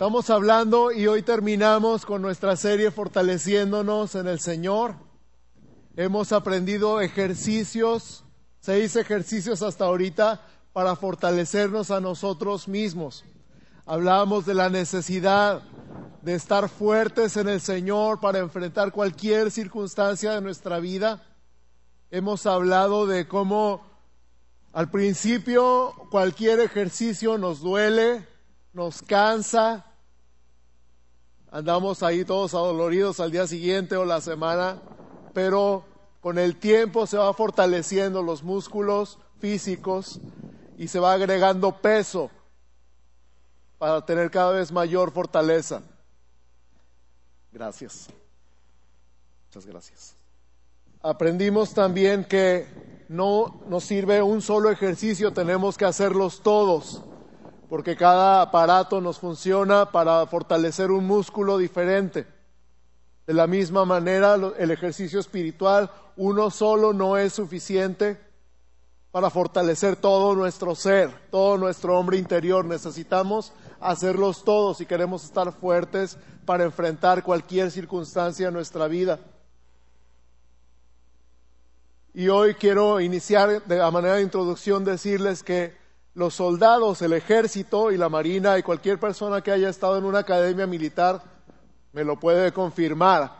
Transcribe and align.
Estamos 0.00 0.30
hablando 0.30 0.92
y 0.92 1.06
hoy 1.08 1.20
terminamos 1.20 2.06
con 2.06 2.22
nuestra 2.22 2.56
serie 2.56 2.90
Fortaleciéndonos 2.90 4.14
en 4.14 4.28
el 4.28 4.40
Señor. 4.40 4.94
Hemos 5.94 6.32
aprendido 6.32 7.02
ejercicios, 7.02 8.24
seis 8.60 8.96
ejercicios 8.96 9.60
hasta 9.60 9.84
ahorita 9.84 10.40
para 10.72 10.96
fortalecernos 10.96 11.90
a 11.90 12.00
nosotros 12.00 12.66
mismos. 12.66 13.26
Hablábamos 13.84 14.46
de 14.46 14.54
la 14.54 14.70
necesidad 14.70 15.60
de 16.22 16.34
estar 16.34 16.70
fuertes 16.70 17.36
en 17.36 17.50
el 17.50 17.60
Señor 17.60 18.20
para 18.20 18.38
enfrentar 18.38 18.92
cualquier 18.92 19.50
circunstancia 19.50 20.32
de 20.32 20.40
nuestra 20.40 20.78
vida. 20.78 21.22
Hemos 22.10 22.46
hablado 22.46 23.06
de 23.06 23.28
cómo 23.28 23.82
al 24.72 24.90
principio 24.90 25.92
cualquier 26.10 26.60
ejercicio 26.60 27.36
nos 27.36 27.60
duele, 27.60 28.26
nos 28.72 29.02
cansa, 29.02 29.88
andamos 31.50 32.02
ahí 32.02 32.24
todos 32.24 32.54
adoloridos 32.54 33.20
al 33.20 33.30
día 33.30 33.46
siguiente 33.46 33.96
o 33.96 34.04
la 34.04 34.20
semana, 34.20 34.80
pero 35.32 35.84
con 36.20 36.38
el 36.38 36.56
tiempo 36.56 37.06
se 37.06 37.16
va 37.16 37.32
fortaleciendo 37.32 38.22
los 38.22 38.42
músculos 38.42 39.18
físicos 39.38 40.20
y 40.78 40.88
se 40.88 41.00
va 41.00 41.12
agregando 41.12 41.80
peso 41.80 42.30
para 43.78 44.04
tener 44.04 44.30
cada 44.30 44.52
vez 44.52 44.70
mayor 44.70 45.12
fortaleza. 45.12 45.82
Gracias. 47.52 48.08
Muchas 49.46 49.66
gracias. 49.66 50.14
Aprendimos 51.02 51.72
también 51.72 52.24
que 52.24 52.66
no 53.08 53.60
nos 53.68 53.84
sirve 53.84 54.22
un 54.22 54.42
solo 54.42 54.70
ejercicio, 54.70 55.32
tenemos 55.32 55.76
que 55.76 55.86
hacerlos 55.86 56.42
todos 56.42 57.02
porque 57.70 57.94
cada 57.94 58.42
aparato 58.42 59.00
nos 59.00 59.20
funciona 59.20 59.92
para 59.92 60.26
fortalecer 60.26 60.90
un 60.90 61.06
músculo 61.06 61.56
diferente. 61.56 62.26
De 63.28 63.32
la 63.32 63.46
misma 63.46 63.84
manera, 63.84 64.34
el 64.58 64.72
ejercicio 64.72 65.20
espiritual, 65.20 65.88
uno 66.16 66.50
solo 66.50 66.92
no 66.92 67.16
es 67.16 67.32
suficiente 67.32 68.18
para 69.12 69.30
fortalecer 69.30 69.94
todo 69.94 70.34
nuestro 70.34 70.74
ser, 70.74 71.12
todo 71.30 71.56
nuestro 71.58 71.96
hombre 71.96 72.18
interior. 72.18 72.64
Necesitamos 72.64 73.52
hacerlos 73.78 74.42
todos 74.42 74.78
si 74.78 74.84
queremos 74.84 75.22
estar 75.22 75.52
fuertes 75.52 76.18
para 76.44 76.64
enfrentar 76.64 77.22
cualquier 77.22 77.70
circunstancia 77.70 78.48
en 78.48 78.54
nuestra 78.54 78.88
vida. 78.88 79.20
Y 82.14 82.30
hoy 82.30 82.54
quiero 82.54 83.00
iniciar 83.00 83.64
de 83.64 83.80
a 83.80 83.92
manera 83.92 84.16
de 84.16 84.22
introducción 84.22 84.84
decirles 84.84 85.44
que 85.44 85.79
los 86.14 86.34
soldados, 86.34 87.02
el 87.02 87.12
ejército 87.12 87.92
y 87.92 87.96
la 87.96 88.08
marina 88.08 88.58
y 88.58 88.62
cualquier 88.62 88.98
persona 88.98 89.42
que 89.42 89.52
haya 89.52 89.68
estado 89.68 89.96
en 89.98 90.04
una 90.04 90.20
academia 90.20 90.66
militar 90.66 91.22
me 91.92 92.04
lo 92.04 92.18
puede 92.18 92.52
confirmar. 92.52 93.32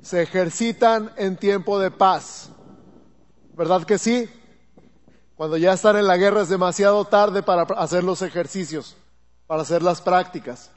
Se 0.00 0.22
ejercitan 0.22 1.12
en 1.16 1.36
tiempo 1.36 1.78
de 1.78 1.90
paz. 1.90 2.50
¿Verdad 3.54 3.84
que 3.84 3.98
sí? 3.98 4.28
Cuando 5.34 5.56
ya 5.56 5.72
están 5.72 5.96
en 5.96 6.06
la 6.06 6.16
guerra 6.16 6.42
es 6.42 6.48
demasiado 6.48 7.04
tarde 7.04 7.42
para 7.42 7.62
hacer 7.62 8.04
los 8.04 8.22
ejercicios, 8.22 8.96
para 9.46 9.62
hacer 9.62 9.82
las 9.82 10.00
prácticas. 10.00 10.70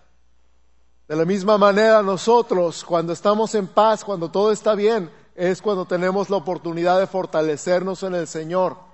De 1.07 1.15
la 1.15 1.25
misma 1.25 1.57
manera 1.57 2.01
nosotros, 2.03 2.83
cuando 2.83 3.13
estamos 3.13 3.55
en 3.55 3.67
paz, 3.67 4.03
cuando 4.03 4.29
todo 4.29 4.51
está 4.51 4.75
bien, 4.75 5.09
es 5.35 5.61
cuando 5.61 5.85
tenemos 5.85 6.29
la 6.29 6.37
oportunidad 6.37 6.99
de 6.99 7.07
fortalecernos 7.07 8.03
en 8.03 8.15
el 8.15 8.27
Señor 8.27 8.88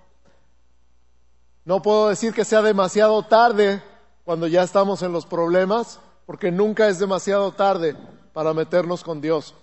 no 1.65 1.81
puedo 1.81 2.09
decir 2.09 2.33
que 2.33 2.45
sea 2.45 2.61
demasiado 2.61 3.23
tarde 3.23 3.81
cuando 4.23 4.47
ya 4.47 4.63
estamos 4.63 5.01
en 5.01 5.11
los 5.11 5.25
problemas, 5.25 5.99
porque 6.25 6.51
nunca 6.51 6.87
es 6.87 6.99
demasiado 6.99 7.51
tarde 7.51 7.95
para 8.33 8.53
meternos 8.53 9.03
con 9.03 9.19
Dios. 9.19 9.55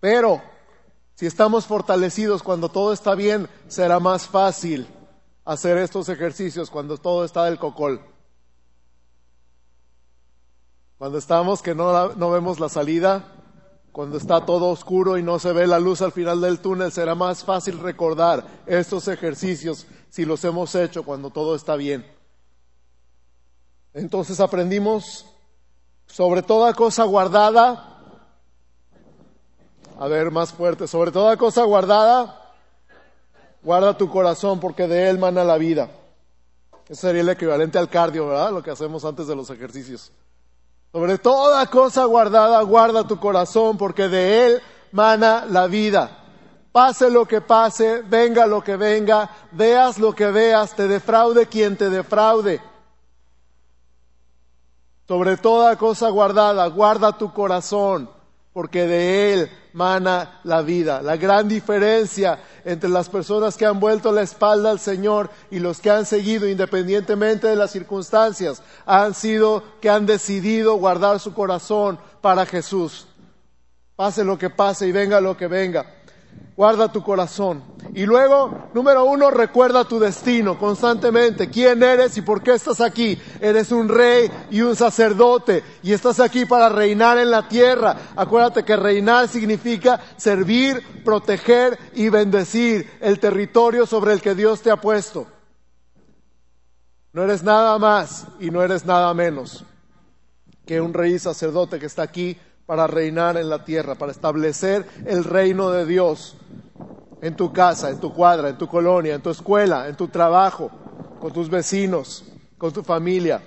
Pero 0.00 0.42
si 1.14 1.26
estamos 1.26 1.66
fortalecidos 1.66 2.42
cuando 2.42 2.70
todo 2.70 2.92
está 2.92 3.14
bien, 3.14 3.48
será 3.68 4.00
más 4.00 4.26
fácil 4.26 4.88
hacer 5.44 5.76
estos 5.78 6.08
ejercicios 6.08 6.70
cuando 6.70 6.96
todo 6.96 7.24
está 7.24 7.44
del 7.44 7.58
cocol. 7.58 8.00
Cuando 10.96 11.18
estamos 11.18 11.60
que 11.60 11.74
no, 11.74 12.14
no 12.14 12.30
vemos 12.30 12.58
la 12.58 12.70
salida, 12.70 13.43
cuando 13.94 14.16
está 14.16 14.44
todo 14.44 14.70
oscuro 14.70 15.18
y 15.18 15.22
no 15.22 15.38
se 15.38 15.52
ve 15.52 15.68
la 15.68 15.78
luz 15.78 16.02
al 16.02 16.10
final 16.10 16.40
del 16.40 16.58
túnel, 16.58 16.90
será 16.90 17.14
más 17.14 17.44
fácil 17.44 17.78
recordar 17.78 18.44
estos 18.66 19.06
ejercicios 19.06 19.86
si 20.10 20.24
los 20.24 20.44
hemos 20.44 20.74
hecho 20.74 21.04
cuando 21.04 21.30
todo 21.30 21.54
está 21.54 21.76
bien. 21.76 22.04
Entonces 23.92 24.40
aprendimos 24.40 25.26
sobre 26.06 26.42
toda 26.42 26.74
cosa 26.74 27.04
guardada, 27.04 28.00
a 30.00 30.08
ver 30.08 30.32
más 30.32 30.52
fuerte, 30.52 30.88
sobre 30.88 31.12
toda 31.12 31.36
cosa 31.36 31.62
guardada, 31.62 32.52
guarda 33.62 33.96
tu 33.96 34.10
corazón 34.10 34.58
porque 34.58 34.88
de 34.88 35.08
él 35.08 35.20
mana 35.20 35.44
la 35.44 35.56
vida. 35.56 35.88
Eso 36.88 37.02
sería 37.02 37.22
el 37.22 37.28
equivalente 37.28 37.78
al 37.78 37.88
cardio, 37.88 38.26
¿verdad? 38.26 38.50
Lo 38.50 38.60
que 38.60 38.72
hacemos 38.72 39.04
antes 39.04 39.28
de 39.28 39.36
los 39.36 39.50
ejercicios. 39.50 40.10
Sobre 40.94 41.18
toda 41.18 41.66
cosa 41.66 42.04
guardada, 42.04 42.62
guarda 42.62 43.04
tu 43.04 43.18
corazón, 43.18 43.76
porque 43.76 44.08
de 44.08 44.46
él 44.46 44.62
mana 44.92 45.44
la 45.44 45.66
vida. 45.66 46.18
Pase 46.70 47.10
lo 47.10 47.26
que 47.26 47.40
pase, 47.40 48.02
venga 48.02 48.46
lo 48.46 48.62
que 48.62 48.76
venga, 48.76 49.28
veas 49.50 49.98
lo 49.98 50.12
que 50.12 50.30
veas, 50.30 50.76
te 50.76 50.86
defraude 50.86 51.46
quien 51.46 51.76
te 51.76 51.90
defraude. 51.90 52.60
Sobre 55.08 55.36
toda 55.36 55.74
cosa 55.74 56.10
guardada, 56.10 56.64
guarda 56.68 57.18
tu 57.18 57.32
corazón, 57.32 58.08
porque 58.54 58.86
de 58.86 59.34
él 59.34 59.50
mana 59.72 60.40
la 60.44 60.62
vida. 60.62 61.02
La 61.02 61.16
gran 61.16 61.48
diferencia 61.48 62.38
entre 62.64 62.88
las 62.88 63.08
personas 63.08 63.56
que 63.56 63.66
han 63.66 63.80
vuelto 63.80 64.12
la 64.12 64.22
espalda 64.22 64.70
al 64.70 64.78
Señor 64.78 65.28
y 65.50 65.58
los 65.58 65.80
que 65.80 65.90
han 65.90 66.06
seguido 66.06 66.48
independientemente 66.48 67.48
de 67.48 67.56
las 67.56 67.72
circunstancias 67.72 68.62
han 68.86 69.12
sido 69.12 69.64
que 69.80 69.90
han 69.90 70.06
decidido 70.06 70.76
guardar 70.76 71.18
su 71.18 71.34
corazón 71.34 71.98
para 72.20 72.46
Jesús. 72.46 73.08
Pase 73.96 74.24
lo 74.24 74.38
que 74.38 74.50
pase 74.50 74.86
y 74.86 74.92
venga 74.92 75.20
lo 75.20 75.36
que 75.36 75.48
venga 75.48 75.84
guarda 76.56 76.90
tu 76.90 77.02
corazón. 77.02 77.62
Y 77.94 78.06
luego, 78.06 78.68
número 78.74 79.04
uno, 79.04 79.30
recuerda 79.30 79.84
tu 79.84 79.98
destino 79.98 80.58
constantemente. 80.58 81.50
¿Quién 81.50 81.82
eres 81.82 82.16
y 82.16 82.22
por 82.22 82.42
qué 82.42 82.54
estás 82.54 82.80
aquí? 82.80 83.18
Eres 83.40 83.72
un 83.72 83.88
rey 83.88 84.30
y 84.50 84.62
un 84.62 84.76
sacerdote 84.76 85.62
y 85.82 85.92
estás 85.92 86.20
aquí 86.20 86.44
para 86.44 86.68
reinar 86.68 87.18
en 87.18 87.30
la 87.30 87.48
tierra. 87.48 87.96
Acuérdate 88.16 88.64
que 88.64 88.76
reinar 88.76 89.28
significa 89.28 90.00
servir, 90.16 91.02
proteger 91.04 91.78
y 91.94 92.08
bendecir 92.08 92.90
el 93.00 93.18
territorio 93.20 93.86
sobre 93.86 94.12
el 94.12 94.20
que 94.20 94.34
Dios 94.34 94.62
te 94.62 94.70
ha 94.70 94.76
puesto. 94.76 95.26
No 97.12 97.22
eres 97.22 97.42
nada 97.42 97.78
más 97.78 98.26
y 98.40 98.50
no 98.50 98.62
eres 98.62 98.84
nada 98.84 99.12
menos 99.14 99.64
que 100.66 100.80
un 100.80 100.94
rey 100.94 101.14
y 101.14 101.18
sacerdote 101.18 101.78
que 101.78 101.86
está 101.86 102.02
aquí 102.02 102.38
para 102.66 102.86
reinar 102.86 103.36
en 103.36 103.48
la 103.48 103.64
tierra, 103.64 103.94
para 103.94 104.12
establecer 104.12 104.86
el 105.06 105.24
reino 105.24 105.70
de 105.70 105.84
Dios 105.86 106.36
en 107.20 107.36
tu 107.36 107.52
casa, 107.52 107.90
en 107.90 108.00
tu 108.00 108.12
cuadra, 108.12 108.48
en 108.48 108.58
tu 108.58 108.68
colonia, 108.68 109.14
en 109.14 109.22
tu 109.22 109.30
escuela, 109.30 109.88
en 109.88 109.96
tu 109.96 110.08
trabajo, 110.08 110.70
con 111.20 111.32
tus 111.32 111.48
vecinos, 111.48 112.24
con 112.58 112.72
tu 112.72 112.82
familia. 112.82 113.42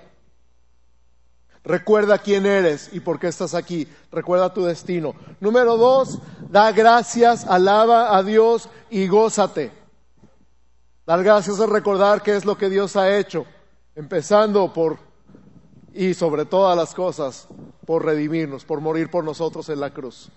Recuerda 1.63 2.17
quién 2.17 2.45
eres 2.45 2.89
y 2.94 3.01
por 3.01 3.19
qué 3.19 3.28
estás 3.28 3.53
aquí. 3.53 3.88
Recuerda 4.11 4.53
tu 4.53 4.63
destino. 4.63 5.13
Número 5.41 5.75
dos, 5.75 6.19
da 6.49 6.72
gracias, 6.72 7.45
alaba 7.45 8.17
a 8.17 8.23
Dios 8.23 8.69
y 8.89 9.07
gózate. 9.07 9.72
Dar 11.05 11.23
gracias 11.23 11.59
es 11.59 11.69
recordar 11.69 12.22
qué 12.22 12.35
es 12.35 12.45
lo 12.45 12.57
que 12.57 12.69
Dios 12.69 12.95
ha 12.95 13.17
hecho, 13.17 13.45
empezando 13.95 14.73
por 14.73 15.06
y 15.97 16.13
sobre 16.13 16.46
todas 16.46 16.78
las 16.78 16.94
cosas 16.94 17.47
por 17.84 18.05
redimirnos, 18.05 18.64
por 18.64 18.82
morir 18.82 19.09
por 19.09 19.23
nosotros 19.23 19.67
en 19.70 19.79
la 19.79 19.91
cruz. 19.91 20.29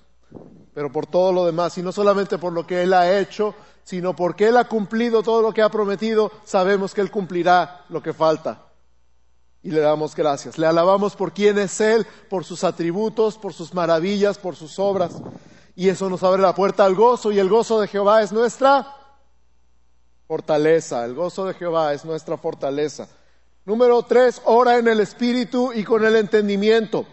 Pero 0.72 0.90
por 0.90 1.06
todo 1.06 1.34
lo 1.34 1.44
demás, 1.44 1.76
y 1.76 1.82
no 1.82 1.92
solamente 1.92 2.38
por 2.38 2.54
lo 2.54 2.66
que 2.66 2.82
Él 2.82 2.94
ha 2.94 3.18
hecho, 3.18 3.54
sino 3.84 4.16
porque 4.16 4.48
Él 4.48 4.56
ha 4.56 4.68
cumplido 4.68 5.22
todo 5.22 5.42
lo 5.42 5.52
que 5.52 5.60
ha 5.60 5.68
prometido, 5.68 6.32
sabemos 6.44 6.94
que 6.94 7.02
Él 7.02 7.10
cumplirá 7.10 7.84
lo 7.90 8.02
que 8.02 8.14
falta. 8.14 8.68
Y 9.62 9.70
le 9.70 9.80
damos 9.80 10.16
gracias. 10.16 10.56
Le 10.56 10.66
alabamos 10.66 11.14
por 11.14 11.34
quién 11.34 11.58
es 11.58 11.78
Él, 11.82 12.06
por 12.30 12.42
sus 12.46 12.64
atributos, 12.64 13.36
por 13.36 13.52
sus 13.52 13.74
maravillas, 13.74 14.38
por 14.38 14.56
sus 14.56 14.78
obras. 14.78 15.20
Y 15.76 15.90
eso 15.90 16.08
nos 16.08 16.22
abre 16.22 16.40
la 16.40 16.54
puerta 16.54 16.86
al 16.86 16.94
gozo, 16.94 17.32
y 17.32 17.38
el 17.38 17.50
gozo 17.50 17.82
de 17.82 17.88
Jehová 17.88 18.22
es 18.22 18.32
nuestra 18.32 18.96
fortaleza. 20.26 21.04
El 21.04 21.14
gozo 21.14 21.44
de 21.44 21.52
Jehová 21.52 21.92
es 21.92 22.06
nuestra 22.06 22.38
fortaleza. 22.38 23.08
Número 23.70 24.02
tres, 24.02 24.42
ora 24.46 24.78
en 24.78 24.88
el 24.88 24.98
espíritu 24.98 25.72
y 25.72 25.84
con 25.84 26.04
el 26.04 26.16
entendimiento. 26.16 27.06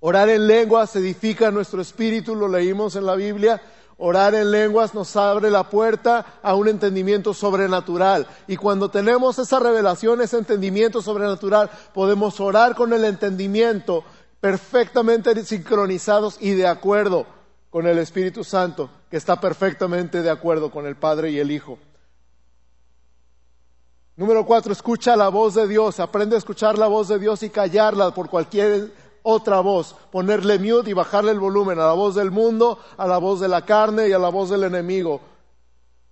Orar 0.00 0.28
en 0.28 0.46
lenguas 0.46 0.94
edifica 0.96 1.50
nuestro 1.50 1.80
espíritu, 1.80 2.34
lo 2.34 2.46
leímos 2.46 2.94
en 2.94 3.06
la 3.06 3.14
Biblia. 3.14 3.62
Orar 3.96 4.34
en 4.34 4.50
lenguas 4.50 4.92
nos 4.92 5.16
abre 5.16 5.50
la 5.50 5.70
puerta 5.70 6.40
a 6.42 6.54
un 6.54 6.68
entendimiento 6.68 7.32
sobrenatural. 7.32 8.26
Y 8.46 8.56
cuando 8.56 8.90
tenemos 8.90 9.38
esa 9.38 9.58
revelación, 9.58 10.20
ese 10.20 10.36
entendimiento 10.36 11.00
sobrenatural, 11.00 11.70
podemos 11.94 12.38
orar 12.38 12.74
con 12.74 12.92
el 12.92 13.06
entendimiento 13.06 14.04
perfectamente 14.42 15.42
sincronizados 15.42 16.36
y 16.38 16.50
de 16.50 16.66
acuerdo 16.66 17.24
con 17.70 17.86
el 17.86 17.96
Espíritu 17.96 18.44
Santo, 18.44 18.90
que 19.10 19.16
está 19.16 19.40
perfectamente 19.40 20.20
de 20.20 20.28
acuerdo 20.28 20.70
con 20.70 20.84
el 20.84 20.96
Padre 20.96 21.30
y 21.30 21.38
el 21.38 21.50
Hijo. 21.50 21.78
Número 24.16 24.46
cuatro, 24.46 24.72
escucha 24.72 25.14
la 25.14 25.28
voz 25.28 25.54
de 25.54 25.68
Dios, 25.68 26.00
aprende 26.00 26.36
a 26.36 26.38
escuchar 26.38 26.78
la 26.78 26.86
voz 26.86 27.08
de 27.08 27.18
Dios 27.18 27.42
y 27.42 27.50
callarla 27.50 28.12
por 28.12 28.30
cualquier 28.30 28.90
otra 29.22 29.60
voz, 29.60 29.94
ponerle 30.10 30.58
mute 30.58 30.88
y 30.88 30.94
bajarle 30.94 31.32
el 31.32 31.38
volumen 31.38 31.78
a 31.78 31.86
la 31.86 31.92
voz 31.92 32.14
del 32.14 32.30
mundo, 32.30 32.78
a 32.96 33.06
la 33.06 33.18
voz 33.18 33.40
de 33.40 33.48
la 33.48 33.66
carne 33.66 34.08
y 34.08 34.12
a 34.12 34.18
la 34.18 34.30
voz 34.30 34.48
del 34.48 34.64
enemigo 34.64 35.20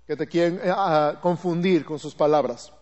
que 0.07 0.17
te 0.17 0.27
quieren 0.27 0.61
eh, 0.63 0.75
confundir 1.23 1.87
con 1.87 1.99
sus 1.99 2.15
palabras. 2.15 2.73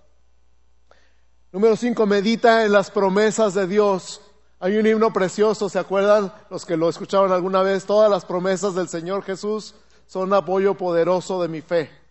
Número 1.52 1.76
cinco, 1.76 2.04
medita 2.04 2.64
en 2.64 2.72
las 2.72 2.90
promesas 2.90 3.54
de 3.54 3.68
Dios. 3.68 4.22
Hay 4.58 4.76
un 4.76 4.86
himno 4.88 5.12
precioso, 5.12 5.68
¿se 5.68 5.78
acuerdan? 5.78 6.32
Los 6.50 6.66
que 6.66 6.76
lo 6.76 6.88
escucharon 6.88 7.30
alguna 7.30 7.62
vez, 7.62 7.84
todas 7.84 8.10
las 8.10 8.24
promesas 8.24 8.74
del 8.74 8.88
Señor 8.88 9.22
Jesús 9.22 9.76
son 10.06 10.32
apoyo 10.32 10.74
poderoso 10.74 11.40
de 11.42 11.48
mi 11.48 11.60
fe. 11.60 12.01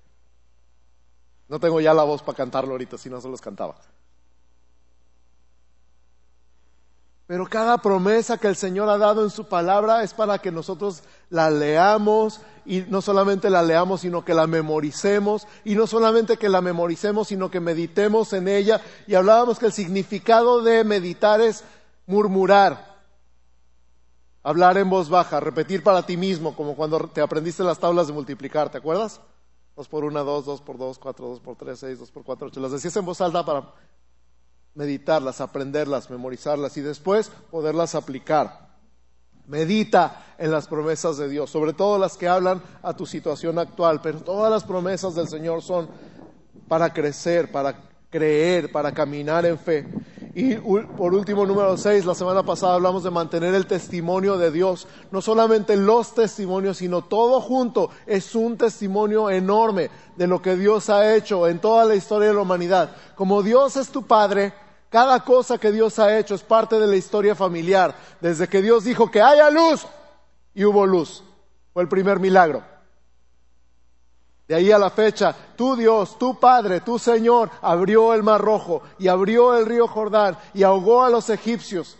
No 1.51 1.59
tengo 1.59 1.81
ya 1.81 1.93
la 1.93 2.03
voz 2.03 2.23
para 2.23 2.37
cantarlo 2.37 2.71
ahorita, 2.71 2.97
si 2.97 3.09
no 3.09 3.19
se 3.19 3.27
los 3.27 3.41
cantaba. 3.41 3.75
Pero 7.27 7.45
cada 7.45 7.77
promesa 7.79 8.37
que 8.37 8.47
el 8.47 8.55
Señor 8.55 8.87
ha 8.87 8.97
dado 8.97 9.21
en 9.21 9.29
su 9.29 9.43
palabra 9.43 10.01
es 10.01 10.13
para 10.13 10.39
que 10.39 10.49
nosotros 10.49 11.03
la 11.29 11.49
leamos 11.49 12.39
y 12.65 12.85
no 12.87 13.01
solamente 13.01 13.49
la 13.49 13.63
leamos, 13.63 13.99
sino 13.99 14.23
que 14.23 14.33
la 14.33 14.47
memoricemos 14.47 15.45
y 15.65 15.75
no 15.75 15.87
solamente 15.87 16.37
que 16.37 16.47
la 16.47 16.61
memoricemos, 16.61 17.27
sino 17.27 17.51
que 17.51 17.59
meditemos 17.59 18.31
en 18.31 18.47
ella. 18.47 18.79
Y 19.05 19.15
hablábamos 19.15 19.59
que 19.59 19.65
el 19.65 19.73
significado 19.73 20.61
de 20.61 20.85
meditar 20.85 21.41
es 21.41 21.65
murmurar, 22.05 22.95
hablar 24.41 24.77
en 24.77 24.89
voz 24.89 25.09
baja, 25.09 25.41
repetir 25.41 25.83
para 25.83 26.05
ti 26.05 26.15
mismo, 26.15 26.55
como 26.55 26.77
cuando 26.77 27.09
te 27.09 27.19
aprendiste 27.19 27.61
las 27.61 27.77
tablas 27.77 28.07
de 28.07 28.13
multiplicar, 28.13 28.69
¿te 28.69 28.77
acuerdas? 28.77 29.19
Dos 29.75 29.87
por 29.87 30.03
una, 30.03 30.21
dos, 30.21 30.45
dos 30.45 30.61
por 30.61 30.77
dos, 30.77 30.99
cuatro, 30.99 31.27
dos 31.27 31.39
por 31.39 31.55
tres, 31.55 31.79
seis, 31.79 31.99
dos 31.99 32.11
por 32.11 32.23
cuatro, 32.23 32.47
ocho. 32.47 32.59
Las 32.59 32.71
decías 32.71 32.95
en 32.97 33.05
voz 33.05 33.21
alta 33.21 33.45
para 33.45 33.73
meditarlas, 34.75 35.41
aprenderlas, 35.41 36.09
memorizarlas 36.09 36.75
y 36.77 36.81
después 36.81 37.31
poderlas 37.49 37.95
aplicar. 37.95 38.71
Medita 39.47 40.35
en 40.37 40.51
las 40.51 40.67
promesas 40.67 41.17
de 41.17 41.27
Dios, 41.27 41.49
sobre 41.49 41.73
todo 41.73 41.97
las 41.97 42.15
que 42.15 42.27
hablan 42.27 42.61
a 42.81 42.95
tu 42.95 43.05
situación 43.05 43.59
actual, 43.59 44.01
pero 44.01 44.21
todas 44.21 44.51
las 44.51 44.63
promesas 44.63 45.15
del 45.15 45.27
Señor 45.27 45.61
son 45.61 45.89
para 46.67 46.93
crecer, 46.93 47.51
para 47.51 47.90
creer, 48.11 48.71
para 48.71 48.91
caminar 48.91 49.45
en 49.45 49.57
fe. 49.57 49.87
Y 50.33 50.55
por 50.55 51.13
último, 51.13 51.45
número 51.45 51.75
seis, 51.77 52.05
la 52.05 52.15
semana 52.15 52.43
pasada 52.43 52.75
hablamos 52.75 53.03
de 53.03 53.09
mantener 53.09 53.53
el 53.55 53.65
testimonio 53.65 54.37
de 54.37 54.51
Dios. 54.51 54.87
No 55.11 55.21
solamente 55.21 55.75
los 55.75 56.13
testimonios, 56.13 56.77
sino 56.77 57.01
todo 57.01 57.41
junto 57.41 57.89
es 58.05 58.35
un 58.35 58.57
testimonio 58.57 59.29
enorme 59.29 59.89
de 60.15 60.27
lo 60.27 60.41
que 60.41 60.55
Dios 60.55 60.89
ha 60.89 61.15
hecho 61.15 61.47
en 61.47 61.59
toda 61.59 61.83
la 61.85 61.95
historia 61.95 62.29
de 62.29 62.35
la 62.35 62.41
humanidad. 62.41 62.95
Como 63.15 63.43
Dios 63.43 63.75
es 63.75 63.89
tu 63.89 64.03
Padre, 64.03 64.53
cada 64.89 65.21
cosa 65.23 65.57
que 65.57 65.71
Dios 65.71 65.99
ha 65.99 66.17
hecho 66.17 66.35
es 66.35 66.43
parte 66.43 66.79
de 66.79 66.87
la 66.87 66.95
historia 66.95 67.35
familiar. 67.35 67.95
Desde 68.21 68.47
que 68.47 68.61
Dios 68.61 68.83
dijo 68.83 69.11
que 69.11 69.21
haya 69.21 69.49
luz 69.49 69.85
y 70.53 70.63
hubo 70.63 70.85
luz. 70.85 71.23
Fue 71.73 71.83
el 71.83 71.89
primer 71.89 72.19
milagro. 72.19 72.70
De 74.51 74.57
ahí 74.57 74.69
a 74.69 74.77
la 74.77 74.89
fecha, 74.89 75.33
tu 75.55 75.77
Dios, 75.77 76.19
tu 76.19 76.37
Padre, 76.37 76.81
tu 76.81 76.99
Señor, 76.99 77.49
abrió 77.61 78.13
el 78.13 78.21
mar 78.21 78.41
rojo 78.41 78.81
y 78.99 79.07
abrió 79.07 79.57
el 79.57 79.65
río 79.65 79.87
Jordán 79.87 80.37
y 80.53 80.63
ahogó 80.63 81.05
a 81.05 81.09
los 81.09 81.29
egipcios. 81.29 81.95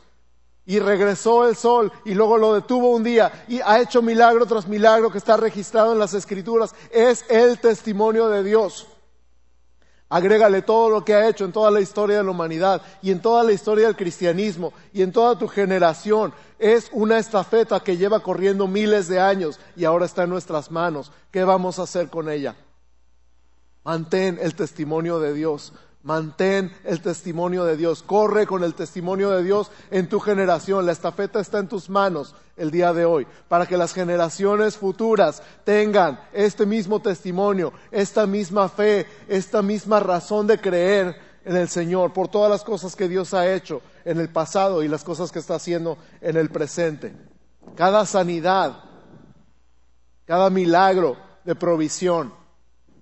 Y 0.66 0.80
regresó 0.80 1.48
el 1.48 1.56
sol 1.56 1.94
y 2.04 2.14
luego 2.14 2.38
lo 2.38 2.54
detuvo 2.54 2.90
un 2.90 3.06
día 3.06 3.46
y 3.48 3.62
ha 3.62 3.80
hecho 3.80 4.02
milagro 4.02 4.46
tras 4.46 4.68
milagro 4.68 5.10
que 5.10 5.18
está 5.18 5.38
registrado 5.38 5.94
en 5.94 6.00
las 6.00 6.14
escrituras. 6.14 6.76
Es 6.92 7.24
el 7.30 7.58
testimonio 7.58 8.28
de 8.28 8.44
Dios. 8.44 8.86
Agrégale 10.14 10.62
todo 10.62 10.90
lo 10.90 11.06
que 11.06 11.16
ha 11.16 11.30
hecho 11.30 11.46
en 11.46 11.54
toda 11.54 11.72
la 11.72 11.80
historia 11.80 12.18
de 12.18 12.24
la 12.26 12.32
humanidad 12.32 12.82
y 13.02 13.12
en 13.12 13.22
toda 13.22 13.46
la 13.46 13.54
historia 13.54 13.88
del 13.88 13.96
cristianismo 13.96 14.74
y 14.92 15.04
en 15.04 15.14
toda 15.14 15.40
tu 15.40 15.48
generación. 15.48 16.34
Es 16.60 16.90
una 16.92 17.18
estafeta 17.18 17.80
que 17.80 17.96
lleva 17.96 18.20
corriendo 18.20 18.68
miles 18.68 19.08
de 19.08 19.22
años 19.22 19.58
y 19.74 19.86
ahora 19.86 20.06
está 20.06 20.24
en 20.24 20.32
nuestras 20.32 20.70
manos. 20.70 21.14
¿Qué 21.32 21.46
vamos 21.46 21.80
a 21.80 21.84
hacer 21.84 22.10
con 22.10 22.30
ella? 22.30 22.58
Mantén 23.86 24.38
el 24.42 24.54
testimonio 24.54 25.18
de 25.22 25.34
Dios. 25.34 25.72
Mantén 26.04 26.74
el 26.84 27.02
testimonio 27.02 27.64
de 27.64 27.78
Dios. 27.78 28.02
Corre 28.02 28.48
con 28.48 28.64
el 28.64 28.74
testimonio 28.74 29.30
de 29.32 29.44
Dios 29.44 29.72
en 29.92 30.10
tu 30.10 30.20
generación. 30.20 30.86
La 30.86 30.94
estafeta 30.94 31.40
está 31.40 31.60
en 31.60 31.68
tus 31.68 31.90
manos 31.90 32.36
el 32.58 32.72
día 32.72 32.92
de 32.94 33.06
hoy 33.06 33.28
para 33.48 33.66
que 33.66 33.78
las 33.78 33.94
generaciones 33.94 34.78
futuras 34.78 35.44
tengan 35.64 36.20
este 36.34 36.66
mismo 36.66 37.02
testimonio, 37.02 37.74
esta 37.92 38.26
misma 38.26 38.68
fe, 38.70 39.06
esta 39.28 39.62
misma 39.62 40.00
razón 40.00 40.48
de 40.48 40.60
creer 40.60 41.16
en 41.46 41.56
el 41.56 41.70
Señor 41.70 42.14
por 42.14 42.28
todas 42.28 42.50
las 42.50 42.64
cosas 42.64 42.96
que 42.96 43.08
Dios 43.08 43.34
ha 43.34 43.52
hecho 43.52 43.82
en 44.06 44.20
el 44.20 44.30
pasado 44.30 44.84
y 44.84 44.88
las 44.88 45.04
cosas 45.04 45.32
que 45.32 45.40
está 45.40 45.56
haciendo 45.56 45.98
en 46.22 46.38
el 46.38 46.50
presente. 46.50 47.14
Cada 47.76 48.06
sanidad, 48.06 48.84
cada 50.26 50.50
milagro 50.50 51.18
de 51.44 51.56
provisión, 51.56 52.34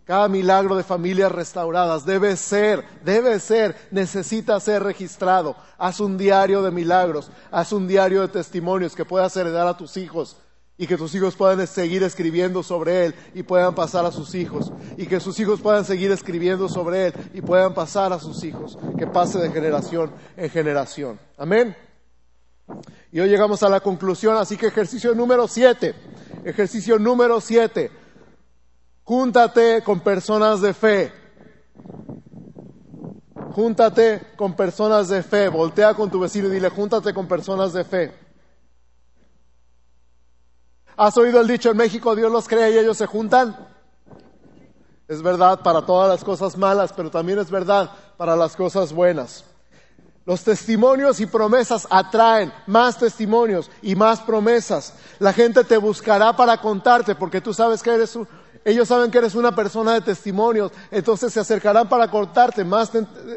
cada 0.10 0.28
milagro 0.28 0.76
de 0.76 0.84
familias 0.84 1.32
restauradas 1.32 2.04
debe 2.04 2.36
ser, 2.36 2.84
debe 3.06 3.40
ser, 3.40 3.76
necesita 3.92 4.60
ser 4.60 4.82
registrado. 4.82 5.56
Haz 5.78 6.00
un 6.00 6.18
diario 6.18 6.64
de 6.64 6.72
milagros, 6.72 7.30
haz 7.52 7.74
un 7.74 7.88
diario 7.88 8.22
de 8.22 8.28
testimonios 8.30 8.96
que 8.96 9.06
puedas 9.06 9.38
heredar 9.38 9.68
a 9.68 9.78
tus 9.78 9.98
hijos 9.98 10.38
y 10.80 10.88
que 10.88 10.98
tus 10.98 11.14
hijos 11.14 11.36
puedan 11.36 11.68
seguir 11.68 12.02
escribiendo 12.02 12.64
sobre 12.64 13.06
él 13.06 13.16
y 13.36 13.44
puedan 13.44 13.76
pasar 13.76 14.04
a 14.04 14.12
sus 14.12 14.34
hijos 14.34 14.72
y 14.98 15.06
que 15.06 15.20
sus 15.20 15.40
hijos 15.40 15.62
puedan 15.62 15.86
seguir 15.86 16.10
escribiendo 16.12 16.68
sobre 16.68 17.06
él 17.06 17.14
y 17.36 17.42
puedan 17.42 17.76
pasar 17.76 18.12
a 18.12 18.18
sus 18.18 18.44
hijos, 18.44 18.80
que 18.98 19.06
pase 19.06 19.38
de 19.38 19.52
generación 19.52 20.10
en 20.36 20.50
generación. 20.50 21.20
Amén. 21.38 21.78
Y 23.12 23.20
hoy 23.20 23.30
llegamos 23.30 23.62
a 23.62 23.70
la 23.70 23.80
conclusión, 23.80 24.38
así 24.38 24.58
que 24.58 24.66
ejercicio 24.66 25.14
número 25.14 25.48
siete, 25.48 25.94
ejercicio 26.44 26.98
número 26.98 27.40
siete 27.42 27.92
Júntate 29.10 29.82
con 29.82 30.02
personas 30.02 30.62
de 30.62 30.72
fe. 30.72 31.12
Júntate 33.56 34.22
con 34.36 34.56
personas 34.56 35.08
de 35.08 35.24
fe. 35.24 35.50
Voltea 35.50 35.96
con 35.96 36.12
tu 36.12 36.20
vecino 36.20 36.48
y 36.48 36.52
dile, 36.52 36.70
júntate 36.70 37.12
con 37.12 37.28
personas 37.28 37.74
de 37.74 37.84
fe. 37.84 38.14
¿Has 40.96 41.18
oído 41.18 41.42
el 41.42 41.48
dicho 41.48 41.72
en 41.72 41.78
México, 41.78 42.16
Dios 42.16 42.32
los 42.32 42.48
crea 42.48 42.70
y 42.70 42.78
ellos 42.78 42.98
se 42.98 43.08
juntan? 43.08 43.58
Es 45.08 45.24
verdad 45.24 45.62
para 45.64 45.84
todas 45.88 46.08
las 46.08 46.24
cosas 46.24 46.56
malas, 46.56 46.94
pero 46.94 47.10
también 47.10 47.40
es 47.40 47.50
verdad 47.50 47.90
para 48.16 48.36
las 48.36 48.56
cosas 48.56 48.94
buenas. 48.94 49.44
Los 50.24 50.44
testimonios 50.44 51.20
y 51.20 51.26
promesas 51.26 51.88
atraen 51.90 52.54
más 52.68 53.00
testimonios 53.00 53.72
y 53.82 53.96
más 53.96 54.20
promesas. 54.20 54.94
La 55.18 55.34
gente 55.34 55.64
te 55.64 55.78
buscará 55.78 56.38
para 56.38 56.62
contarte 56.62 57.16
porque 57.16 57.42
tú 57.42 57.52
sabes 57.56 57.82
que 57.82 57.90
eres 57.90 58.16
ellos 58.66 58.88
saben 58.88 59.10
que 59.10 59.20
eres 59.20 59.36
una 59.36 59.56
persona 59.56 59.94
de 59.94 60.02
testimonios, 60.02 60.72
entonces 60.92 61.34
se 61.34 61.40
acercarán 61.40 61.88
para 61.88 62.12
cortarte 62.12 62.64
más, 62.64 62.92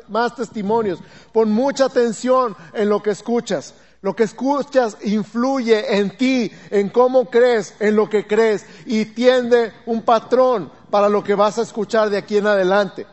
más 0.08 0.34
testimonios. 0.34 0.98
Pon 1.32 1.50
mucha 1.50 1.86
atención 1.86 2.56
en 2.72 2.88
lo 2.88 3.02
que 3.02 3.10
escuchas. 3.10 3.74
Lo 4.00 4.16
que 4.16 4.24
escuchas 4.24 4.96
influye 5.04 5.96
en 5.96 6.16
ti, 6.16 6.50
en 6.70 6.88
cómo 6.88 7.30
crees, 7.30 7.74
en 7.78 7.94
lo 7.94 8.10
que 8.10 8.26
crees 8.26 8.66
y 8.84 9.04
tiende 9.04 9.72
un 9.86 10.02
patrón 10.02 10.72
para 10.90 11.08
lo 11.08 11.22
que 11.22 11.36
vas 11.36 11.58
a 11.58 11.62
escuchar 11.62 12.10
de 12.10 12.18
aquí 12.18 12.38
en 12.38 12.48
adelante. 12.48 13.06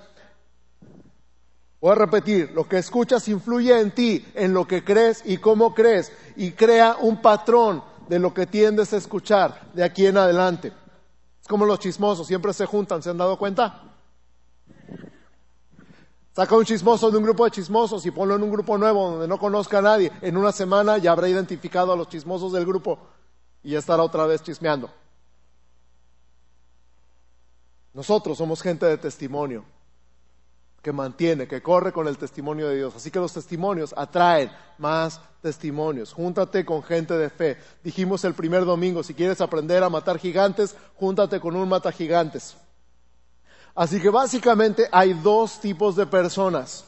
Voy 1.79 1.91
a 1.91 1.95
repetir, 1.95 2.51
lo 2.55 2.67
que 2.67 2.79
escuchas 2.79 3.27
influye 3.27 3.79
en 3.79 3.91
ti, 3.91 4.25
en 4.33 4.53
lo 4.53 4.67
que 4.67 4.83
crees 4.83 5.21
y 5.23 5.37
cómo 5.37 5.75
crees 5.75 6.11
y 6.35 6.51
crea 6.51 6.97
un 6.99 7.21
patrón 7.21 7.83
de 8.09 8.17
lo 8.17 8.33
que 8.33 8.47
tiendes 8.47 8.91
a 8.91 8.97
escuchar 8.97 9.61
de 9.75 9.83
aquí 9.83 10.07
en 10.07 10.17
adelante 10.17 10.73
como 11.49 11.65
los 11.65 11.79
chismosos, 11.79 12.27
siempre 12.27 12.53
se 12.53 12.67
juntan, 12.67 13.01
¿se 13.01 13.09
han 13.09 13.17
dado 13.17 13.35
cuenta? 13.35 13.81
Saca 16.31 16.55
un 16.55 16.63
chismoso 16.63 17.09
de 17.09 17.17
un 17.17 17.23
grupo 17.23 17.43
de 17.43 17.49
chismosos 17.49 18.05
y 18.05 18.11
ponlo 18.11 18.35
en 18.35 18.43
un 18.43 18.51
grupo 18.51 18.77
nuevo 18.77 19.09
donde 19.09 19.27
no 19.27 19.39
conozca 19.39 19.79
a 19.79 19.81
nadie. 19.81 20.11
En 20.21 20.37
una 20.37 20.51
semana 20.51 20.99
ya 20.99 21.11
habrá 21.11 21.27
identificado 21.27 21.91
a 21.91 21.95
los 21.95 22.07
chismosos 22.07 22.53
del 22.53 22.67
grupo 22.67 22.99
y 23.63 23.73
estará 23.73 24.03
otra 24.03 24.27
vez 24.27 24.43
chismeando. 24.43 24.91
Nosotros 27.95 28.37
somos 28.37 28.61
gente 28.61 28.85
de 28.85 28.99
testimonio. 28.99 29.65
Que 30.81 30.91
mantiene, 30.93 31.47
que 31.47 31.61
corre 31.61 31.91
con 31.91 32.07
el 32.07 32.17
testimonio 32.17 32.67
de 32.69 32.77
Dios. 32.77 32.95
Así 32.95 33.11
que 33.11 33.19
los 33.19 33.33
testimonios 33.33 33.93
atraen 33.97 34.49
más 34.77 35.19
testimonios. 35.41 36.13
Júntate 36.13 36.65
con 36.65 36.83
gente 36.83 37.17
de 37.17 37.29
fe. 37.29 37.57
Dijimos 37.83 38.23
el 38.23 38.33
primer 38.33 38.65
domingo, 38.65 39.03
si 39.03 39.13
quieres 39.13 39.41
aprender 39.41 39.83
a 39.83 39.89
matar 39.89 40.17
gigantes, 40.17 40.75
júntate 40.95 41.39
con 41.39 41.55
un 41.55 41.67
mata 41.67 41.91
gigantes. 41.91 42.55
Así 43.75 44.01
que 44.01 44.09
básicamente 44.09 44.87
hay 44.91 45.13
dos 45.13 45.59
tipos 45.59 45.95
de 45.95 46.05
personas. 46.05 46.85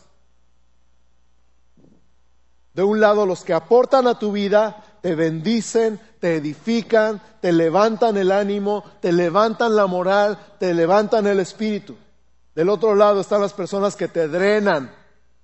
De 2.74 2.84
un 2.84 3.02
lado, 3.02 3.26
los 3.26 3.44
que 3.44 3.54
aportan 3.54 4.08
a 4.08 4.18
tu 4.18 4.32
vida, 4.32 4.84
te 5.02 5.16
bendicen, 5.16 6.00
te 6.20 6.36
edifican, 6.36 7.22
te 7.42 7.52
levantan 7.52 8.16
el 8.16 8.32
ánimo, 8.32 8.84
te 9.02 9.12
levantan 9.12 9.76
la 9.76 9.88
moral, 9.88 10.38
te 10.60 10.74
levantan 10.74 11.28
el 11.28 11.40
espíritu. 11.42 11.98
Del 12.56 12.70
otro 12.70 12.96
lado 12.96 13.22
están 13.22 13.42
las 13.42 13.54
personas 13.54 13.96
que 13.96 14.08
te 14.08 14.28
drenan, 14.28 14.92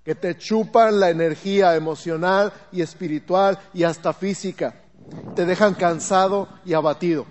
que 0.03 0.15
te 0.15 0.37
chupan 0.37 0.99
la 0.99 1.09
energía 1.09 1.75
emocional 1.75 2.51
y 2.71 2.81
espiritual 2.81 3.59
y 3.73 3.83
hasta 3.83 4.13
física. 4.13 4.81
Te 5.35 5.45
dejan 5.45 5.73
cansado 5.73 6.47
y 6.65 6.73
abatido. 6.73 7.25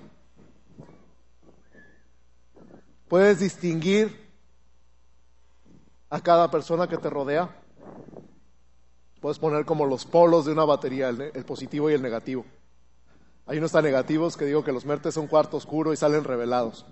¿Puedes 3.09 3.39
distinguir 3.39 4.27
a 6.11 6.21
cada 6.21 6.51
persona 6.51 6.89
que 6.89 6.97
te 6.97 7.11
rodea? 7.11 7.49
Puedes 9.21 9.39
poner 9.39 9.65
como 9.65 9.87
los 9.87 10.05
polos 10.05 10.47
de 10.47 10.53
una 10.53 10.65
batería, 10.65 11.09
el, 11.09 11.45
positivo 11.45 11.91
y 11.91 11.95
el 11.95 12.03
negativo. 12.03 12.45
Hay 13.47 13.59
unos 13.59 13.73
tan 13.73 13.85
negativos 13.85 14.37
que 14.37 14.45
digo 14.45 14.65
que 14.65 14.73
los 14.73 14.85
mertes 14.85 15.17
un 15.17 15.29
cuarto 15.29 15.57
oscuro 15.57 15.93
y 15.93 15.97
salen 15.97 16.25
revelados. 16.25 16.85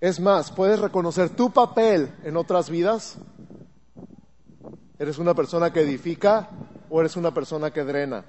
Es 0.00 0.20
más, 0.20 0.50
puedes 0.50 0.78
reconocer 0.80 1.30
tu 1.30 1.50
papel 1.50 2.12
en 2.24 2.36
otras 2.36 2.68
vidas. 2.68 3.16
¿Eres 4.98 5.18
una 5.18 5.34
persona 5.34 5.72
que 5.72 5.80
edifica 5.80 6.48
o 6.90 7.00
eres 7.00 7.16
una 7.16 7.32
persona 7.32 7.70
que 7.70 7.84
drena? 7.84 8.24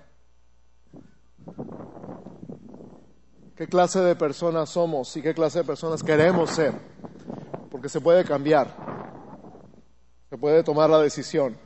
¿Qué 3.55 3.67
clase 3.67 4.01
de 4.01 4.15
personas 4.15 4.69
somos 4.69 5.15
y 5.15 5.21
qué 5.21 5.33
clase 5.33 5.59
de 5.59 5.63
personas 5.63 6.03
queremos 6.03 6.49
ser? 6.49 6.73
Porque 7.71 7.87
se 7.87 8.01
puede 8.01 8.25
cambiar, 8.25 8.75
se 10.29 10.37
puede 10.37 10.61
tomar 10.63 10.89
la 10.89 10.99
decisión. 10.99 11.57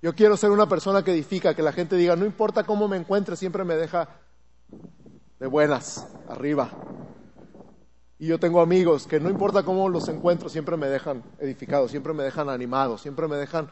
Yo 0.00 0.14
quiero 0.16 0.36
ser 0.36 0.50
una 0.50 0.68
persona 0.68 1.04
que 1.04 1.12
edifica, 1.12 1.54
que 1.54 1.62
la 1.62 1.72
gente 1.72 1.94
diga, 1.94 2.16
no 2.16 2.26
importa 2.26 2.64
cómo 2.64 2.88
me 2.88 2.96
encuentre, 2.96 3.36
siempre 3.36 3.62
me 3.62 3.76
deja 3.76 4.08
de 5.38 5.46
buenas, 5.46 6.08
arriba. 6.28 6.70
Y 8.22 8.26
yo 8.26 8.38
tengo 8.38 8.60
amigos 8.60 9.08
que 9.08 9.18
no 9.18 9.28
importa 9.28 9.64
cómo 9.64 9.88
los 9.88 10.06
encuentro, 10.06 10.48
siempre 10.48 10.76
me 10.76 10.86
dejan 10.86 11.24
edificado, 11.40 11.88
siempre 11.88 12.12
me 12.12 12.22
dejan 12.22 12.48
animado, 12.48 12.96
siempre 12.96 13.26
me 13.26 13.34
dejan 13.34 13.68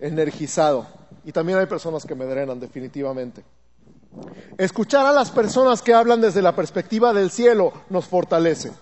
energizado. 0.00 0.84
Y 1.24 1.30
también 1.30 1.60
hay 1.60 1.66
personas 1.66 2.04
que 2.04 2.16
me 2.16 2.24
drenan 2.24 2.58
definitivamente. 2.58 3.44
Escuchar 4.56 5.06
a 5.06 5.12
las 5.12 5.30
personas 5.30 5.80
que 5.80 5.94
hablan 5.94 6.20
desde 6.20 6.42
la 6.42 6.56
perspectiva 6.56 7.12
del 7.12 7.30
cielo 7.30 7.72
nos 7.88 8.06
fortalece. 8.06 8.72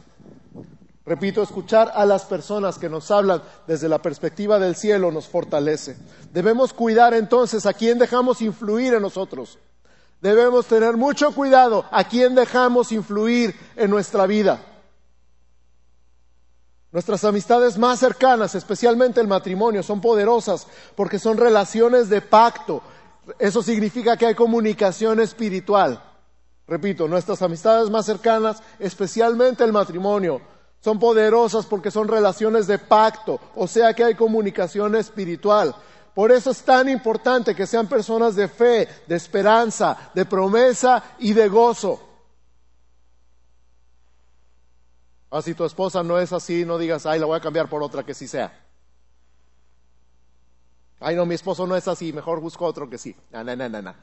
Repito, 1.04 1.42
escuchar 1.42 1.92
a 1.94 2.06
las 2.06 2.24
personas 2.24 2.78
que 2.78 2.88
nos 2.88 3.10
hablan 3.10 3.42
desde 3.66 3.90
la 3.90 4.00
perspectiva 4.00 4.58
del 4.58 4.76
cielo 4.76 5.12
nos 5.12 5.28
fortalece. 5.28 5.98
Debemos 6.32 6.72
cuidar 6.72 7.12
entonces 7.12 7.66
a 7.66 7.74
quién 7.74 7.98
dejamos 7.98 8.40
influir 8.40 8.94
en 8.94 9.02
nosotros. 9.02 9.58
Debemos 10.22 10.64
tener 10.64 10.96
mucho 10.96 11.32
cuidado 11.32 11.84
a 11.90 12.04
quién 12.04 12.34
dejamos 12.34 12.92
influir 12.92 13.54
en 13.76 13.90
nuestra 13.90 14.24
vida. 14.26 14.58
Nuestras 16.96 17.24
amistades 17.24 17.76
más 17.76 17.98
cercanas, 17.98 18.54
especialmente 18.54 19.20
el 19.20 19.28
matrimonio, 19.28 19.82
son 19.82 20.00
poderosas 20.00 20.66
porque 20.94 21.18
son 21.18 21.36
relaciones 21.36 22.08
de 22.08 22.22
pacto. 22.22 22.80
Eso 23.38 23.62
significa 23.62 24.16
que 24.16 24.24
hay 24.24 24.34
comunicación 24.34 25.20
espiritual. 25.20 26.02
Repito, 26.66 27.06
nuestras 27.06 27.42
amistades 27.42 27.90
más 27.90 28.06
cercanas, 28.06 28.62
especialmente 28.78 29.62
el 29.62 29.74
matrimonio, 29.74 30.40
son 30.80 30.98
poderosas 30.98 31.66
porque 31.66 31.90
son 31.90 32.08
relaciones 32.08 32.66
de 32.66 32.78
pacto, 32.78 33.40
o 33.54 33.66
sea 33.66 33.92
que 33.92 34.02
hay 34.02 34.14
comunicación 34.14 34.96
espiritual. 34.96 35.76
Por 36.14 36.32
eso 36.32 36.50
es 36.50 36.62
tan 36.62 36.88
importante 36.88 37.54
que 37.54 37.66
sean 37.66 37.88
personas 37.88 38.34
de 38.36 38.48
fe, 38.48 38.88
de 39.06 39.16
esperanza, 39.16 40.10
de 40.14 40.24
promesa 40.24 41.04
y 41.18 41.34
de 41.34 41.46
gozo. 41.48 42.05
Ah, 45.36 45.42
si 45.42 45.52
tu 45.52 45.66
esposa 45.66 46.02
no 46.02 46.18
es 46.18 46.32
así, 46.32 46.64
no 46.64 46.78
digas, 46.78 47.04
ay, 47.04 47.20
la 47.20 47.26
voy 47.26 47.36
a 47.36 47.42
cambiar 47.42 47.68
por 47.68 47.82
otra 47.82 48.02
que 48.02 48.14
sí 48.14 48.26
sea. 48.26 48.58
Ay, 50.98 51.14
no, 51.14 51.26
mi 51.26 51.34
esposo 51.34 51.66
no 51.66 51.76
es 51.76 51.86
así, 51.88 52.10
mejor 52.10 52.40
busco 52.40 52.64
otro 52.64 52.88
que 52.88 52.96
sí. 52.96 53.14
No, 53.30 53.44
no, 53.44 53.54
no, 53.54 53.68
no, 53.68 53.94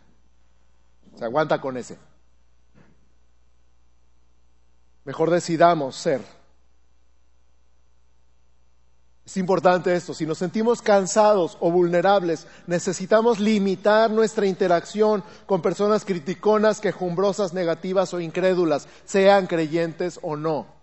Se 1.18 1.26
aguanta 1.26 1.60
con 1.60 1.76
ese. 1.76 1.98
Mejor 5.06 5.32
decidamos 5.32 5.96
ser. 5.96 6.22
Es 9.26 9.36
importante 9.38 9.96
esto, 9.96 10.14
si 10.14 10.28
nos 10.28 10.38
sentimos 10.38 10.84
cansados 10.84 11.58
o 11.62 11.72
vulnerables, 11.72 12.46
necesitamos 12.68 13.40
limitar 13.40 14.12
nuestra 14.12 14.46
interacción 14.46 15.24
con 15.48 15.64
personas 15.64 16.06
criticonas, 16.06 16.80
quejumbrosas, 16.80 17.54
negativas 17.56 18.14
o 18.14 18.20
incrédulas, 18.20 18.88
sean 19.06 19.48
creyentes 19.48 20.20
o 20.22 20.36
no. 20.36 20.83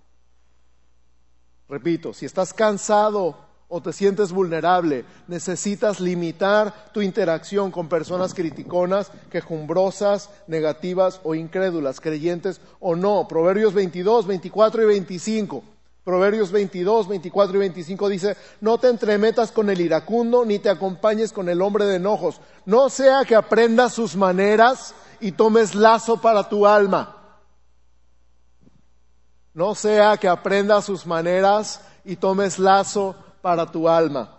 Repito, 1.71 2.13
si 2.13 2.27
estás 2.27 2.53
cansado 2.53 3.37
o 3.69 3.81
te 3.81 3.93
sientes 3.93 4.33
vulnerable, 4.33 5.05
necesitas 5.29 6.01
limitar 6.01 6.91
tu 6.93 7.01
interacción 7.01 7.71
con 7.71 7.89
personas 7.89 8.35
criticonas, 8.35 9.13
quejumbrosas, 9.31 10.31
negativas 10.49 11.21
o 11.23 11.37
incrédulas, 11.37 12.01
creyentes 12.01 12.61
o 12.81 12.97
no. 12.97 13.29
Proverbios 13.29 13.73
22, 13.73 14.27
24 14.27 14.83
y 14.83 14.87
25. 14.87 15.63
Proverbios 16.03 16.51
22, 16.51 17.07
24 17.07 17.57
y 17.57 17.61
25 17.61 18.09
dice, 18.09 18.37
no 18.61 18.79
te 18.79 18.89
entremetas 18.89 19.53
con 19.53 19.71
el 19.71 19.81
iracundo, 19.81 20.45
ni 20.45 20.59
te 20.59 20.71
acompañes 20.71 21.33
con 21.33 21.49
el 21.49 21.63
hombre 21.63 21.85
de 21.85 21.97
enojos, 21.97 22.41
no 22.67 22.89
sea 22.89 23.25
que 23.25 23.37
aprendas 23.37 23.95
sus 23.95 24.17
maneras 24.17 24.93
y 25.21 25.31
tomes 25.31 25.77
lazo 25.77 26.21
para 26.21 26.49
tu 26.49 26.67
alma. 26.67 27.20
No 29.61 29.75
sea 29.75 30.17
que 30.17 30.27
aprendas 30.27 30.87
sus 30.87 31.07
maneras 31.07 31.83
y 32.03 32.17
tomes 32.17 32.59
lazo 32.59 33.15
para 33.43 33.67
tu 33.67 33.91
alma. 33.91 34.39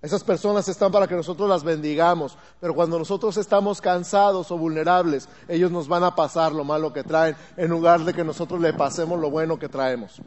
Esas 0.00 0.22
personas 0.22 0.68
están 0.68 0.92
para 0.92 1.08
que 1.08 1.16
nosotros 1.16 1.48
las 1.48 1.64
bendigamos, 1.64 2.38
pero 2.60 2.76
cuando 2.76 2.96
nosotros 2.96 3.36
estamos 3.36 3.80
cansados 3.80 4.52
o 4.52 4.56
vulnerables, 4.56 5.28
ellos 5.48 5.72
nos 5.72 5.88
van 5.88 6.04
a 6.04 6.14
pasar 6.14 6.52
lo 6.52 6.62
malo 6.62 6.92
que 6.92 7.02
traen 7.02 7.34
en 7.56 7.68
lugar 7.68 8.04
de 8.04 8.14
que 8.14 8.22
nosotros 8.22 8.60
le 8.60 8.72
pasemos 8.72 9.18
lo 9.18 9.30
bueno 9.30 9.58
que 9.58 9.68
traemos. 9.68 10.22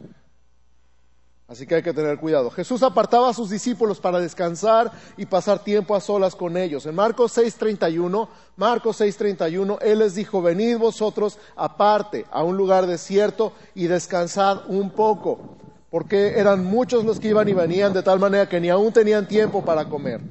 Así 1.54 1.68
que 1.68 1.76
hay 1.76 1.84
que 1.84 1.94
tener 1.94 2.18
cuidado. 2.18 2.50
Jesús 2.50 2.82
apartaba 2.82 3.30
a 3.30 3.34
sus 3.34 3.52
discípulos 3.52 4.00
para 4.00 4.20
descansar 4.20 4.92
y 5.18 5.28
pasar 5.28 5.60
tiempo 5.60 5.96
a 5.96 6.02
solas 6.02 6.36
con 6.36 6.58
ellos. 6.58 6.88
En 6.88 6.96
Marcos 6.96 7.38
6:31, 7.38 8.28
Marcos 8.56 9.00
6:31, 9.00 9.78
Él 9.80 10.00
les 10.00 10.16
dijo, 10.16 10.42
venid 10.42 10.80
vosotros 10.80 11.38
aparte 11.56 12.26
a 12.32 12.42
un 12.42 12.58
lugar 12.58 12.88
desierto 12.88 13.54
y 13.76 13.86
descansad 13.86 14.62
un 14.68 14.90
poco, 14.90 15.58
porque 15.92 16.40
eran 16.40 16.66
muchos 16.66 17.06
los 17.06 17.20
que 17.20 17.28
iban 17.28 17.48
y 17.48 17.54
venían 17.54 17.94
de 17.94 18.02
tal 18.02 18.18
manera 18.18 18.50
que 18.50 18.60
ni 18.60 18.70
aún 18.70 18.92
tenían 18.92 19.28
tiempo 19.28 19.64
para 19.64 19.88
comer. 19.88 20.22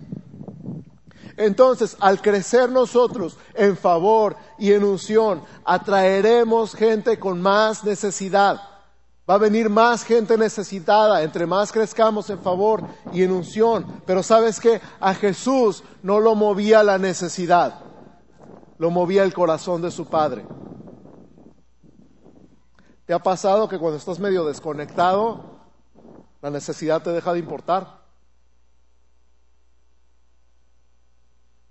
Entonces, 1.37 1.97
al 2.01 2.21
crecer 2.21 2.69
nosotros 2.69 3.37
en 3.55 3.77
favor 3.77 4.35
y 4.59 4.73
en 4.73 4.83
unción, 4.83 5.45
atraeremos 5.65 6.75
gente 6.75 7.21
con 7.21 7.41
más 7.41 7.85
necesidad 7.85 8.72
Va 9.33 9.37
a 9.37 9.39
venir 9.39 9.71
más 9.71 10.05
gente 10.05 10.37
necesitada, 10.37 11.23
entre 11.23 11.47
más 11.47 11.73
crezcamos 11.73 12.29
en 12.29 12.39
favor 12.39 12.83
y 13.11 13.23
en 13.23 13.33
unción. 13.33 13.87
Pero 14.05 14.23
sabes 14.23 14.61
que 14.61 14.79
a 15.01 15.15
Jesús 15.15 15.83
no 16.03 16.21
lo 16.21 16.35
movía 16.35 16.83
la 16.83 16.99
necesidad, 16.99 17.81
lo 18.77 18.91
movía 18.91 19.23
el 19.23 19.33
corazón 19.33 19.81
de 19.81 19.91
su 19.91 20.05
Padre. 20.05 20.45
¿Te 23.07 23.15
ha 23.15 23.21
pasado 23.21 23.71
que 23.71 23.79
cuando 23.79 23.97
estás 23.97 24.19
medio 24.19 24.45
desconectado, 24.45 25.41
la 26.43 26.51
necesidad 26.51 27.01
te 27.01 27.13
deja 27.13 27.33
de 27.33 27.39
importar? 27.39 28.03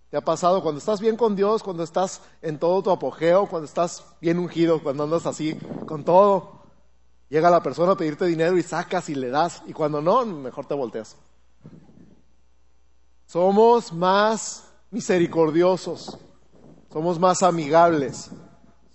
¿Te 0.10 0.18
ha 0.18 0.22
pasado 0.22 0.64
cuando 0.64 0.80
estás 0.80 1.00
bien 1.00 1.16
con 1.16 1.36
Dios, 1.36 1.62
cuando 1.62 1.84
estás 1.84 2.22
en 2.42 2.58
todo 2.58 2.82
tu 2.82 2.90
apogeo, 2.90 3.46
cuando 3.46 3.68
estás 3.68 4.04
bien 4.20 4.40
ungido, 4.40 4.82
cuando 4.82 5.04
andas 5.04 5.28
así 5.28 5.60
con 5.86 6.04
todo? 6.04 6.61
Llega 7.32 7.50
la 7.50 7.64
persona 7.64 7.94
a 7.94 7.96
pedirte 7.96 8.26
dinero 8.26 8.58
y 8.58 8.62
sacas 8.62 9.08
y 9.08 9.16
le 9.16 9.30
das, 9.30 9.64
y 9.66 9.72
cuando 9.72 10.02
no, 10.02 10.26
mejor 10.26 10.66
te 10.66 10.74
volteas. 10.74 11.16
Somos 13.26 13.94
más 13.94 14.66
misericordiosos, 14.90 16.18
somos 16.92 17.18
más 17.18 17.42
amigables, 17.42 18.32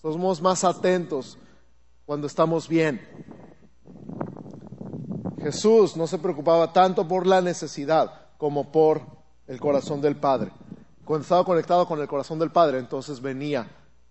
somos 0.03 0.43
más 0.43 0.65
atentos 0.65 1.39
cuando 2.05 2.27
estamos 2.27 2.69
bien. 2.69 3.01
Jesús 5.41 5.97
no 5.97 6.07
se 6.07 6.19
preocupaba 6.19 6.75
tanto 6.75 7.09
por 7.09 7.27
la 7.27 7.41
necesidad 7.41 8.27
como 8.37 8.71
por 8.71 9.01
el 9.47 9.59
corazón 9.59 10.03
del 10.03 10.17
Padre. 10.17 10.53
Cuando 11.07 11.23
estaba 11.23 11.43
conectado 11.43 11.89
con 11.89 12.03
el 12.03 12.07
corazón 12.07 12.39
del 12.39 12.51
Padre, 12.51 12.81
entonces 12.81 13.19
venía 13.19 13.67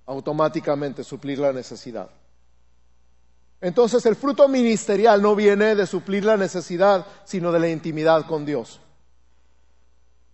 automáticamente 0.07 1.03
suplir 1.03 1.37
la 1.37 1.53
necesidad. 1.53 2.09
Entonces 3.65 4.05
el 4.05 4.15
fruto 4.15 4.47
ministerial 4.47 5.23
no 5.23 5.35
viene 5.35 5.73
de 5.73 5.87
suplir 5.87 6.23
la 6.23 6.37
necesidad, 6.37 7.03
sino 7.23 7.51
de 7.51 7.59
la 7.59 7.67
intimidad 7.67 8.27
con 8.27 8.45
Dios. 8.45 8.79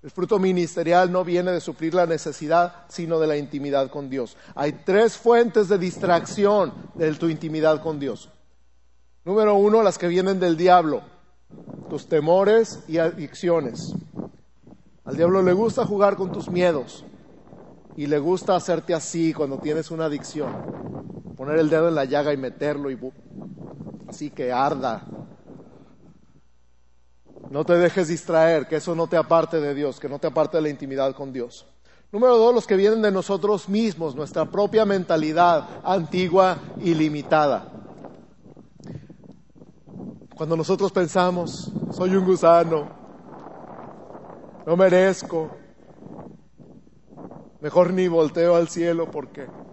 El 0.04 0.12
fruto 0.12 0.38
ministerial 0.38 1.10
no 1.10 1.24
viene 1.24 1.54
de 1.54 1.62
suplir 1.62 1.94
la 1.94 2.06
necesidad, 2.06 2.84
sino 2.90 3.20
de 3.20 3.28
la 3.28 3.38
intimidad 3.38 3.90
con 3.90 4.10
Dios. 4.10 4.36
Hay 4.54 4.74
tres 4.84 5.16
fuentes 5.16 5.70
de 5.70 5.78
distracción 5.78 6.74
de 6.96 7.14
tu 7.14 7.30
intimidad 7.30 7.82
con 7.82 8.02
Dios. 8.02 8.28
Número 9.24 9.56
uno, 9.56 9.82
las 9.82 9.98
que 9.98 10.10
vienen 10.10 10.42
del 10.42 10.58
diablo, 10.58 11.02
tus 11.90 12.08
temores 12.08 12.80
y 12.90 12.98
adicciones. 12.98 13.94
Al 15.06 15.16
diablo 15.16 15.42
le 15.42 15.54
gusta 15.54 15.86
jugar 15.86 16.18
con 16.18 16.34
tus 16.34 16.50
miedos 16.50 17.06
y 17.96 18.08
le 18.08 18.20
gusta 18.20 18.58
hacerte 18.58 18.94
así 18.94 19.32
cuando 19.32 19.58
tienes 19.58 19.90
una 19.90 20.04
adicción. 20.08 21.21
Poner 21.42 21.58
el 21.58 21.72
dedo 21.72 21.88
en 21.88 21.96
la 21.96 22.06
llaga 22.06 22.32
y 22.34 22.38
meterlo 22.38 22.92
y 22.92 23.00
así 24.08 24.30
que 24.30 24.52
arda 24.52 25.02
no 27.50 27.66
te 27.66 27.74
dejes 27.74 28.10
distraer, 28.10 28.68
que 28.68 28.76
eso 28.76 28.94
no 28.94 29.08
te 29.08 29.18
aparte 29.18 29.60
de 29.60 29.74
Dios, 29.74 30.00
que 30.00 30.08
no 30.08 30.20
te 30.20 30.28
aparte 30.28 30.58
de 30.58 30.62
la 30.62 30.70
intimidad 30.70 31.16
con 31.16 31.34
Dios. 31.34 31.66
Número 32.12 32.38
dos, 32.38 32.54
los 32.54 32.68
que 32.68 32.76
vienen 32.76 33.02
de 33.02 33.12
nosotros 33.12 33.68
mismos, 33.70 34.14
nuestra 34.14 34.46
propia 34.46 34.86
mentalidad 34.86 35.68
antigua 35.84 36.60
y 36.80 36.94
limitada. 36.94 37.72
Cuando 40.36 40.56
nosotros 40.56 40.92
pensamos, 40.92 41.72
soy 41.92 42.14
un 42.14 42.24
gusano, 42.24 42.88
no 44.64 44.78
merezco, 44.78 45.50
mejor 47.62 47.94
ni 47.94 48.08
volteo 48.08 48.56
al 48.56 48.70
cielo 48.70 49.10
porque... 49.10 49.71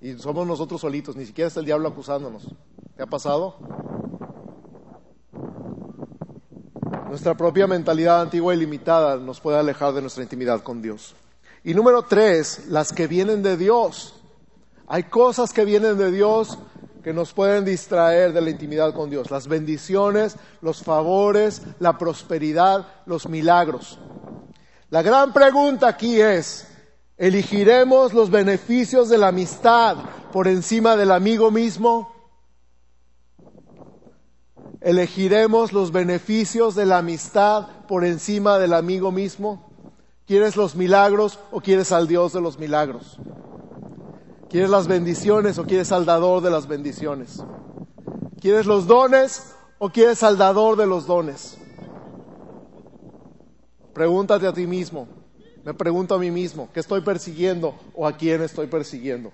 Y 0.00 0.14
somos 0.18 0.46
nosotros 0.46 0.80
solitos, 0.80 1.16
ni 1.16 1.26
siquiera 1.26 1.48
es 1.48 1.56
el 1.56 1.64
diablo 1.64 1.88
acusándonos. 1.88 2.46
¿Te 2.96 3.02
ha 3.02 3.06
pasado? 3.06 3.56
Nuestra 7.08 7.34
propia 7.36 7.66
mentalidad 7.66 8.20
antigua 8.20 8.54
y 8.54 8.58
limitada 8.58 9.16
nos 9.16 9.40
puede 9.40 9.58
alejar 9.58 9.94
de 9.94 10.02
nuestra 10.02 10.22
intimidad 10.22 10.62
con 10.62 10.82
Dios. 10.82 11.14
Y 11.64 11.74
número 11.74 12.02
tres, 12.02 12.66
las 12.68 12.92
que 12.92 13.06
vienen 13.06 13.42
de 13.42 13.56
Dios. 13.56 14.14
Hay 14.86 15.04
cosas 15.04 15.52
que 15.52 15.64
vienen 15.64 15.98
de 15.98 16.12
Dios 16.12 16.58
que 17.02 17.12
nos 17.12 17.32
pueden 17.32 17.64
distraer 17.64 18.32
de 18.32 18.40
la 18.40 18.50
intimidad 18.50 18.94
con 18.94 19.10
Dios. 19.10 19.30
Las 19.30 19.48
bendiciones, 19.48 20.36
los 20.60 20.82
favores, 20.82 21.62
la 21.80 21.96
prosperidad, 21.96 22.86
los 23.06 23.28
milagros. 23.28 23.98
La 24.90 25.02
gran 25.02 25.32
pregunta 25.32 25.88
aquí 25.88 26.20
es, 26.20 26.67
¿elegiremos 27.18 28.14
los 28.14 28.30
beneficios 28.30 29.08
de 29.08 29.18
la 29.18 29.28
amistad 29.28 29.96
por 30.32 30.48
encima 30.48 30.96
del 30.96 31.10
amigo 31.10 31.50
mismo? 31.50 32.12
¿Elegiremos 34.80 35.72
los 35.72 35.90
beneficios 35.90 36.76
de 36.76 36.86
la 36.86 36.98
amistad 36.98 37.66
por 37.88 38.04
encima 38.04 38.58
del 38.58 38.72
amigo 38.72 39.10
mismo? 39.10 39.68
¿Quieres 40.26 40.56
los 40.56 40.76
milagros 40.76 41.40
o 41.50 41.60
quieres 41.60 41.90
al 41.90 42.06
Dios 42.06 42.32
de 42.32 42.40
los 42.40 42.58
milagros? 42.58 43.18
¿Quieres 44.48 44.70
las 44.70 44.86
bendiciones 44.86 45.58
o 45.58 45.64
quieres 45.64 45.90
al 45.90 46.06
dador 46.06 46.42
de 46.42 46.50
las 46.50 46.68
bendiciones? 46.68 47.42
¿Quieres 48.40 48.66
los 48.66 48.86
dones 48.86 49.54
o 49.78 49.90
quieres 49.90 50.22
al 50.22 50.38
dador 50.38 50.76
de 50.76 50.86
los 50.86 51.06
dones? 51.06 51.58
Pregúntate 53.92 54.46
a 54.46 54.52
ti 54.52 54.66
mismo. 54.66 55.08
Me 55.68 55.74
pregunto 55.74 56.14
a 56.14 56.18
mí 56.18 56.30
mismo, 56.30 56.70
¿qué 56.72 56.80
estoy 56.80 57.02
persiguiendo 57.02 57.78
o 57.94 58.06
a 58.06 58.16
quién 58.16 58.40
estoy 58.40 58.68
persiguiendo? 58.68 59.30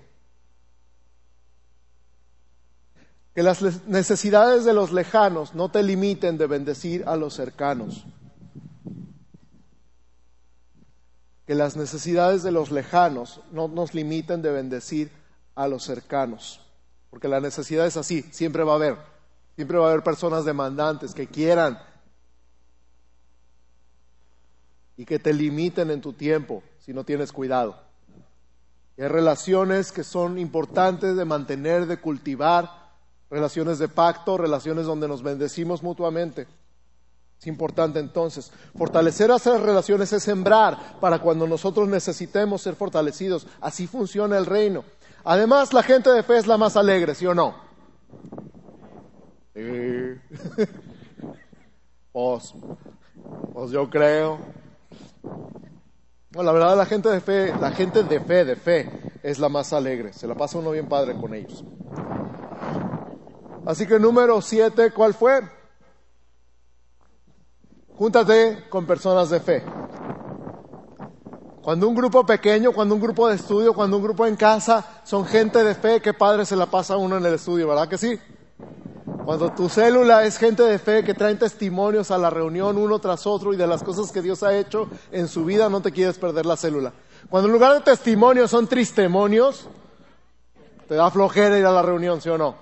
Que 3.33 3.41
las 3.41 3.61
necesidades 3.87 4.65
de 4.65 4.73
los 4.73 4.91
lejanos 4.91 5.55
no 5.55 5.69
te 5.71 5.81
limiten 5.81 6.37
de 6.37 6.45
bendecir 6.47 7.05
a 7.07 7.15
los 7.15 7.35
cercanos. 7.35 8.03
Que 11.47 11.55
las 11.55 11.77
necesidades 11.77 12.43
de 12.43 12.51
los 12.51 12.69
lejanos 12.69 13.39
no 13.53 13.69
nos 13.69 13.93
limiten 13.93 14.41
de 14.41 14.51
bendecir 14.51 15.11
a 15.55 15.69
los 15.69 15.85
cercanos. 15.85 16.59
Porque 17.11 17.29
la 17.29 17.39
necesidad 17.39 17.85
es 17.85 17.95
así, 17.95 18.23
siempre 18.33 18.65
va 18.65 18.73
a 18.73 18.75
haber. 18.75 18.97
Siempre 19.55 19.77
va 19.77 19.87
a 19.87 19.91
haber 19.91 20.03
personas 20.03 20.43
demandantes 20.43 21.13
que 21.13 21.27
quieran 21.27 21.79
y 24.97 25.05
que 25.05 25.19
te 25.19 25.33
limiten 25.33 25.91
en 25.91 26.01
tu 26.01 26.13
tiempo 26.13 26.63
si 26.79 26.93
no 26.93 27.03
tienes 27.03 27.31
cuidado. 27.31 27.77
hay 28.97 29.07
relaciones 29.07 29.91
que 29.91 30.03
son 30.03 30.37
importantes 30.37 31.15
de 31.15 31.25
mantener, 31.25 31.85
de 31.85 31.97
cultivar 31.97 32.85
relaciones 33.29 33.79
de 33.79 33.87
pacto, 33.87 34.37
relaciones 34.37 34.85
donde 34.85 35.07
nos 35.07 35.23
bendecimos 35.23 35.83
mutuamente. 35.83 36.47
Es 37.39 37.47
importante 37.47 37.99
entonces. 37.99 38.51
Fortalecer 38.77 39.29
esas 39.29 39.61
relaciones 39.61 40.11
es 40.13 40.23
sembrar 40.23 40.99
para 40.99 41.19
cuando 41.19 41.47
nosotros 41.47 41.87
necesitemos 41.87 42.61
ser 42.61 42.75
fortalecidos. 42.75 43.47
Así 43.59 43.87
funciona 43.87 44.37
el 44.37 44.45
reino. 44.45 44.85
Además, 45.23 45.73
la 45.73 45.83
gente 45.83 46.11
de 46.11 46.23
fe 46.23 46.37
es 46.37 46.47
la 46.47 46.57
más 46.57 46.77
alegre, 46.77 47.15
¿sí 47.15 47.25
o 47.25 47.33
no? 47.33 47.55
pues, 52.11 52.53
pues 53.53 53.71
yo 53.71 53.89
creo. 53.89 54.64
Bueno, 56.31 56.51
la 56.51 56.51
verdad, 56.51 56.77
la 56.77 56.85
gente 56.85 57.09
de 57.09 57.21
fe, 57.21 57.53
la 57.59 57.71
gente 57.71 58.03
de 58.03 58.19
fe, 58.19 58.43
de 58.43 58.55
fe, 58.55 59.19
es 59.23 59.39
la 59.39 59.49
más 59.49 59.71
alegre. 59.73 60.11
Se 60.13 60.27
la 60.27 60.35
pasa 60.35 60.57
uno 60.57 60.71
bien 60.71 60.87
padre 60.87 61.15
con 61.15 61.33
ellos. 61.33 61.63
Así 63.65 63.87
que 63.87 63.99
número 63.99 64.41
siete, 64.41 64.91
¿cuál 64.91 65.13
fue? 65.13 65.41
Júntate 67.97 68.67
con 68.69 68.85
personas 68.85 69.29
de 69.29 69.39
fe. 69.39 69.63
Cuando 71.63 71.87
un 71.87 71.95
grupo 71.95 72.25
pequeño, 72.25 72.73
cuando 72.73 72.93
un 72.93 73.01
grupo 73.01 73.27
de 73.27 73.35
estudio, 73.35 73.73
cuando 73.73 73.97
un 73.97 74.03
grupo 74.03 74.25
en 74.27 74.35
casa 74.35 75.01
son 75.03 75.25
gente 75.25 75.63
de 75.63 75.73
fe, 75.73 76.01
qué 76.01 76.13
padre 76.13 76.45
se 76.45 76.55
la 76.55 76.67
pasa 76.67 76.97
uno 76.97 77.17
en 77.17 77.25
el 77.25 77.33
estudio, 77.33 77.67
¿verdad 77.67 77.87
que 77.87 77.97
sí? 77.97 78.19
Cuando 79.25 79.51
tu 79.51 79.69
célula 79.69 80.23
es 80.23 80.37
gente 80.37 80.61
de 80.61 80.77
fe 80.77 81.03
que 81.03 81.15
traen 81.15 81.39
testimonios 81.39 82.11
a 82.11 82.17
la 82.19 82.29
reunión 82.29 82.77
uno 82.77 82.99
tras 82.99 83.25
otro 83.25 83.55
y 83.55 83.57
de 83.57 83.65
las 83.65 83.81
cosas 83.81 84.11
que 84.11 84.21
Dios 84.21 84.43
ha 84.43 84.55
hecho 84.55 84.87
en 85.11 85.27
su 85.27 85.43
vida, 85.45 85.67
no 85.67 85.81
te 85.81 85.91
quieres 85.91 86.19
perder 86.19 86.45
la 86.45 86.55
célula. 86.55 86.93
Cuando 87.27 87.47
en 87.47 87.53
lugar 87.53 87.73
de 87.73 87.81
testimonios 87.81 88.51
son 88.51 88.67
tristemonios, 88.67 89.67
te 90.87 90.93
da 90.93 91.09
flojera 91.09 91.57
ir 91.57 91.65
a 91.65 91.71
la 91.71 91.81
reunión, 91.81 92.21
¿sí 92.21 92.29
o 92.29 92.37
no? 92.37 92.55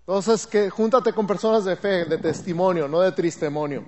Entonces, 0.00 0.46
que 0.46 0.70
júntate 0.70 1.12
con 1.12 1.26
personas 1.26 1.66
de 1.66 1.76
fe, 1.76 2.06
de 2.06 2.16
testimonio, 2.16 2.88
no 2.88 3.00
de 3.00 3.12
tristemonio. 3.12 3.84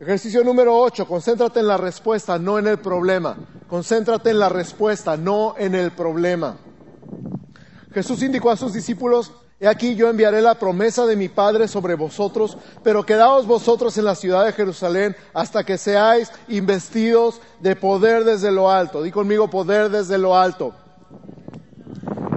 Ejercicio 0.00 0.42
número 0.42 0.76
8, 0.76 1.06
concéntrate 1.06 1.60
en 1.60 1.68
la 1.68 1.76
respuesta, 1.76 2.36
no 2.36 2.58
en 2.58 2.66
el 2.66 2.78
problema. 2.78 3.36
Concéntrate 3.68 4.30
en 4.30 4.40
la 4.40 4.48
respuesta, 4.48 5.16
no 5.16 5.54
en 5.56 5.76
el 5.76 5.92
problema. 5.92 6.56
Jesús 7.98 8.22
indicó 8.22 8.52
a 8.52 8.56
sus 8.56 8.72
discípulos, 8.72 9.32
he 9.58 9.66
aquí 9.66 9.96
yo 9.96 10.08
enviaré 10.08 10.40
la 10.40 10.54
promesa 10.54 11.04
de 11.04 11.16
mi 11.16 11.28
Padre 11.28 11.66
sobre 11.66 11.96
vosotros, 11.96 12.56
pero 12.84 13.04
quedaos 13.04 13.44
vosotros 13.44 13.98
en 13.98 14.04
la 14.04 14.14
ciudad 14.14 14.44
de 14.46 14.52
Jerusalén 14.52 15.16
hasta 15.34 15.64
que 15.64 15.76
seáis 15.76 16.30
investidos 16.46 17.40
de 17.58 17.74
poder 17.74 18.22
desde 18.22 18.52
lo 18.52 18.70
alto. 18.70 19.02
Di 19.02 19.10
conmigo 19.10 19.50
poder 19.50 19.90
desde 19.90 20.16
lo 20.16 20.36
alto. 20.36 20.74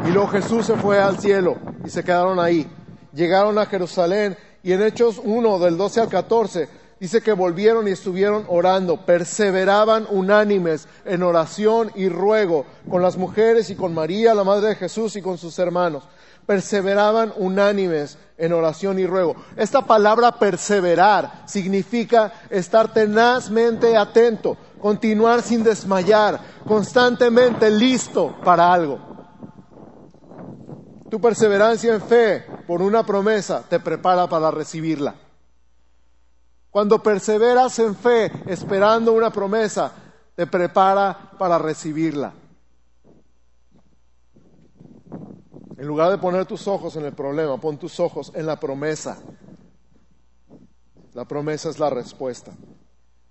Y 0.08 0.10
luego 0.10 0.30
Jesús 0.30 0.66
se 0.66 0.76
fue 0.78 1.00
al 1.00 1.20
cielo 1.20 1.58
y 1.86 1.92
se 1.92 2.04
quedaron 2.04 2.40
ahí. 2.40 2.68
Llegaron 3.14 3.60
a 3.60 3.68
Jerusalén 3.68 4.36
y 4.64 4.72
en 4.72 4.82
Hechos 4.82 5.22
1 5.24 5.60
del 5.60 5.78
12 5.78 6.02
al 6.02 6.10
14 6.10 6.81
dice 7.02 7.22
que 7.22 7.34
volvieron 7.34 7.88
y 7.88 7.92
estuvieron 7.92 8.46
orando, 8.48 9.08
perseveraban 9.08 10.06
unánimes 10.12 10.88
en 11.04 11.24
oración 11.24 11.92
y 11.96 12.08
ruego 12.10 12.68
con 12.88 13.02
las 13.02 13.18
mujeres 13.18 13.72
y 13.72 13.76
con 13.76 13.92
María, 13.92 14.36
la 14.36 14.44
Madre 14.44 14.70
de 14.70 14.76
Jesús 14.76 15.16
y 15.16 15.22
con 15.24 15.40
sus 15.40 15.58
hermanos. 15.58 16.04
Perseveraban 16.46 17.34
unánimes 17.38 18.20
en 18.38 18.54
oración 18.54 19.00
y 19.00 19.08
ruego. 19.08 19.36
Esta 19.58 19.82
palabra 19.82 20.34
perseverar 20.34 21.42
significa 21.48 22.34
estar 22.52 22.94
tenazmente 22.94 23.98
atento, 23.98 24.56
continuar 24.80 25.42
sin 25.42 25.64
desmayar, 25.64 26.40
constantemente 26.68 27.72
listo 27.72 28.36
para 28.44 28.72
algo. 28.72 29.00
Tu 31.10 31.20
perseverancia 31.20 31.96
en 31.96 32.02
fe 32.02 32.46
por 32.68 32.84
una 32.84 33.04
promesa 33.04 33.64
te 33.68 33.80
prepara 33.80 34.30
para 34.30 34.52
recibirla. 34.52 35.16
Cuando 36.72 37.04
perseveras 37.04 37.78
en 37.80 37.96
fe 37.96 38.32
esperando 38.48 39.12
una 39.12 39.30
promesa, 39.30 39.92
te 40.36 40.48
prepara 40.48 41.32
para 41.38 41.60
recibirla. 41.60 42.34
En 45.78 45.86
lugar 45.86 46.12
de 46.12 46.18
poner 46.18 46.46
tus 46.46 46.68
ojos 46.68 46.96
en 46.96 47.06
el 47.06 47.14
problema, 47.14 47.60
pon 47.60 47.78
tus 47.78 48.00
ojos 48.00 48.32
en 48.36 48.46
la 48.46 48.58
promesa. 48.58 49.20
La 51.14 51.26
promesa 51.26 51.70
es 51.70 51.78
la 51.78 51.90
respuesta. 51.90 52.52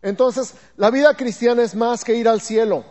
Entonces, 0.03 0.55
la 0.76 0.90
vida 0.90 1.16
cristiana 1.16 1.62
es 1.62 1.74
más 1.74 2.05
que 2.05 2.14
ir 2.14 2.29
al 2.29 2.40
cielo, 2.40 2.85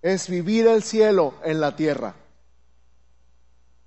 es 0.00 0.28
vivir 0.28 0.66
el 0.66 0.82
cielo 0.82 1.34
en 1.42 1.60
la 1.60 1.74
tierra. 1.74 2.14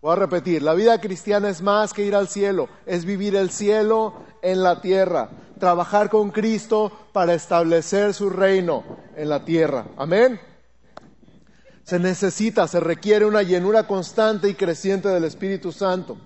Voy 0.01 0.13
a 0.13 0.15
repetir, 0.15 0.61
la 0.61 0.73
vida 0.73 0.99
cristiana 1.01 1.49
es 1.49 1.61
más 1.61 1.93
que 1.93 2.03
ir 2.03 2.15
al 2.15 2.27
cielo, 2.27 2.69
es 2.85 3.05
vivir 3.05 3.35
el 3.35 3.49
cielo 3.49 4.13
en 4.45 4.61
la 4.63 4.79
tierra, 4.79 5.29
trabajar 5.59 6.09
con 6.09 6.31
Cristo 6.31 6.91
para 7.11 7.33
establecer 7.33 8.13
su 8.13 8.29
reino 8.29 8.83
en 9.15 9.29
la 9.29 9.43
tierra. 9.43 9.87
Amén. 9.97 10.39
Se 11.83 11.99
necesita, 11.99 12.67
se 12.67 12.79
requiere 12.79 13.25
una 13.25 13.41
llenura 13.41 13.87
constante 13.87 14.47
y 14.47 14.53
creciente 14.53 15.09
del 15.09 15.23
Espíritu 15.23 15.71
Santo 15.71 16.17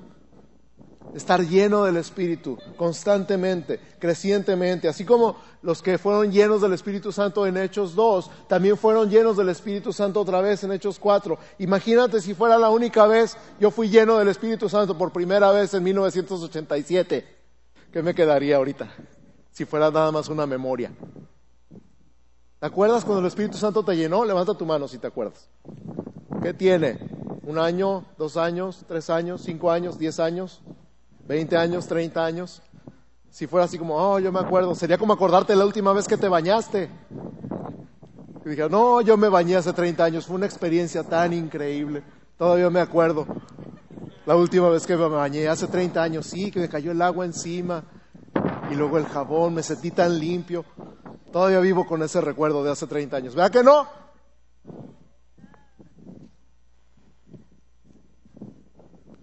estar 1.15 1.41
lleno 1.41 1.85
del 1.85 1.97
Espíritu 1.97 2.57
constantemente, 2.77 3.79
crecientemente, 3.99 4.87
así 4.87 5.05
como 5.05 5.37
los 5.61 5.81
que 5.81 5.97
fueron 5.97 6.31
llenos 6.31 6.61
del 6.61 6.73
Espíritu 6.73 7.11
Santo 7.11 7.47
en 7.47 7.57
Hechos 7.57 7.95
2, 7.95 8.29
también 8.47 8.77
fueron 8.77 9.09
llenos 9.09 9.37
del 9.37 9.49
Espíritu 9.49 9.91
Santo 9.91 10.21
otra 10.21 10.41
vez 10.41 10.63
en 10.63 10.71
Hechos 10.71 10.99
4. 10.99 11.37
Imagínate 11.59 12.21
si 12.21 12.33
fuera 12.33 12.57
la 12.57 12.69
única 12.69 13.07
vez 13.07 13.37
yo 13.59 13.71
fui 13.71 13.89
lleno 13.89 14.17
del 14.17 14.27
Espíritu 14.27 14.69
Santo 14.69 14.97
por 14.97 15.11
primera 15.11 15.51
vez 15.51 15.73
en 15.73 15.83
1987. 15.83 17.38
¿Qué 17.91 18.03
me 18.03 18.13
quedaría 18.13 18.57
ahorita? 18.57 18.89
Si 19.51 19.65
fuera 19.65 19.91
nada 19.91 20.11
más 20.11 20.29
una 20.29 20.45
memoria. 20.45 20.91
¿Te 22.59 22.65
acuerdas 22.65 23.03
cuando 23.03 23.21
el 23.21 23.27
Espíritu 23.27 23.57
Santo 23.57 23.83
te 23.83 23.95
llenó? 23.95 24.25
Levanta 24.25 24.53
tu 24.53 24.65
mano 24.65 24.87
si 24.87 24.97
te 24.97 25.07
acuerdas. 25.07 25.49
¿Qué 26.41 26.53
tiene? 26.53 26.99
¿Un 27.43 27.57
año, 27.57 28.05
dos 28.17 28.37
años, 28.37 28.85
tres 28.87 29.09
años, 29.09 29.41
cinco 29.41 29.71
años, 29.71 29.97
diez 29.97 30.19
años? 30.19 30.61
20 31.29 31.57
años, 31.57 31.87
30 31.87 32.25
años, 32.25 32.59
si 33.29 33.45
fuera 33.45 33.65
así 33.65 33.77
como, 33.77 33.95
oh, 33.95 34.17
yo 34.17 34.31
me 34.31 34.39
acuerdo, 34.39 34.73
sería 34.73 34.97
como 34.97 35.13
acordarte 35.13 35.55
la 35.55 35.63
última 35.63 35.93
vez 35.93 36.07
que 36.07 36.17
te 36.17 36.27
bañaste. 36.27 36.89
Y 38.43 38.49
dije, 38.49 38.67
no, 38.67 38.99
yo 39.01 39.15
me 39.15 39.29
bañé 39.29 39.55
hace 39.55 39.71
30 39.71 40.03
años, 40.03 40.25
fue 40.25 40.37
una 40.37 40.47
experiencia 40.47 41.03
tan 41.03 41.31
increíble, 41.33 42.01
todavía 42.39 42.69
me 42.69 42.79
acuerdo. 42.79 43.27
La 44.25 44.35
última 44.35 44.69
vez 44.69 44.87
que 44.87 44.95
me 44.95 45.07
bañé, 45.07 45.47
hace 45.47 45.67
30 45.67 46.01
años, 46.01 46.25
sí, 46.25 46.49
que 46.49 46.61
me 46.61 46.69
cayó 46.69 46.91
el 46.91 47.01
agua 47.01 47.25
encima 47.25 47.83
y 48.71 48.75
luego 48.75 48.97
el 48.97 49.05
jabón, 49.05 49.53
me 49.53 49.61
sentí 49.61 49.91
tan 49.91 50.17
limpio. 50.17 50.63
Todavía 51.31 51.59
vivo 51.59 51.85
con 51.85 52.01
ese 52.01 52.21
recuerdo 52.21 52.63
de 52.63 52.71
hace 52.71 52.87
30 52.87 53.17
años. 53.17 53.35
¿Verdad 53.35 53.51
que 53.51 53.63
no? 53.63 53.87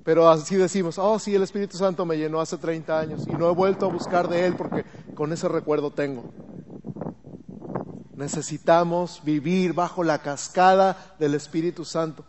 Pero 0.05 0.29
así 0.29 0.55
decimos, 0.57 0.99
oh 0.99 1.19
sí, 1.19 1.35
el 1.35 1.43
Espíritu 1.43 1.79
Santo 1.79 2.05
me 2.05 2.17
llenó 2.19 2.41
hace 2.41 2.59
30 2.59 2.99
años 2.99 3.27
y 3.27 3.33
no 3.33 3.51
he 3.51 3.55
vuelto 3.55 3.87
a 3.87 3.89
buscar 3.89 4.29
de 4.29 4.47
Él 4.47 4.55
porque 4.55 4.85
con 5.15 5.33
ese 5.33 5.49
recuerdo 5.49 5.91
tengo. 5.91 6.33
Necesitamos 8.15 9.23
vivir 9.25 9.73
bajo 9.73 10.05
la 10.05 10.19
cascada 10.19 11.15
del 11.19 11.35
Espíritu 11.35 11.85
Santo, 11.85 12.25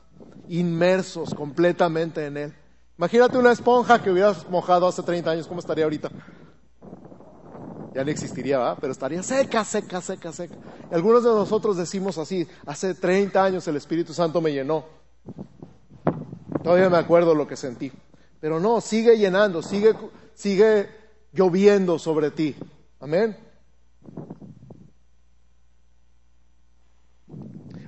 inmersos 0.49 1.33
completamente 1.33 2.25
en 2.25 2.37
Él. 2.37 2.53
Imagínate 2.97 3.37
una 3.37 3.51
esponja 3.51 4.01
que 4.01 4.09
hubieras 4.09 4.49
mojado 4.49 4.87
hace 4.87 5.03
30 5.03 5.29
años, 5.29 5.47
¿cómo 5.47 5.59
estaría 5.59 5.83
ahorita? 5.83 6.09
Ya 7.93 8.03
no 8.03 8.11
existiría, 8.11 8.57
¿verdad? 8.57 8.77
Pero 8.79 8.91
estaría 8.91 9.23
seca, 9.23 9.63
seca, 9.63 10.01
seca, 10.01 10.31
seca. 10.31 10.55
Y 10.91 10.95
algunos 10.95 11.23
de 11.23 11.29
nosotros 11.29 11.77
decimos 11.77 12.17
así, 12.17 12.47
hace 12.65 12.95
30 12.95 13.43
años 13.43 13.67
el 13.67 13.75
Espíritu 13.75 14.13
Santo 14.13 14.41
me 14.41 14.51
llenó. 14.51 14.85
Todavía 16.63 16.89
me 16.89 16.97
acuerdo 16.97 17.33
lo 17.33 17.47
que 17.47 17.55
sentí. 17.55 17.91
Pero 18.39 18.59
no, 18.59 18.81
sigue 18.81 19.17
llenando, 19.17 19.61
sigue, 19.61 19.95
sigue 20.33 20.89
lloviendo 21.33 21.97
sobre 21.97 22.31
ti. 22.31 22.55
Amén. 22.99 23.37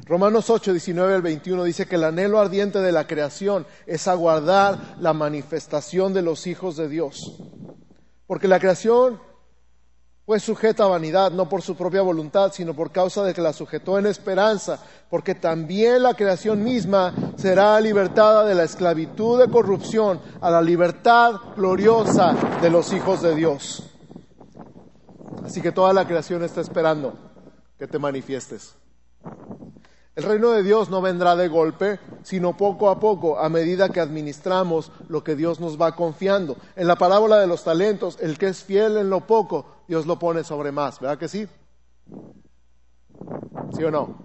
Romanos 0.09 0.49
8, 0.49 0.71
19 0.71 1.13
al 1.13 1.21
21 1.21 1.63
dice 1.65 1.85
que 1.85 1.93
el 1.93 2.03
anhelo 2.03 2.39
ardiente 2.39 2.79
de 2.79 2.91
la 2.91 3.05
creación 3.05 3.67
es 3.85 4.07
aguardar 4.07 4.95
la 4.99 5.13
manifestación 5.13 6.15
de 6.15 6.23
los 6.23 6.47
hijos 6.47 6.77
de 6.77 6.89
Dios. 6.89 7.37
Porque 8.25 8.47
la 8.47 8.59
creación 8.59 9.21
fue 10.25 10.39
sujeta 10.39 10.85
a 10.85 10.87
vanidad, 10.87 11.29
no 11.29 11.47
por 11.47 11.61
su 11.61 11.75
propia 11.75 12.01
voluntad, 12.01 12.51
sino 12.51 12.73
por 12.73 12.91
causa 12.91 13.23
de 13.23 13.35
que 13.35 13.41
la 13.43 13.53
sujetó 13.53 13.99
en 13.99 14.07
esperanza, 14.07 14.79
porque 15.11 15.35
también 15.35 16.01
la 16.01 16.15
creación 16.15 16.63
misma 16.63 17.13
será 17.37 17.79
libertada 17.79 18.45
de 18.45 18.55
la 18.55 18.63
esclavitud 18.63 19.39
de 19.39 19.51
corrupción 19.51 20.19
a 20.41 20.49
la 20.49 20.63
libertad 20.63 21.33
gloriosa 21.55 22.35
de 22.63 22.71
los 22.71 22.93
hijos 22.93 23.21
de 23.21 23.35
Dios. 23.35 23.83
Así 25.45 25.61
que 25.61 25.71
toda 25.71 25.93
la 25.93 26.07
creación 26.07 26.43
está 26.43 26.61
esperando 26.61 27.13
que 27.77 27.85
te 27.85 27.99
manifiestes. 27.99 28.73
El 30.15 30.23
reino 30.23 30.51
de 30.51 30.63
Dios 30.63 30.89
no 30.89 31.01
vendrá 31.01 31.35
de 31.35 31.47
golpe, 31.47 31.99
sino 32.23 32.57
poco 32.57 32.89
a 32.89 32.99
poco, 32.99 33.39
a 33.39 33.47
medida 33.47 33.89
que 33.89 34.01
administramos 34.01 34.91
lo 35.07 35.23
que 35.23 35.35
Dios 35.35 35.59
nos 35.59 35.79
va 35.79 35.95
confiando. 35.95 36.57
En 36.75 36.87
la 36.87 36.97
parábola 36.97 37.37
de 37.37 37.47
los 37.47 37.63
talentos, 37.63 38.17
el 38.19 38.37
que 38.37 38.47
es 38.47 38.63
fiel 38.63 38.97
en 38.97 39.09
lo 39.09 39.21
poco, 39.21 39.65
Dios 39.87 40.05
lo 40.05 40.19
pone 40.19 40.43
sobre 40.43 40.71
más, 40.71 40.99
¿verdad 40.99 41.17
que 41.17 41.27
sí? 41.27 41.47
¿Sí 43.75 43.83
o 43.83 43.91
no? 43.91 44.17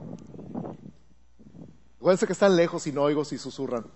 Acuérdense 1.98 2.26
que 2.26 2.32
están 2.32 2.56
lejos 2.56 2.86
y 2.86 2.92
no 2.92 3.02
oigo 3.02 3.24
si 3.24 3.38
susurran. 3.38 3.86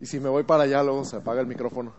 Y 0.00 0.06
si 0.06 0.20
me 0.20 0.28
voy 0.28 0.44
para 0.44 0.64
allá, 0.64 0.82
luego 0.82 1.04
se 1.04 1.16
apaga 1.16 1.40
el 1.40 1.46
micrófono. 1.46 1.94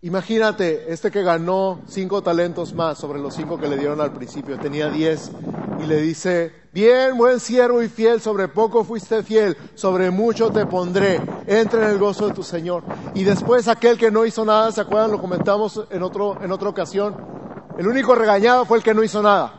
Imagínate, 0.00 0.92
este 0.92 1.10
que 1.10 1.24
ganó 1.24 1.80
cinco 1.88 2.22
talentos 2.22 2.72
más 2.72 2.98
sobre 2.98 3.18
los 3.18 3.34
cinco 3.34 3.58
que 3.58 3.66
le 3.66 3.76
dieron 3.76 4.00
al 4.00 4.12
principio, 4.12 4.56
tenía 4.56 4.88
diez, 4.90 5.32
y 5.80 5.86
le 5.86 6.00
dice, 6.00 6.52
bien, 6.72 7.18
buen 7.18 7.40
siervo 7.40 7.82
y 7.82 7.88
fiel, 7.88 8.20
sobre 8.20 8.46
poco 8.46 8.84
fuiste 8.84 9.24
fiel, 9.24 9.56
sobre 9.74 10.12
mucho 10.12 10.52
te 10.52 10.66
pondré, 10.66 11.20
entra 11.48 11.82
en 11.82 11.90
el 11.90 11.98
gozo 11.98 12.28
de 12.28 12.34
tu 12.34 12.44
Señor. 12.44 12.84
Y 13.14 13.24
después 13.24 13.66
aquel 13.66 13.98
que 13.98 14.12
no 14.12 14.24
hizo 14.24 14.44
nada, 14.44 14.70
¿se 14.70 14.80
acuerdan? 14.80 15.10
Lo 15.10 15.20
comentamos 15.20 15.84
en, 15.90 16.04
otro, 16.04 16.40
en 16.44 16.52
otra 16.52 16.68
ocasión. 16.68 17.16
El 17.76 17.88
único 17.88 18.14
regañado 18.14 18.66
fue 18.66 18.78
el 18.78 18.84
que 18.84 18.94
no 18.94 19.02
hizo 19.02 19.20
nada. 19.20 19.52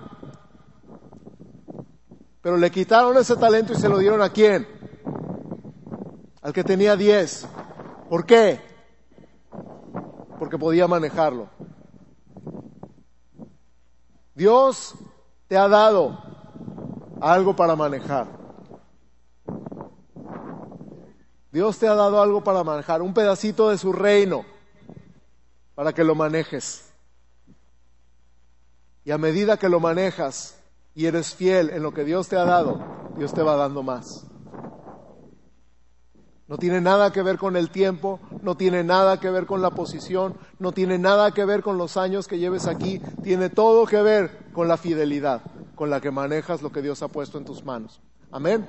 Pero 2.41 2.55
le 2.55 2.71
quitaron 2.71 3.17
ese 3.17 3.35
talento 3.35 3.73
y 3.73 3.75
se 3.75 3.89
lo 3.89 3.97
dieron 3.97 4.21
a 4.21 4.29
quién? 4.29 4.65
Al 6.41 6.53
que 6.53 6.63
tenía 6.63 6.95
diez. 6.95 7.45
¿Por 8.09 8.25
qué? 8.25 8.68
Porque 10.39 10.57
podía 10.57 10.87
manejarlo. 10.87 11.49
Dios 14.33 14.95
te 15.47 15.57
ha 15.57 15.67
dado 15.67 16.17
algo 17.21 17.55
para 17.55 17.75
manejar. 17.75 18.27
Dios 21.51 21.77
te 21.77 21.87
ha 21.87 21.95
dado 21.95 22.21
algo 22.21 22.43
para 22.43 22.63
manejar, 22.63 23.01
un 23.01 23.13
pedacito 23.13 23.69
de 23.69 23.77
su 23.77 23.91
reino 23.91 24.45
para 25.75 25.93
que 25.93 26.03
lo 26.03 26.15
manejes. 26.15 26.93
Y 29.03 29.11
a 29.11 29.17
medida 29.17 29.57
que 29.57 29.67
lo 29.67 29.79
manejas 29.79 30.59
y 30.93 31.07
eres 31.07 31.33
fiel 31.33 31.71
en 31.71 31.81
lo 31.81 31.93
que 31.93 32.03
Dios 32.03 32.27
te 32.29 32.37
ha 32.37 32.45
dado, 32.45 32.79
Dios 33.17 33.33
te 33.33 33.41
va 33.41 33.55
dando 33.55 33.81
más. 33.81 34.25
No 36.49 36.57
tiene 36.57 36.81
nada 36.81 37.13
que 37.13 37.21
ver 37.21 37.37
con 37.37 37.55
el 37.55 37.69
tiempo, 37.69 38.19
no 38.41 38.57
tiene 38.57 38.83
nada 38.83 39.21
que 39.21 39.29
ver 39.29 39.45
con 39.45 39.61
la 39.61 39.69
posición, 39.69 40.35
no 40.57 40.73
tiene 40.73 40.97
nada 40.97 41.31
que 41.31 41.45
ver 41.45 41.63
con 41.63 41.77
los 41.77 41.95
años 41.95 42.27
que 42.27 42.39
lleves 42.39 42.67
aquí, 42.67 42.99
tiene 43.23 43.49
todo 43.49 43.85
que 43.85 44.01
ver 44.01 44.51
con 44.51 44.67
la 44.67 44.75
fidelidad 44.75 45.43
con 45.79 45.89
la 45.89 46.01
que 46.01 46.11
manejas 46.11 46.61
lo 46.61 46.73
que 46.73 46.81
Dios 46.81 47.01
ha 47.03 47.07
puesto 47.07 47.37
en 47.37 47.45
tus 47.45 47.63
manos. 47.63 48.01
Amén. 48.31 48.67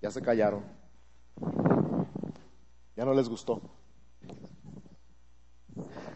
Ya 0.00 0.12
se 0.12 0.22
callaron. 0.22 0.62
Ya 2.94 3.04
no 3.04 3.12
les 3.12 3.28
gustó. 3.28 3.60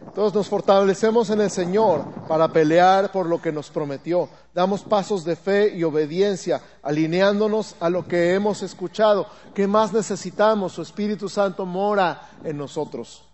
Entonces 0.07 0.35
nos 0.35 0.49
fortalecemos 0.49 1.29
en 1.31 1.43
el 1.43 1.51
Señor 1.51 2.05
para 2.27 2.49
pelear 2.49 3.13
por 3.13 3.27
lo 3.27 3.41
que 3.41 3.53
nos 3.53 3.71
prometió. 3.71 4.29
Damos 4.55 4.83
pasos 4.83 5.25
de 5.25 5.37
fe 5.37 5.77
y 5.77 5.85
obediencia, 5.85 6.63
alineándonos 6.83 7.77
a 7.81 7.91
lo 7.91 8.07
que 8.07 8.33
hemos 8.33 8.63
escuchado. 8.63 9.27
¿Qué 9.55 9.67
más 9.67 9.93
necesitamos? 9.93 10.73
Su 10.73 10.83
Espíritu 10.83 11.29
Santo 11.29 11.67
mora 11.67 12.31
en 12.45 12.57
nosotros. 12.57 13.25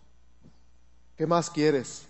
¿Qué 1.16 1.26
más 1.26 1.50
quieres? 1.50 2.04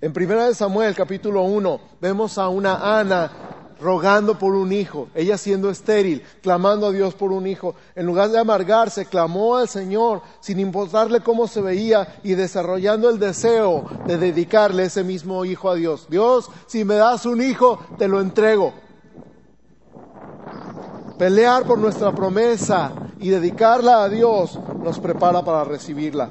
En 0.00 0.12
1 0.16 0.54
Samuel 0.54 0.94
capítulo 0.94 1.42
1 1.42 1.80
vemos 2.00 2.38
a 2.38 2.48
una 2.48 3.00
Ana 3.00 3.47
rogando 3.80 4.38
por 4.38 4.54
un 4.54 4.72
hijo, 4.72 5.08
ella 5.14 5.38
siendo 5.38 5.70
estéril, 5.70 6.22
clamando 6.42 6.86
a 6.86 6.92
Dios 6.92 7.14
por 7.14 7.32
un 7.32 7.46
hijo. 7.46 7.74
En 7.94 8.06
lugar 8.06 8.30
de 8.30 8.38
amargarse, 8.38 9.06
clamó 9.06 9.56
al 9.56 9.68
Señor 9.68 10.22
sin 10.40 10.60
importarle 10.60 11.20
cómo 11.20 11.46
se 11.46 11.60
veía 11.60 12.16
y 12.22 12.34
desarrollando 12.34 13.08
el 13.08 13.18
deseo 13.18 13.84
de 14.06 14.18
dedicarle 14.18 14.84
ese 14.84 15.04
mismo 15.04 15.44
hijo 15.44 15.70
a 15.70 15.74
Dios. 15.74 16.06
Dios, 16.10 16.50
si 16.66 16.84
me 16.84 16.96
das 16.96 17.26
un 17.26 17.40
hijo, 17.40 17.78
te 17.98 18.08
lo 18.08 18.20
entrego. 18.20 18.72
Pelear 21.18 21.64
por 21.64 21.78
nuestra 21.78 22.12
promesa 22.12 22.92
y 23.18 23.30
dedicarla 23.30 24.04
a 24.04 24.08
Dios 24.08 24.58
nos 24.82 25.00
prepara 25.00 25.44
para 25.44 25.64
recibirla. 25.64 26.30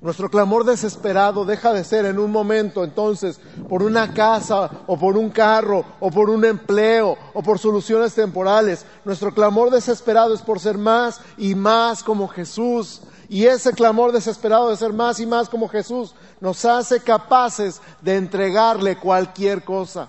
Nuestro 0.00 0.30
clamor 0.30 0.64
desesperado 0.64 1.44
deja 1.44 1.72
de 1.72 1.82
ser 1.82 2.04
en 2.06 2.20
un 2.20 2.30
momento 2.30 2.84
entonces 2.84 3.40
por 3.68 3.82
una 3.82 4.14
casa 4.14 4.70
o 4.86 4.96
por 4.96 5.16
un 5.16 5.30
carro 5.30 5.84
o 5.98 6.10
por 6.10 6.30
un 6.30 6.44
empleo 6.44 7.16
o 7.34 7.42
por 7.42 7.58
soluciones 7.58 8.14
temporales. 8.14 8.86
Nuestro 9.04 9.34
clamor 9.34 9.70
desesperado 9.70 10.34
es 10.34 10.42
por 10.42 10.60
ser 10.60 10.78
más 10.78 11.20
y 11.36 11.56
más 11.56 12.04
como 12.04 12.28
Jesús. 12.28 13.02
Y 13.28 13.46
ese 13.46 13.72
clamor 13.72 14.12
desesperado 14.12 14.70
de 14.70 14.76
ser 14.76 14.92
más 14.92 15.18
y 15.18 15.26
más 15.26 15.48
como 15.48 15.68
Jesús 15.68 16.14
nos 16.40 16.64
hace 16.64 17.00
capaces 17.00 17.80
de 18.00 18.16
entregarle 18.16 18.96
cualquier 18.96 19.64
cosa. 19.64 20.08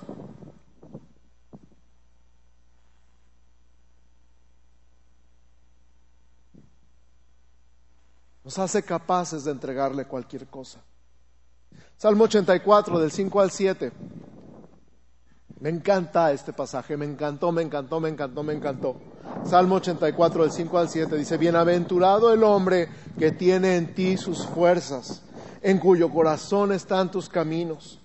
Nos 8.49 8.57
hace 8.57 8.81
capaces 8.81 9.43
de 9.43 9.51
entregarle 9.51 10.05
cualquier 10.05 10.47
cosa. 10.47 10.79
Salmo 11.97 12.23
84, 12.23 12.97
del 12.97 13.11
5 13.11 13.41
al 13.41 13.51
7. 13.51 13.91
Me 15.59 15.69
encanta 15.69 16.31
este 16.31 16.51
pasaje, 16.51 16.97
me 16.97 17.05
encantó, 17.05 17.51
me 17.51 17.61
encantó, 17.61 17.99
me 17.99 18.09
encantó, 18.09 18.41
me 18.41 18.53
encantó. 18.53 18.95
Salmo 19.45 19.75
84, 19.75 20.41
del 20.41 20.51
5 20.51 20.79
al 20.79 20.89
7 20.89 21.15
dice, 21.15 21.37
Bienaventurado 21.37 22.33
el 22.33 22.43
hombre 22.43 22.89
que 23.19 23.31
tiene 23.31 23.75
en 23.75 23.93
ti 23.93 24.17
sus 24.17 24.47
fuerzas, 24.47 25.21
en 25.61 25.77
cuyo 25.77 26.09
corazón 26.09 26.71
están 26.71 27.11
tus 27.11 27.29
caminos. 27.29 27.99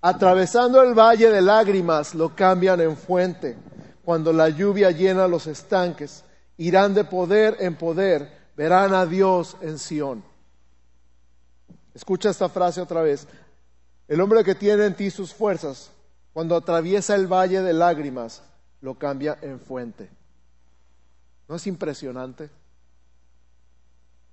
Atravesando 0.00 0.80
el 0.80 0.98
valle 0.98 1.28
de 1.28 1.42
lágrimas 1.42 2.14
lo 2.14 2.34
cambian 2.34 2.80
en 2.80 2.96
fuente. 2.96 3.58
Cuando 4.06 4.32
la 4.32 4.48
lluvia 4.48 4.90
llena 4.90 5.28
los 5.28 5.46
estanques, 5.46 6.24
irán 6.56 6.94
de 6.94 7.04
poder 7.04 7.58
en 7.60 7.76
poder 7.76 8.39
verán 8.60 8.92
a 8.92 9.06
Dios 9.06 9.56
en 9.62 9.78
Sión. 9.78 10.22
Escucha 11.94 12.28
esta 12.28 12.50
frase 12.50 12.82
otra 12.82 13.00
vez. 13.00 13.26
El 14.06 14.20
hombre 14.20 14.44
que 14.44 14.54
tiene 14.54 14.84
en 14.84 14.94
ti 14.94 15.10
sus 15.10 15.32
fuerzas, 15.32 15.90
cuando 16.34 16.54
atraviesa 16.54 17.14
el 17.14 17.26
valle 17.26 17.62
de 17.62 17.72
lágrimas, 17.72 18.42
lo 18.82 18.98
cambia 18.98 19.38
en 19.40 19.60
fuente. 19.60 20.10
¿No 21.48 21.56
es 21.56 21.66
impresionante? 21.66 22.50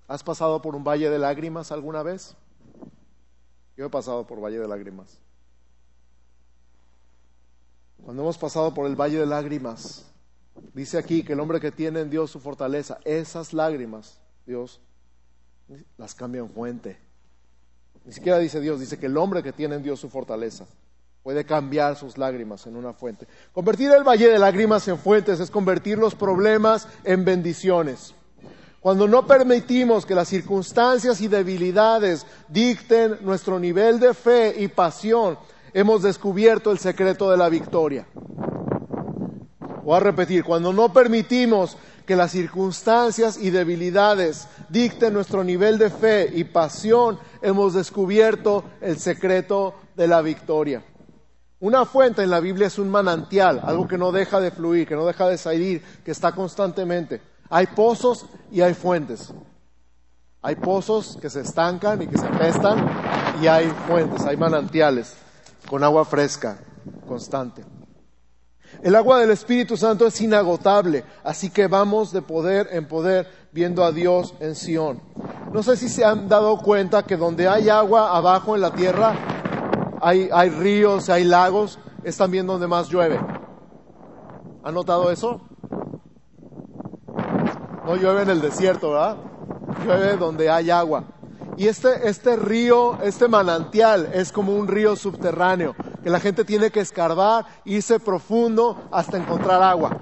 ¿Has 0.09 0.23
pasado 0.23 0.61
por 0.61 0.75
un 0.75 0.83
valle 0.83 1.09
de 1.09 1.19
lágrimas 1.19 1.71
alguna 1.71 2.03
vez? 2.03 2.35
Yo 3.77 3.85
he 3.85 3.89
pasado 3.89 4.27
por 4.27 4.43
valle 4.43 4.59
de 4.59 4.67
lágrimas. 4.67 5.21
Cuando 8.03 8.23
hemos 8.23 8.37
pasado 8.37 8.73
por 8.73 8.87
el 8.87 8.97
valle 8.97 9.19
de 9.19 9.25
lágrimas, 9.25 10.05
Dice 10.73 10.97
aquí 10.97 11.23
que 11.23 11.33
el 11.33 11.39
hombre 11.39 11.59
que 11.59 11.71
tiene 11.71 12.01
en 12.01 12.09
Dios 12.09 12.31
su 12.31 12.39
fortaleza, 12.39 12.99
esas 13.03 13.53
lágrimas, 13.53 14.19
Dios 14.45 14.79
las 15.97 16.15
cambia 16.15 16.41
en 16.41 16.49
fuente. 16.49 16.97
Ni 18.05 18.13
siquiera 18.13 18.39
dice 18.39 18.61
Dios, 18.61 18.79
dice 18.79 18.97
que 18.97 19.07
el 19.07 19.17
hombre 19.17 19.43
que 19.43 19.51
tiene 19.51 19.75
en 19.75 19.83
Dios 19.83 19.99
su 19.99 20.09
fortaleza 20.09 20.65
puede 21.23 21.43
cambiar 21.43 21.97
sus 21.97 22.17
lágrimas 22.17 22.65
en 22.67 22.77
una 22.77 22.93
fuente. 22.93 23.27
Convertir 23.51 23.91
el 23.91 24.03
valle 24.03 24.29
de 24.29 24.39
lágrimas 24.39 24.87
en 24.87 24.97
fuentes 24.97 25.41
es 25.41 25.51
convertir 25.51 25.97
los 25.97 26.15
problemas 26.15 26.87
en 27.03 27.25
bendiciones. 27.25 28.13
Cuando 28.79 29.09
no 29.09 29.27
permitimos 29.27 30.05
que 30.05 30.15
las 30.15 30.29
circunstancias 30.29 31.19
y 31.19 31.27
debilidades 31.27 32.25
dicten 32.47 33.17
nuestro 33.21 33.59
nivel 33.59 33.99
de 33.99 34.13
fe 34.13 34.55
y 34.57 34.69
pasión, 34.69 35.37
hemos 35.73 36.03
descubierto 36.03 36.71
el 36.71 36.77
secreto 36.77 37.29
de 37.29 37.35
la 37.35 37.49
victoria. 37.49 38.07
Voy 39.87 39.95
a 39.95 40.01
repetir, 40.01 40.43
cuando 40.43 40.73
no 40.73 40.91
permitimos 40.91 41.77
que 42.05 42.17
las 42.17 42.31
circunstancias 42.31 43.37
y 43.37 43.51
debilidades 43.51 44.49
dicten 44.67 45.13
nuestro 45.13 45.45
nivel 45.45 45.77
de 45.77 45.89
fe 45.89 46.29
y 46.33 46.43
pasión, 46.43 47.17
hemos 47.41 47.73
descubierto 47.73 48.65
el 48.81 48.99
secreto 48.99 49.75
de 49.95 50.09
la 50.09 50.21
victoria. 50.21 50.83
Una 51.61 51.85
fuente 51.85 52.21
en 52.21 52.31
la 52.31 52.41
Biblia 52.41 52.67
es 52.67 52.77
un 52.79 52.89
manantial, 52.89 53.61
algo 53.63 53.87
que 53.87 53.97
no 53.97 54.11
deja 54.11 54.41
de 54.41 54.51
fluir, 54.51 54.85
que 54.85 54.95
no 54.95 55.05
deja 55.05 55.29
de 55.29 55.37
salir, 55.37 55.81
que 56.03 56.11
está 56.11 56.33
constantemente. 56.33 57.21
Hay 57.49 57.67
pozos 57.67 58.25
y 58.51 58.59
hay 58.59 58.73
fuentes. 58.73 59.33
Hay 60.41 60.57
pozos 60.57 61.17
que 61.21 61.29
se 61.29 61.39
estancan 61.39 62.01
y 62.01 62.07
que 62.07 62.17
se 62.17 62.27
pestan 62.27 62.89
y 63.41 63.47
hay 63.47 63.71
fuentes, 63.87 64.25
hay 64.25 64.35
manantiales 64.35 65.15
con 65.65 65.81
agua 65.81 66.03
fresca 66.03 66.57
constante. 67.07 67.76
El 68.81 68.95
agua 68.95 69.19
del 69.19 69.31
Espíritu 69.31 69.75
Santo 69.75 70.05
es 70.05 70.21
inagotable, 70.21 71.03
así 71.23 71.49
que 71.49 71.67
vamos 71.67 72.11
de 72.11 72.21
poder 72.21 72.69
en 72.71 72.87
poder 72.87 73.27
viendo 73.51 73.83
a 73.83 73.91
Dios 73.91 74.35
en 74.39 74.55
Sión. 74.55 75.01
No 75.51 75.63
sé 75.63 75.77
si 75.77 75.89
se 75.89 76.05
han 76.05 76.27
dado 76.29 76.57
cuenta 76.59 77.03
que 77.03 77.17
donde 77.17 77.47
hay 77.47 77.69
agua 77.69 78.15
abajo 78.15 78.53
en 78.53 78.61
la 78.61 78.71
tierra, 78.71 79.15
hay, 79.99 80.29
hay 80.31 80.49
ríos, 80.49 81.09
hay 81.09 81.23
lagos, 81.23 81.79
es 82.03 82.17
también 82.17 82.45
donde 82.45 82.67
más 82.67 82.89
llueve. 82.89 83.19
¿Han 84.63 84.73
notado 84.75 85.09
eso? 85.11 85.41
No 87.85 87.95
llueve 87.95 88.23
en 88.23 88.29
el 88.29 88.41
desierto, 88.41 88.91
¿verdad? 88.91 89.17
Llueve 89.85 90.17
donde 90.17 90.49
hay 90.51 90.69
agua. 90.69 91.03
Y 91.55 91.67
este, 91.67 92.07
este 92.07 92.35
río, 92.35 93.01
este 93.01 93.27
manantial 93.27 94.11
es 94.13 94.31
como 94.31 94.53
un 94.53 94.67
río 94.67 94.95
subterráneo 94.95 95.75
que 96.07 96.11
la 96.11 96.21
gente 96.21 96.45
tiene 96.45 96.71
que 96.71 96.79
escarbar, 96.79 97.45
irse 97.65 97.99
profundo 97.99 98.87
hasta 98.93 99.17
encontrar 99.17 99.61
agua. 99.61 99.99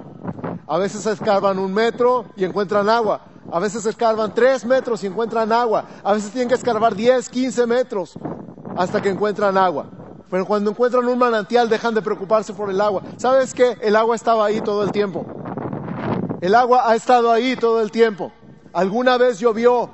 A 0.68 0.78
veces 0.78 1.04
escarban 1.08 1.58
un 1.58 1.74
metro 1.74 2.26
y 2.36 2.44
encuentran 2.44 2.88
agua. 2.90 3.22
A 3.52 3.58
veces 3.58 3.88
escarban 3.88 4.32
tres 4.32 4.66
metros 4.66 5.04
y 5.04 5.08
encuentran 5.08 5.52
agua. 5.52 5.86
A 6.04 6.14
veces 6.14 6.30
tienen 6.30 6.48
que 6.48 6.54
escarbar 6.54 6.94
diez, 6.94 7.28
quince 7.28 7.66
metros 7.66 8.20
hasta 8.78 9.02
que 9.02 9.10
encuentran 9.10 9.58
agua. 9.58 9.88
Pero 10.30 10.46
cuando 10.46 10.70
encuentran 10.70 11.08
un 11.08 11.18
manantial 11.18 11.70
dejan 11.70 11.96
de 11.96 12.04
preocuparse 12.04 12.54
por 12.54 12.70
el 12.70 12.80
agua. 12.82 13.02
¿Sabes 13.18 13.56
qué? 13.56 13.76
El 13.82 13.96
agua 13.96 14.16
estaba 14.16 14.46
ahí 14.46 14.62
todo 14.62 14.84
el 14.84 14.92
tiempo. 14.92 15.26
El 16.40 16.54
agua 16.54 16.88
ha 16.88 16.94
estado 16.94 17.32
ahí 17.32 17.56
todo 17.56 17.82
el 17.82 17.90
tiempo. 17.90 18.32
Alguna 18.74 19.18
vez 19.18 19.40
llovió 19.40 19.90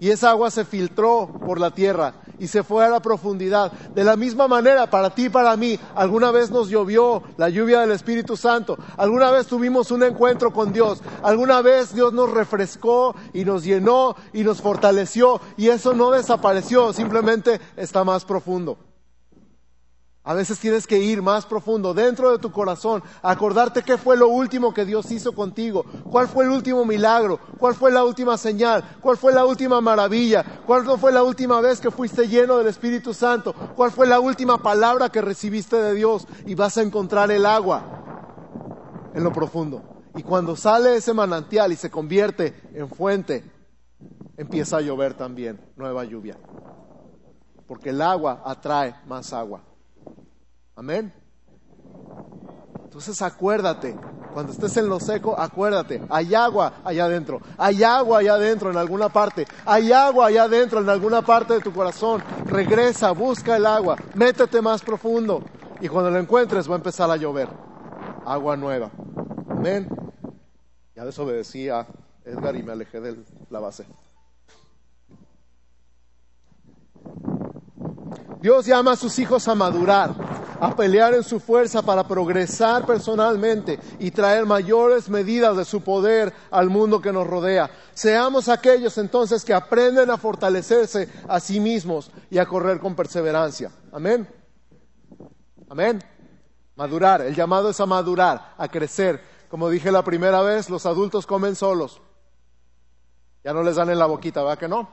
y 0.00 0.10
esa 0.10 0.28
agua 0.28 0.50
se 0.50 0.66
filtró 0.66 1.32
por 1.46 1.58
la 1.58 1.70
tierra 1.70 2.12
y 2.38 2.48
se 2.48 2.62
fue 2.62 2.84
a 2.84 2.88
la 2.88 3.00
profundidad. 3.00 3.72
De 3.94 4.04
la 4.04 4.16
misma 4.16 4.48
manera, 4.48 4.88
para 4.88 5.10
ti 5.10 5.26
y 5.26 5.28
para 5.28 5.56
mí, 5.56 5.78
alguna 5.94 6.30
vez 6.30 6.50
nos 6.50 6.68
llovió 6.68 7.22
la 7.36 7.48
lluvia 7.48 7.80
del 7.80 7.92
Espíritu 7.92 8.36
Santo, 8.36 8.78
alguna 8.96 9.30
vez 9.30 9.46
tuvimos 9.46 9.90
un 9.90 10.02
encuentro 10.02 10.52
con 10.52 10.72
Dios, 10.72 11.02
alguna 11.22 11.62
vez 11.62 11.94
Dios 11.94 12.12
nos 12.12 12.30
refrescó 12.30 13.14
y 13.32 13.44
nos 13.44 13.64
llenó 13.64 14.16
y 14.32 14.44
nos 14.44 14.60
fortaleció 14.60 15.40
y 15.56 15.68
eso 15.68 15.94
no 15.94 16.10
desapareció, 16.10 16.92
simplemente 16.92 17.60
está 17.76 18.04
más 18.04 18.24
profundo. 18.24 18.87
A 20.28 20.34
veces 20.34 20.58
tienes 20.58 20.86
que 20.86 20.98
ir 20.98 21.22
más 21.22 21.46
profundo, 21.46 21.94
dentro 21.94 22.30
de 22.30 22.38
tu 22.38 22.52
corazón, 22.52 23.02
acordarte 23.22 23.82
qué 23.82 23.96
fue 23.96 24.14
lo 24.14 24.28
último 24.28 24.74
que 24.74 24.84
Dios 24.84 25.10
hizo 25.10 25.32
contigo, 25.32 25.86
cuál 26.10 26.28
fue 26.28 26.44
el 26.44 26.50
último 26.50 26.84
milagro, 26.84 27.40
cuál 27.58 27.74
fue 27.74 27.90
la 27.90 28.04
última 28.04 28.36
señal, 28.36 28.84
cuál 29.00 29.16
fue 29.16 29.32
la 29.32 29.46
última 29.46 29.80
maravilla, 29.80 30.44
cuál 30.66 30.84
fue 30.98 31.12
la 31.12 31.22
última 31.22 31.62
vez 31.62 31.80
que 31.80 31.90
fuiste 31.90 32.28
lleno 32.28 32.58
del 32.58 32.66
Espíritu 32.66 33.14
Santo, 33.14 33.54
cuál 33.74 33.90
fue 33.90 34.06
la 34.06 34.20
última 34.20 34.58
palabra 34.58 35.08
que 35.08 35.22
recibiste 35.22 35.76
de 35.76 35.94
Dios 35.94 36.26
y 36.44 36.54
vas 36.54 36.76
a 36.76 36.82
encontrar 36.82 37.30
el 37.30 37.46
agua 37.46 37.86
en 39.14 39.24
lo 39.24 39.32
profundo. 39.32 39.80
Y 40.14 40.22
cuando 40.22 40.56
sale 40.56 40.96
ese 40.96 41.14
manantial 41.14 41.72
y 41.72 41.76
se 41.76 41.88
convierte 41.88 42.52
en 42.74 42.90
fuente, 42.90 43.42
empieza 44.36 44.76
a 44.76 44.82
llover 44.82 45.14
también, 45.14 45.58
nueva 45.74 46.04
lluvia. 46.04 46.36
Porque 47.66 47.88
el 47.88 48.02
agua 48.02 48.42
atrae 48.44 48.94
más 49.06 49.32
agua. 49.32 49.67
Amén. 50.78 51.12
Entonces 52.84 53.20
acuérdate, 53.20 53.96
cuando 54.32 54.52
estés 54.52 54.76
en 54.76 54.88
lo 54.88 55.00
seco, 55.00 55.34
acuérdate, 55.36 56.00
hay 56.08 56.36
agua 56.36 56.74
allá 56.84 57.06
adentro, 57.06 57.40
hay 57.56 57.82
agua 57.82 58.20
allá 58.20 58.34
adentro 58.34 58.70
en 58.70 58.76
alguna 58.76 59.08
parte, 59.08 59.44
hay 59.66 59.90
agua 59.90 60.26
allá 60.26 60.44
adentro 60.44 60.78
en 60.80 60.88
alguna 60.88 61.22
parte 61.22 61.54
de 61.54 61.60
tu 61.60 61.72
corazón. 61.72 62.22
Regresa, 62.46 63.10
busca 63.10 63.56
el 63.56 63.66
agua, 63.66 63.96
métete 64.14 64.62
más 64.62 64.80
profundo 64.82 65.42
y 65.80 65.88
cuando 65.88 66.12
lo 66.12 66.18
encuentres 66.20 66.68
va 66.70 66.74
a 66.74 66.76
empezar 66.76 67.10
a 67.10 67.16
llover. 67.16 67.48
Agua 68.24 68.56
nueva. 68.56 68.92
Amén. 69.48 69.88
Ya 70.94 71.04
desobedecí 71.04 71.68
a 71.68 71.88
Edgar 72.24 72.54
y 72.54 72.62
me 72.62 72.70
alejé 72.70 73.00
de 73.00 73.16
la 73.50 73.58
base. 73.58 73.84
Dios 78.40 78.64
llama 78.66 78.92
a 78.92 78.96
sus 78.96 79.18
hijos 79.18 79.48
a 79.48 79.56
madurar 79.56 80.14
a 80.60 80.74
pelear 80.74 81.14
en 81.14 81.22
su 81.22 81.40
fuerza 81.40 81.82
para 81.82 82.06
progresar 82.06 82.84
personalmente 82.84 83.78
y 83.98 84.10
traer 84.10 84.46
mayores 84.46 85.08
medidas 85.08 85.56
de 85.56 85.64
su 85.64 85.82
poder 85.82 86.32
al 86.50 86.70
mundo 86.70 87.00
que 87.00 87.12
nos 87.12 87.26
rodea. 87.26 87.70
Seamos 87.94 88.48
aquellos 88.48 88.98
entonces 88.98 89.44
que 89.44 89.54
aprenden 89.54 90.10
a 90.10 90.18
fortalecerse 90.18 91.08
a 91.28 91.40
sí 91.40 91.60
mismos 91.60 92.10
y 92.30 92.38
a 92.38 92.46
correr 92.46 92.80
con 92.80 92.94
perseverancia. 92.94 93.70
Amén. 93.92 94.28
Amén. 95.68 96.02
Madurar. 96.76 97.22
El 97.22 97.34
llamado 97.34 97.70
es 97.70 97.80
a 97.80 97.86
madurar, 97.86 98.54
a 98.56 98.68
crecer. 98.68 99.22
Como 99.48 99.70
dije 99.70 99.90
la 99.90 100.04
primera 100.04 100.42
vez, 100.42 100.70
los 100.70 100.86
adultos 100.86 101.26
comen 101.26 101.56
solos. 101.56 102.00
Ya 103.44 103.52
no 103.52 103.62
les 103.62 103.76
dan 103.76 103.90
en 103.90 103.98
la 103.98 104.06
boquita, 104.06 104.42
¿verdad 104.42 104.58
que 104.58 104.68
no? 104.68 104.88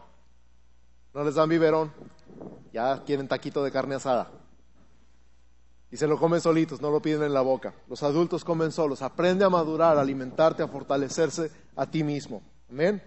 No 1.13 1.23
les 1.23 1.35
dan 1.35 1.49
biberón. 1.49 1.91
Ya 2.71 3.03
quieren 3.05 3.27
taquito 3.27 3.63
de 3.63 3.71
carne 3.71 3.95
asada. 3.95 4.29
Y 5.95 5.97
se 5.97 6.07
lo 6.07 6.19
comen 6.19 6.41
solitos, 6.41 6.81
no 6.81 6.91
lo 6.91 7.01
piden 7.01 7.23
en 7.23 7.33
la 7.33 7.39
boca. 7.39 7.73
Los 7.87 8.03
adultos 8.03 8.43
comen 8.43 8.73
solos. 8.73 9.01
Aprende 9.01 9.45
a 9.45 9.49
madurar, 9.49 9.97
a 9.97 10.01
alimentarte, 10.01 10.61
a 10.61 10.67
fortalecerse 10.67 11.49
a 11.73 11.89
ti 11.89 12.03
mismo. 12.03 12.43
Amén. 12.69 13.01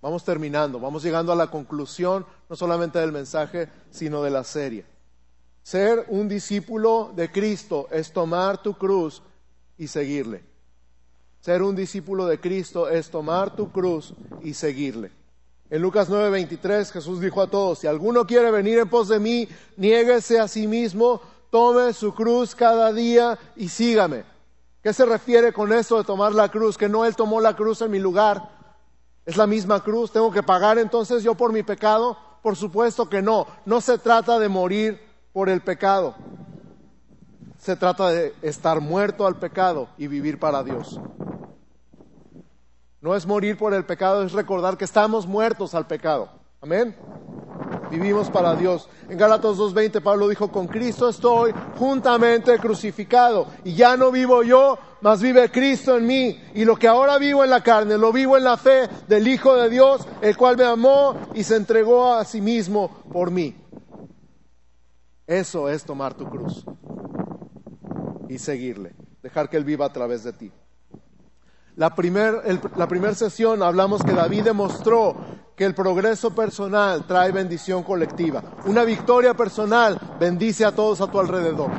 Vamos 0.00 0.24
terminando, 0.24 0.80
vamos 0.80 1.02
llegando 1.02 1.32
a 1.32 1.36
la 1.36 1.50
conclusión, 1.50 2.24
no 2.48 2.56
solamente 2.56 2.98
del 3.00 3.12
mensaje, 3.12 3.68
sino 3.90 4.22
de 4.22 4.30
la 4.30 4.44
serie. 4.44 4.86
Ser 5.62 6.06
un 6.08 6.26
discípulo 6.26 7.12
de 7.14 7.30
Cristo 7.30 7.86
es 7.90 8.14
tomar 8.14 8.62
tu 8.62 8.78
cruz 8.78 9.22
y 9.76 9.88
seguirle. 9.88 10.42
Ser 11.40 11.62
un 11.62 11.76
discípulo 11.76 12.24
de 12.24 12.40
Cristo 12.40 12.88
es 12.88 13.10
tomar 13.10 13.54
tu 13.54 13.70
cruz 13.70 14.14
y 14.40 14.54
seguirle. 14.54 15.12
En 15.68 15.82
Lucas 15.82 16.08
9:23 16.08 16.92
Jesús 16.92 17.20
dijo 17.20 17.42
a 17.42 17.48
todos, 17.48 17.80
si 17.80 17.86
alguno 17.86 18.26
quiere 18.26 18.50
venir 18.50 18.78
en 18.78 18.88
pos 18.88 19.08
de 19.08 19.18
mí, 19.18 19.48
niéguese 19.76 20.38
a 20.38 20.46
sí 20.46 20.66
mismo, 20.66 21.20
tome 21.50 21.92
su 21.92 22.14
cruz 22.14 22.54
cada 22.54 22.92
día 22.92 23.38
y 23.56 23.68
sígame. 23.68 24.24
¿Qué 24.82 24.92
se 24.92 25.04
refiere 25.04 25.52
con 25.52 25.72
esto 25.72 25.98
de 25.98 26.04
tomar 26.04 26.32
la 26.32 26.48
cruz? 26.48 26.78
Que 26.78 26.88
no 26.88 27.04
Él 27.04 27.16
tomó 27.16 27.40
la 27.40 27.56
cruz 27.56 27.80
en 27.82 27.90
mi 27.90 27.98
lugar. 27.98 28.50
Es 29.24 29.36
la 29.36 29.48
misma 29.48 29.82
cruz. 29.82 30.12
¿Tengo 30.12 30.30
que 30.30 30.44
pagar 30.44 30.78
entonces 30.78 31.24
yo 31.24 31.34
por 31.34 31.52
mi 31.52 31.64
pecado? 31.64 32.16
Por 32.40 32.54
supuesto 32.54 33.08
que 33.08 33.20
no. 33.20 33.48
No 33.64 33.80
se 33.80 33.98
trata 33.98 34.38
de 34.38 34.48
morir 34.48 35.00
por 35.32 35.48
el 35.48 35.60
pecado. 35.60 36.14
Se 37.58 37.74
trata 37.74 38.10
de 38.10 38.32
estar 38.42 38.80
muerto 38.80 39.26
al 39.26 39.40
pecado 39.40 39.88
y 39.98 40.06
vivir 40.06 40.38
para 40.38 40.62
Dios. 40.62 41.00
No 43.06 43.14
es 43.14 43.24
morir 43.24 43.56
por 43.56 43.72
el 43.72 43.84
pecado, 43.84 44.24
es 44.24 44.32
recordar 44.32 44.76
que 44.76 44.84
estamos 44.84 45.28
muertos 45.28 45.76
al 45.76 45.86
pecado. 45.86 46.28
Amén. 46.60 46.96
Vivimos 47.88 48.28
para 48.28 48.56
Dios. 48.56 48.88
En 49.08 49.16
Gálatas 49.16 49.58
2.20 49.58 50.02
Pablo 50.02 50.26
dijo, 50.26 50.50
con 50.50 50.66
Cristo 50.66 51.08
estoy 51.08 51.54
juntamente 51.78 52.58
crucificado. 52.58 53.46
Y 53.62 53.74
ya 53.74 53.96
no 53.96 54.10
vivo 54.10 54.42
yo, 54.42 54.76
mas 55.02 55.22
vive 55.22 55.48
Cristo 55.52 55.96
en 55.96 56.04
mí. 56.04 56.42
Y 56.52 56.64
lo 56.64 56.74
que 56.74 56.88
ahora 56.88 57.16
vivo 57.18 57.44
en 57.44 57.50
la 57.50 57.62
carne, 57.62 57.96
lo 57.96 58.12
vivo 58.12 58.36
en 58.36 58.42
la 58.42 58.56
fe 58.56 58.88
del 59.06 59.28
Hijo 59.28 59.54
de 59.54 59.70
Dios, 59.70 60.04
el 60.20 60.36
cual 60.36 60.56
me 60.56 60.64
amó 60.64 61.14
y 61.32 61.44
se 61.44 61.54
entregó 61.54 62.12
a 62.12 62.24
sí 62.24 62.40
mismo 62.40 63.04
por 63.12 63.30
mí. 63.30 63.54
Eso 65.28 65.68
es 65.68 65.84
tomar 65.84 66.14
tu 66.14 66.28
cruz 66.28 66.64
y 68.28 68.38
seguirle, 68.38 68.96
dejar 69.22 69.48
que 69.48 69.58
Él 69.58 69.64
viva 69.64 69.86
a 69.86 69.92
través 69.92 70.24
de 70.24 70.32
ti. 70.32 70.50
La 71.76 71.94
primera 71.94 72.40
primer 72.88 73.14
sesión 73.14 73.62
hablamos 73.62 74.02
que 74.02 74.14
David 74.14 74.44
demostró 74.44 75.16
que 75.54 75.64
el 75.64 75.74
progreso 75.74 76.30
personal 76.30 77.06
trae 77.06 77.32
bendición 77.32 77.82
colectiva. 77.82 78.42
Una 78.64 78.84
victoria 78.84 79.34
personal 79.34 79.98
bendice 80.18 80.64
a 80.64 80.72
todos 80.72 81.00
a 81.00 81.06
tu 81.06 81.18
alrededor. 81.18 81.72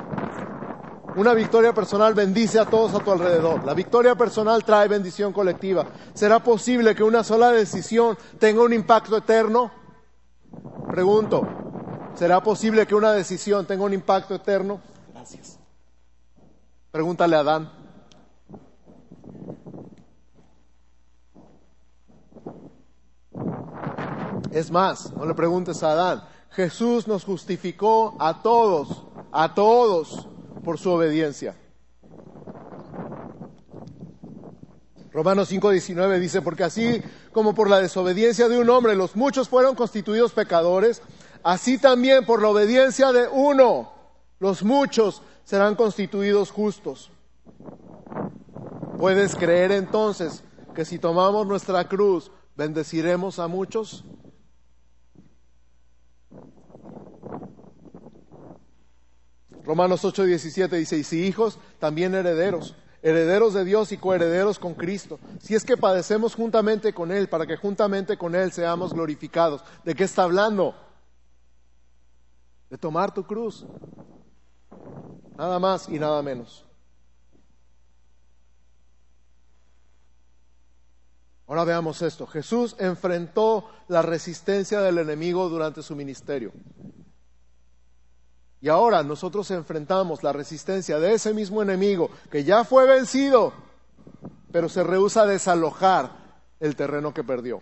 Una 1.16 1.34
victoria 1.34 1.74
personal 1.74 2.14
bendice 2.14 2.60
a 2.60 2.66
todos 2.66 2.94
a 2.94 3.00
tu 3.00 3.12
alrededor. 3.12 3.64
La 3.64 3.74
victoria 3.74 4.14
personal 4.14 4.64
trae 4.64 4.88
bendición 4.88 5.34
colectiva. 5.34 5.88
¿Será 6.14 6.40
posible 6.44 6.94
que 6.94 7.02
una 7.04 7.24
sola 7.24 7.52
decisión 7.52 8.16
tenga 8.40 8.62
un 8.62 8.74
impacto 8.74 9.18
eterno? 9.18 9.72
Pregunto, 10.92 11.48
¿será 12.14 12.42
posible 12.44 12.86
que 12.86 12.94
una 12.94 13.14
decisión 13.14 13.66
tenga 13.66 13.84
un 13.84 13.94
impacto 13.94 14.36
eterno? 14.36 14.80
Gracias. 15.12 15.58
Pregúntale 16.92 17.36
a 17.36 17.40
Adán. 17.40 17.77
Es 24.52 24.72
más, 24.72 25.14
no 25.14 25.26
le 25.26 25.34
preguntes 25.34 25.84
a 25.84 25.92
Adán. 25.92 26.24
Jesús 26.50 27.08
nos 27.08 27.24
justificó 27.24 28.16
a 28.20 28.42
todos, 28.42 29.04
a 29.32 29.54
todos, 29.54 30.28
por 30.64 30.80
su 30.80 30.90
obediencia. 30.92 31.56
Romanos 35.12 35.52
5:19 35.52 36.20
dice, 36.20 36.42
porque 36.42 36.64
así 36.64 37.02
como 37.32 37.54
por 37.54 37.70
la 37.70 37.80
desobediencia 37.80 38.50
de 38.50 38.60
un 38.60 38.70
hombre 38.70 38.96
los 38.96 39.16
muchos 39.16 39.50
fueron 39.50 39.76
constituidos 39.76 40.32
pecadores, 40.32 41.02
así 41.44 41.78
también 41.78 42.26
por 42.26 42.42
la 42.42 42.50
obediencia 42.50 43.12
de 43.12 43.28
uno 43.28 43.92
los 44.40 44.64
muchos 44.64 45.22
serán 45.44 45.76
constituidos 45.76 46.52
justos. 46.52 47.12
¿Puedes 48.98 49.36
creer 49.36 49.72
entonces 49.72 50.44
que 50.74 50.84
si 50.84 50.98
tomamos 50.98 51.46
nuestra 51.46 51.88
cruz, 51.88 52.32
bendeciremos 52.56 53.38
a 53.38 53.48
muchos? 53.48 54.04
Romanos 59.64 60.04
8:17 60.04 60.70
dice, 60.78 60.98
y 60.98 61.04
si 61.04 61.26
hijos, 61.28 61.60
también 61.78 62.16
herederos, 62.16 62.76
herederos 63.04 63.54
de 63.54 63.66
Dios 63.66 63.92
y 63.92 63.98
coherederos 63.98 64.58
con 64.58 64.74
Cristo. 64.74 65.20
Si 65.42 65.54
es 65.54 65.64
que 65.64 65.78
padecemos 65.78 66.34
juntamente 66.34 66.94
con 66.94 67.12
Él, 67.12 67.30
para 67.30 67.46
que 67.46 67.58
juntamente 67.58 68.18
con 68.18 68.34
Él 68.34 68.52
seamos 68.52 68.94
glorificados. 68.94 69.64
¿De 69.84 69.94
qué 69.94 70.06
está 70.06 70.24
hablando? 70.24 70.74
De 72.70 72.78
tomar 72.78 73.14
tu 73.14 73.26
cruz. 73.26 73.66
Nada 75.38 75.60
más 75.60 75.88
y 75.88 76.00
nada 76.00 76.24
menos. 76.24 76.67
Ahora 81.48 81.64
veamos 81.64 82.02
esto. 82.02 82.28
Jesús 82.28 82.76
enfrentó 82.78 83.70
la 83.88 84.02
resistencia 84.02 84.82
del 84.82 84.98
enemigo 84.98 85.48
durante 85.48 85.82
su 85.82 85.96
ministerio. 85.96 86.52
Y 88.60 88.68
ahora 88.70 89.02
nosotros 89.04 89.50
enfrentamos 89.52 90.24
la 90.24 90.34
resistencia 90.34 91.00
de 91.00 91.14
ese 91.14 91.34
mismo 91.34 91.62
enemigo 91.62 92.10
que 92.30 92.44
ya 92.44 92.66
fue 92.66 92.86
vencido, 92.86 93.54
pero 94.52 94.68
se 94.68 94.84
rehúsa 94.84 95.22
a 95.22 95.28
desalojar 95.28 96.12
el 96.60 96.76
terreno 96.76 97.14
que 97.14 97.24
perdió. 97.24 97.62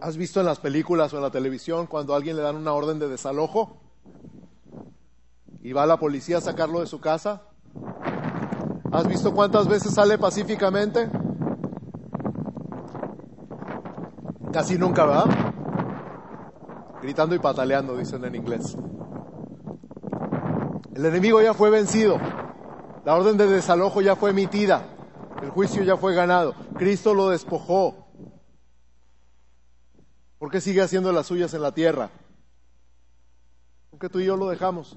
¿Has 0.00 0.16
visto 0.16 0.40
en 0.40 0.46
las 0.46 0.60
películas 0.60 1.12
o 1.12 1.16
en 1.16 1.22
la 1.22 1.30
televisión 1.30 1.86
cuando 1.86 2.14
a 2.14 2.16
alguien 2.16 2.36
le 2.36 2.42
dan 2.42 2.56
una 2.56 2.72
orden 2.72 2.98
de 2.98 3.08
desalojo? 3.08 3.76
Y 5.60 5.72
va 5.72 5.84
la 5.84 5.98
policía 5.98 6.38
a 6.38 6.40
sacarlo 6.40 6.80
de 6.80 6.86
su 6.86 7.00
casa. 7.00 7.42
¿Has 8.92 9.06
visto 9.06 9.34
cuántas 9.34 9.68
veces 9.68 9.94
sale 9.94 10.18
pacíficamente? 10.18 11.08
Casi 14.52 14.78
nunca, 14.78 15.04
¿verdad? 15.04 15.46
gritando 17.06 17.36
y 17.36 17.38
pataleando, 17.38 17.96
dicen 17.96 18.24
en 18.24 18.34
inglés. 18.34 18.76
El 20.94 21.06
enemigo 21.06 21.40
ya 21.40 21.54
fue 21.54 21.70
vencido, 21.70 22.18
la 23.04 23.14
orden 23.14 23.36
de 23.36 23.46
desalojo 23.46 24.00
ya 24.00 24.16
fue 24.16 24.30
emitida, 24.30 24.82
el 25.40 25.50
juicio 25.50 25.84
ya 25.84 25.96
fue 25.96 26.14
ganado, 26.14 26.54
Cristo 26.76 27.14
lo 27.14 27.28
despojó. 27.28 27.94
¿Por 30.38 30.50
qué 30.50 30.60
sigue 30.60 30.82
haciendo 30.82 31.12
las 31.12 31.26
suyas 31.26 31.54
en 31.54 31.62
la 31.62 31.72
tierra? 31.72 32.10
Porque 33.90 34.08
tú 34.08 34.18
y 34.18 34.24
yo 34.24 34.36
lo 34.36 34.48
dejamos. 34.48 34.96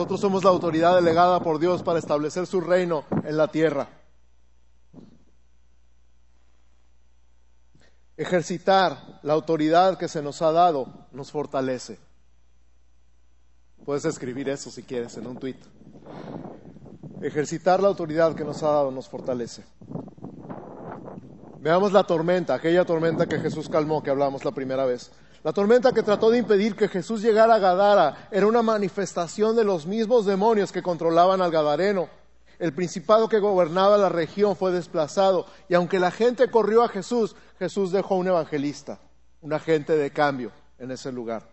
Nosotros 0.00 0.20
somos 0.22 0.44
la 0.44 0.48
autoridad 0.48 0.94
delegada 0.94 1.40
por 1.40 1.58
Dios 1.58 1.82
para 1.82 1.98
establecer 1.98 2.46
su 2.46 2.62
reino 2.62 3.04
en 3.22 3.36
la 3.36 3.48
tierra. 3.48 3.86
Ejercitar 8.16 9.20
la 9.22 9.34
autoridad 9.34 9.98
que 9.98 10.08
se 10.08 10.22
nos 10.22 10.40
ha 10.40 10.52
dado 10.52 11.06
nos 11.12 11.30
fortalece. 11.30 11.98
Puedes 13.84 14.06
escribir 14.06 14.48
eso 14.48 14.70
si 14.70 14.84
quieres 14.84 15.18
en 15.18 15.26
un 15.26 15.36
tuit. 15.36 15.62
Ejercitar 17.20 17.82
la 17.82 17.88
autoridad 17.88 18.34
que 18.34 18.44
nos 18.44 18.62
ha 18.62 18.70
dado 18.70 18.90
nos 18.90 19.06
fortalece. 19.06 19.64
Veamos 21.58 21.92
la 21.92 22.04
tormenta, 22.04 22.54
aquella 22.54 22.86
tormenta 22.86 23.26
que 23.26 23.38
Jesús 23.38 23.68
calmó, 23.68 24.02
que 24.02 24.08
hablamos 24.08 24.46
la 24.46 24.52
primera 24.52 24.86
vez. 24.86 25.10
La 25.42 25.52
tormenta 25.54 25.92
que 25.92 26.02
trató 26.02 26.30
de 26.30 26.38
impedir 26.38 26.76
que 26.76 26.88
Jesús 26.88 27.22
llegara 27.22 27.54
a 27.54 27.58
Gadara 27.58 28.28
era 28.30 28.46
una 28.46 28.60
manifestación 28.60 29.56
de 29.56 29.64
los 29.64 29.86
mismos 29.86 30.26
demonios 30.26 30.70
que 30.70 30.82
controlaban 30.82 31.40
al 31.40 31.50
Gadareno. 31.50 32.08
El 32.58 32.74
principado 32.74 33.26
que 33.26 33.38
gobernaba 33.38 33.96
la 33.96 34.10
región 34.10 34.54
fue 34.54 34.70
desplazado 34.70 35.46
y 35.66 35.74
aunque 35.74 35.98
la 35.98 36.10
gente 36.10 36.50
corrió 36.50 36.82
a 36.82 36.88
Jesús, 36.88 37.36
Jesús 37.58 37.90
dejó 37.90 38.16
un 38.16 38.28
evangelista, 38.28 39.00
un 39.40 39.54
agente 39.54 39.96
de 39.96 40.10
cambio 40.10 40.52
en 40.78 40.90
ese 40.90 41.10
lugar. 41.10 41.48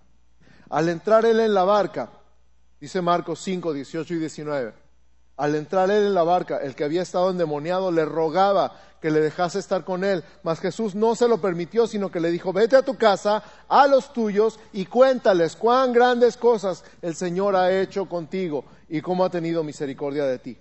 Al 0.70 0.90
entrar 0.90 1.26
él 1.26 1.40
en 1.40 1.54
la 1.54 1.64
barca, 1.64 2.10
dice 2.82 3.02
Marcos 3.02 3.40
5, 3.40 3.72
18 3.72 4.14
y 4.16 4.18
19, 4.18 4.74
al 5.38 5.56
entrar 5.56 5.92
él 5.92 6.08
en 6.08 6.14
la 6.16 6.24
barca, 6.24 6.58
el 6.58 6.76
que 6.76 6.84
había 6.84 7.04
estado 7.04 7.30
endemoniado 7.30 7.92
le 7.92 8.06
rogaba 8.06 8.76
que 9.00 9.12
le 9.12 9.20
dejase 9.20 9.60
estar 9.60 9.86
con 9.86 10.04
él, 10.04 10.24
mas 10.42 10.60
Jesús 10.60 10.96
no 10.96 11.14
se 11.14 11.28
lo 11.28 11.40
permitió, 11.40 11.86
sino 11.86 12.10
que 12.10 12.20
le 12.20 12.32
dijo, 12.32 12.52
vete 12.52 12.76
a 12.76 12.82
tu 12.82 12.98
casa, 12.98 13.44
a 13.68 13.88
los 13.88 14.12
tuyos, 14.12 14.60
y 14.74 14.86
cuéntales 14.86 15.56
cuán 15.56 15.94
grandes 15.94 16.36
cosas 16.36 16.84
el 17.04 17.16
Señor 17.16 17.56
ha 17.56 17.72
hecho 17.72 18.10
contigo 18.10 18.66
y 18.90 19.02
cómo 19.02 19.24
ha 19.24 19.30
tenido 19.30 19.64
misericordia 19.64 20.26
de 20.26 20.40
ti. 20.40 20.58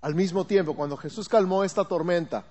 Al 0.00 0.16
mismo 0.16 0.44
tiempo, 0.44 0.74
cuando 0.74 0.96
Jesús 0.96 1.28
calmó 1.28 1.62
esta 1.62 1.84
tormenta, 1.84 2.44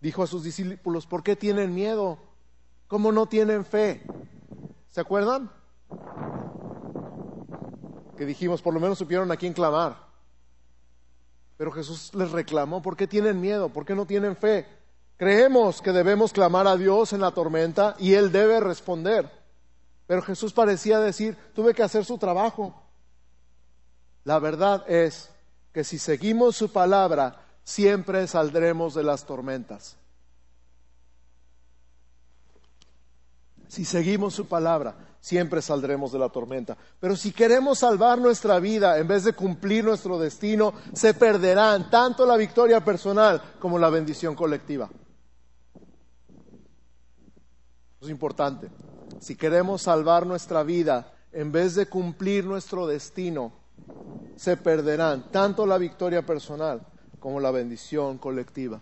dijo 0.00 0.22
a 0.22 0.28
sus 0.28 0.44
discípulos, 0.44 1.04
¿por 1.06 1.24
qué 1.24 1.34
tienen 1.34 1.74
miedo? 1.74 2.18
¿Cómo 2.86 3.10
no 3.10 3.26
tienen 3.26 3.64
fe? 3.64 4.02
¿Se 4.90 5.00
acuerdan? 5.00 5.50
Que 8.16 8.26
dijimos, 8.26 8.62
por 8.62 8.74
lo 8.74 8.80
menos 8.80 8.98
supieron 8.98 9.30
a 9.30 9.36
quién 9.36 9.52
clamar. 9.52 9.96
Pero 11.56 11.70
Jesús 11.72 12.14
les 12.14 12.30
reclamó, 12.30 12.82
¿por 12.82 12.96
qué 12.96 13.06
tienen 13.06 13.40
miedo? 13.40 13.68
¿Por 13.68 13.84
qué 13.84 13.94
no 13.94 14.06
tienen 14.06 14.36
fe? 14.36 14.66
Creemos 15.16 15.80
que 15.80 15.92
debemos 15.92 16.32
clamar 16.32 16.66
a 16.66 16.76
Dios 16.76 17.12
en 17.12 17.20
la 17.20 17.30
tormenta 17.30 17.96
y 17.98 18.14
Él 18.14 18.30
debe 18.30 18.60
responder. 18.60 19.30
Pero 20.06 20.22
Jesús 20.22 20.52
parecía 20.52 21.00
decir, 21.00 21.36
tuve 21.54 21.74
que 21.74 21.82
hacer 21.82 22.04
su 22.04 22.18
trabajo. 22.18 22.74
La 24.24 24.38
verdad 24.38 24.84
es 24.88 25.30
que 25.72 25.84
si 25.84 25.98
seguimos 25.98 26.56
su 26.56 26.70
palabra, 26.70 27.40
siempre 27.64 28.26
saldremos 28.26 28.94
de 28.94 29.02
las 29.02 29.24
tormentas. 29.24 29.96
Si 33.68 33.84
seguimos 33.84 34.34
su 34.34 34.46
palabra, 34.46 34.94
siempre 35.26 35.60
saldremos 35.60 36.12
de 36.12 36.20
la 36.20 36.28
tormenta. 36.28 36.76
Pero 37.00 37.16
si 37.16 37.32
queremos 37.32 37.80
salvar 37.80 38.20
nuestra 38.20 38.60
vida 38.60 38.96
en 38.96 39.08
vez 39.08 39.24
de 39.24 39.32
cumplir 39.32 39.84
nuestro 39.84 40.20
destino, 40.20 40.72
se 40.92 41.14
perderán 41.14 41.90
tanto 41.90 42.24
la 42.24 42.36
victoria 42.36 42.84
personal 42.84 43.42
como 43.58 43.76
la 43.76 43.90
bendición 43.90 44.36
colectiva. 44.36 44.88
Es 48.00 48.08
importante. 48.08 48.70
Si 49.18 49.34
queremos 49.34 49.82
salvar 49.82 50.28
nuestra 50.28 50.62
vida 50.62 51.12
en 51.32 51.50
vez 51.50 51.74
de 51.74 51.86
cumplir 51.86 52.44
nuestro 52.44 52.86
destino, 52.86 53.52
se 54.36 54.56
perderán 54.56 55.32
tanto 55.32 55.66
la 55.66 55.76
victoria 55.76 56.24
personal 56.24 56.86
como 57.18 57.40
la 57.40 57.50
bendición 57.50 58.18
colectiva. 58.18 58.80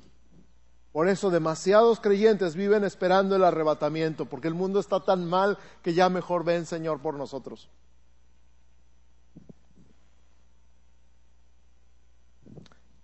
Por 0.95 1.09
eso 1.09 1.29
demasiados 1.29 1.99
creyentes 1.99 2.55
viven 2.55 2.85
esperando 2.85 3.35
el 3.35 3.43
arrebatamiento, 3.43 4.27
porque 4.27 4.47
el 4.47 4.55
mundo 4.55 4.79
está 4.79 5.01
tan 5.01 5.29
mal 5.29 5.59
que 5.83 5.93
ya 5.93 6.09
mejor 6.09 6.45
ven 6.45 6.67
Señor 6.67 7.01
por 7.01 7.17
nosotros. 7.17 7.69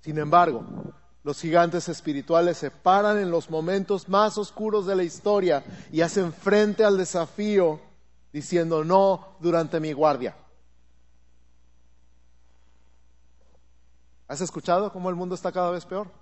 Sin 0.03 0.19
embargo, 0.19 0.65
los 1.25 1.41
gigantes 1.41 1.89
espirituales 1.89 2.59
se 2.59 2.71
paran 2.71 3.19
en 3.19 3.33
los 3.33 3.51
momentos 3.51 4.09
más 4.09 4.39
oscuros 4.39 4.87
de 4.87 4.95
la 4.95 5.03
historia 5.03 5.65
y 5.91 6.03
hacen 6.03 6.33
frente 6.33 6.85
al 6.85 6.97
desafío 6.97 7.81
diciendo 8.33 8.85
no 8.85 9.35
durante 9.41 9.81
mi 9.81 9.93
guardia. 9.93 10.37
¿Has 14.29 14.41
escuchado 14.43 14.93
cómo 14.93 15.11
el 15.11 15.17
mundo 15.17 15.35
está 15.35 15.51
cada 15.51 15.73
vez 15.73 15.85
peor? 15.85 16.20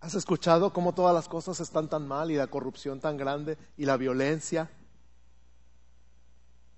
¿Has 0.00 0.14
escuchado 0.14 0.72
cómo 0.72 0.94
todas 0.94 1.14
las 1.14 1.28
cosas 1.28 1.60
están 1.60 1.88
tan 1.88 2.08
mal 2.08 2.30
y 2.30 2.36
la 2.36 2.46
corrupción 2.46 3.00
tan 3.00 3.18
grande 3.18 3.58
y 3.76 3.84
la 3.84 3.98
violencia 3.98 4.70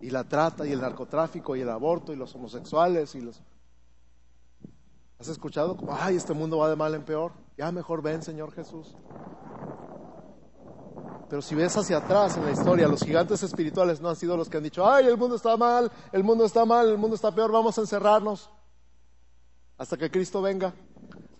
y 0.00 0.10
la 0.10 0.24
trata 0.24 0.66
y 0.66 0.72
el 0.72 0.80
narcotráfico 0.80 1.54
y 1.54 1.60
el 1.60 1.68
aborto 1.68 2.12
y 2.12 2.16
los 2.16 2.34
homosexuales 2.34 3.14
y 3.14 3.20
los... 3.20 3.40
¿Has 5.20 5.28
escuchado? 5.28 5.78
Ay, 5.88 6.16
este 6.16 6.32
mundo 6.32 6.58
va 6.58 6.68
de 6.68 6.74
mal 6.74 6.96
en 6.96 7.04
peor. 7.04 7.30
Ya 7.56 7.70
mejor 7.70 8.02
ven, 8.02 8.24
Señor 8.24 8.50
Jesús. 8.52 8.96
Pero 11.30 11.40
si 11.40 11.54
ves 11.54 11.76
hacia 11.76 11.98
atrás 11.98 12.36
en 12.36 12.44
la 12.44 12.50
historia, 12.50 12.88
los 12.88 13.04
gigantes 13.04 13.40
espirituales 13.44 14.00
no 14.00 14.10
han 14.10 14.16
sido 14.16 14.36
los 14.36 14.48
que 14.48 14.56
han 14.56 14.64
dicho, 14.64 14.84
ay, 14.86 15.06
el 15.06 15.16
mundo 15.16 15.36
está 15.36 15.56
mal, 15.56 15.90
el 16.10 16.24
mundo 16.24 16.44
está 16.44 16.64
mal, 16.64 16.88
el 16.88 16.98
mundo 16.98 17.14
está 17.14 17.32
peor, 17.32 17.52
vamos 17.52 17.78
a 17.78 17.82
encerrarnos 17.82 18.50
hasta 19.78 19.96
que 19.96 20.10
Cristo 20.10 20.42
venga 20.42 20.74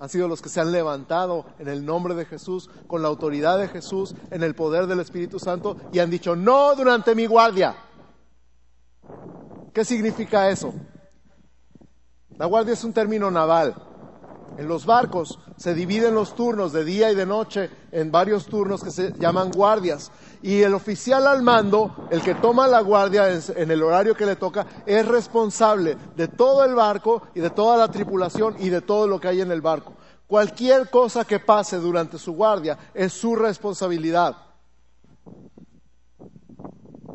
han 0.03 0.09
sido 0.09 0.27
los 0.27 0.43
que 0.43 0.49
se 0.49 0.61
han 0.61 0.73
levantado 0.73 1.45
en 1.61 1.69
el 1.69 1.87
nombre 1.87 2.17
de 2.17 2.25
Jesús, 2.25 2.69
con 2.89 3.03
la 3.03 3.09
autoridad 3.09 3.57
de 3.57 3.69
Jesús, 3.69 4.17
en 4.33 4.43
el 4.43 4.57
poder 4.57 4.89
del 4.89 4.99
Espíritu 4.99 5.39
Santo, 5.39 5.77
y 5.93 6.01
han 6.01 6.11
dicho, 6.11 6.35
no 6.35 6.75
durante 6.75 7.15
mi 7.15 7.27
guardia. 7.27 7.77
¿Qué 9.73 9.85
significa 9.85 10.51
eso? 10.51 10.75
La 12.37 12.47
guardia 12.47 12.73
es 12.73 12.83
un 12.83 12.93
término 12.93 13.31
naval. 13.31 13.77
En 14.59 14.67
los 14.67 14.87
barcos 14.87 15.39
se 15.57 15.73
dividen 15.73 16.17
los 16.17 16.35
turnos 16.35 16.73
de 16.73 16.85
día 16.85 17.13
y 17.13 17.15
de 17.15 17.25
noche 17.25 17.71
en 17.93 18.11
varios 18.11 18.47
turnos 18.47 18.83
que 18.83 18.91
se 18.91 19.13
llaman 19.13 19.53
guardias. 19.53 20.11
Y 20.43 20.63
el 20.63 20.75
oficial 20.75 21.27
al 21.27 21.43
mando, 21.43 22.09
el 22.11 22.21
que 22.21 22.35
toma 22.35 22.67
la 22.67 22.81
guardia 22.81 23.29
en 23.33 23.71
el 23.71 23.83
horario 23.83 24.17
que 24.17 24.27
le 24.27 24.37
toca, 24.37 24.67
es 24.85 25.07
responsable 25.07 25.97
de 26.17 26.29
todo 26.29 26.65
el 26.65 26.75
barco 26.75 27.23
y 27.35 27.41
de 27.41 27.51
toda 27.51 27.77
la 27.77 27.89
tripulación 27.89 28.57
y 28.59 28.69
de 28.69 28.81
todo 28.81 29.07
lo 29.07 29.21
que 29.21 29.29
hay 29.29 29.41
en 29.41 29.53
el 29.53 29.61
barco. 29.61 29.95
Cualquier 30.27 30.91
cosa 30.91 31.25
que 31.25 31.39
pase 31.39 31.77
durante 31.77 32.19
su 32.19 32.33
guardia 32.33 32.77
es 32.93 33.13
su 33.13 33.37
responsabilidad. 33.37 34.37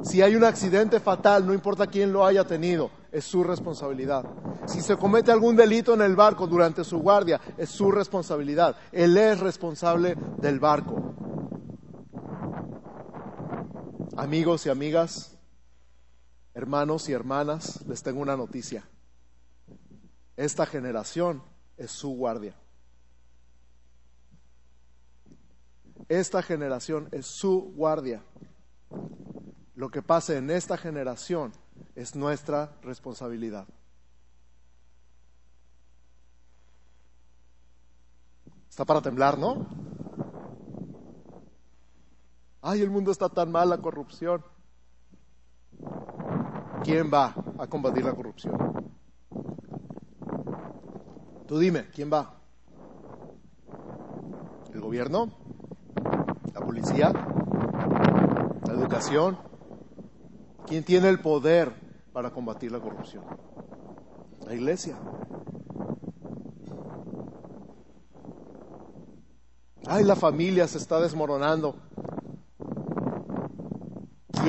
Si 0.03 0.21
hay 0.21 0.35
un 0.35 0.43
accidente 0.43 0.99
fatal, 0.99 1.45
no 1.45 1.53
importa 1.53 1.87
quién 1.87 2.13
lo 2.13 2.25
haya 2.25 2.45
tenido, 2.45 2.91
es 3.11 3.25
su 3.25 3.43
responsabilidad. 3.43 4.23
Si 4.67 4.81
se 4.81 4.95
comete 4.95 5.31
algún 5.31 5.55
delito 5.55 5.93
en 5.93 6.01
el 6.01 6.15
barco 6.15 6.47
durante 6.47 6.83
su 6.83 6.99
guardia, 6.99 7.41
es 7.57 7.69
su 7.69 7.91
responsabilidad. 7.91 8.75
Él 8.91 9.17
es 9.17 9.39
responsable 9.39 10.15
del 10.37 10.59
barco. 10.59 11.46
Amigos 14.19 14.65
y 14.65 14.69
amigas, 14.69 15.37
hermanos 16.55 17.07
y 17.07 17.13
hermanas, 17.13 17.85
les 17.85 18.01
tengo 18.01 18.19
una 18.19 18.35
noticia. 18.35 18.83
Esta 20.35 20.65
generación 20.65 21.43
es 21.77 21.91
su 21.91 22.15
guardia. 22.15 22.55
Esta 26.09 26.41
generación 26.41 27.09
es 27.11 27.27
su 27.27 27.71
guardia. 27.75 28.23
Lo 29.75 29.91
que 29.91 30.01
pase 30.01 30.37
en 30.37 30.49
esta 30.49 30.77
generación 30.77 31.51
es 31.93 32.15
nuestra 32.15 32.75
responsabilidad. 32.81 33.67
Está 38.67 38.83
para 38.83 39.03
temblar, 39.03 39.37
¿no? 39.37 39.86
Ay, 42.69 42.81
el 42.81 42.89
mundo 42.89 43.11
está 43.11 43.29
tan 43.29 43.49
mal, 43.49 43.69
la 43.69 43.77
corrupción. 43.77 44.43
¿Quién 46.83 47.09
va 47.09 47.33
a 47.57 47.67
combatir 47.67 48.03
la 48.03 48.13
corrupción? 48.13 48.91
Tú 51.47 51.59
dime, 51.59 51.87
¿quién 51.95 52.11
va? 52.11 52.33
¿El 54.73 54.81
gobierno? 54.81 55.29
¿La 56.53 56.59
policía? 56.59 57.13
¿La 58.65 58.73
educación? 58.73 59.37
¿Quién 60.65 60.83
tiene 60.83 61.07
el 61.07 61.21
poder 61.21 61.71
para 62.11 62.31
combatir 62.31 62.73
la 62.73 62.81
corrupción? 62.81 63.23
La 64.45 64.53
iglesia. 64.53 64.97
Ay, 69.85 70.03
la 70.03 70.17
familia 70.17 70.67
se 70.67 70.79
está 70.79 70.99
desmoronando. 70.99 71.77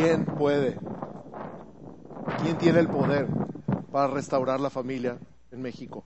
¿Quién 0.00 0.24
puede? 0.24 0.78
¿Quién 2.40 2.56
tiene 2.56 2.78
el 2.78 2.86
poder 2.86 3.26
para 3.90 4.06
restaurar 4.06 4.60
la 4.60 4.70
familia 4.70 5.18
en 5.50 5.60
México? 5.60 6.04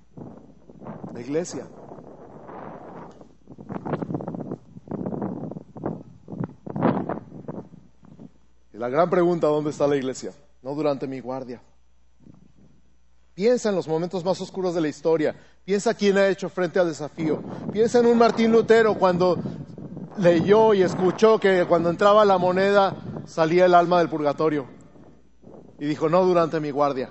La 1.12 1.20
iglesia. 1.20 1.66
Y 8.72 8.78
la 8.78 8.88
gran 8.88 9.10
pregunta, 9.10 9.48
¿dónde 9.48 9.68
está 9.68 9.86
la 9.86 9.96
iglesia? 9.96 10.32
No 10.62 10.74
durante 10.74 11.06
mi 11.06 11.20
guardia. 11.20 11.60
Piensa 13.34 13.68
en 13.68 13.74
los 13.74 13.86
momentos 13.86 14.24
más 14.24 14.40
oscuros 14.40 14.74
de 14.74 14.80
la 14.80 14.88
historia. 14.88 15.36
Piensa 15.66 15.92
quién 15.92 16.16
ha 16.16 16.28
hecho 16.28 16.48
frente 16.48 16.78
al 16.78 16.88
desafío. 16.88 17.42
Piensa 17.70 17.98
en 17.98 18.06
un 18.06 18.16
Martín 18.16 18.52
Lutero 18.52 18.94
cuando 18.94 19.36
leyó 20.16 20.72
y 20.72 20.80
escuchó 20.82 21.38
que 21.38 21.66
cuando 21.66 21.90
entraba 21.90 22.24
la 22.24 22.38
moneda 22.38 22.96
salía 23.26 23.66
el 23.66 23.74
alma 23.74 23.98
del 23.98 24.08
purgatorio. 24.08 24.66
Y 25.78 25.86
dijo, 25.86 26.08
no 26.08 26.24
durante 26.24 26.60
mi 26.60 26.70
guardia. 26.70 27.10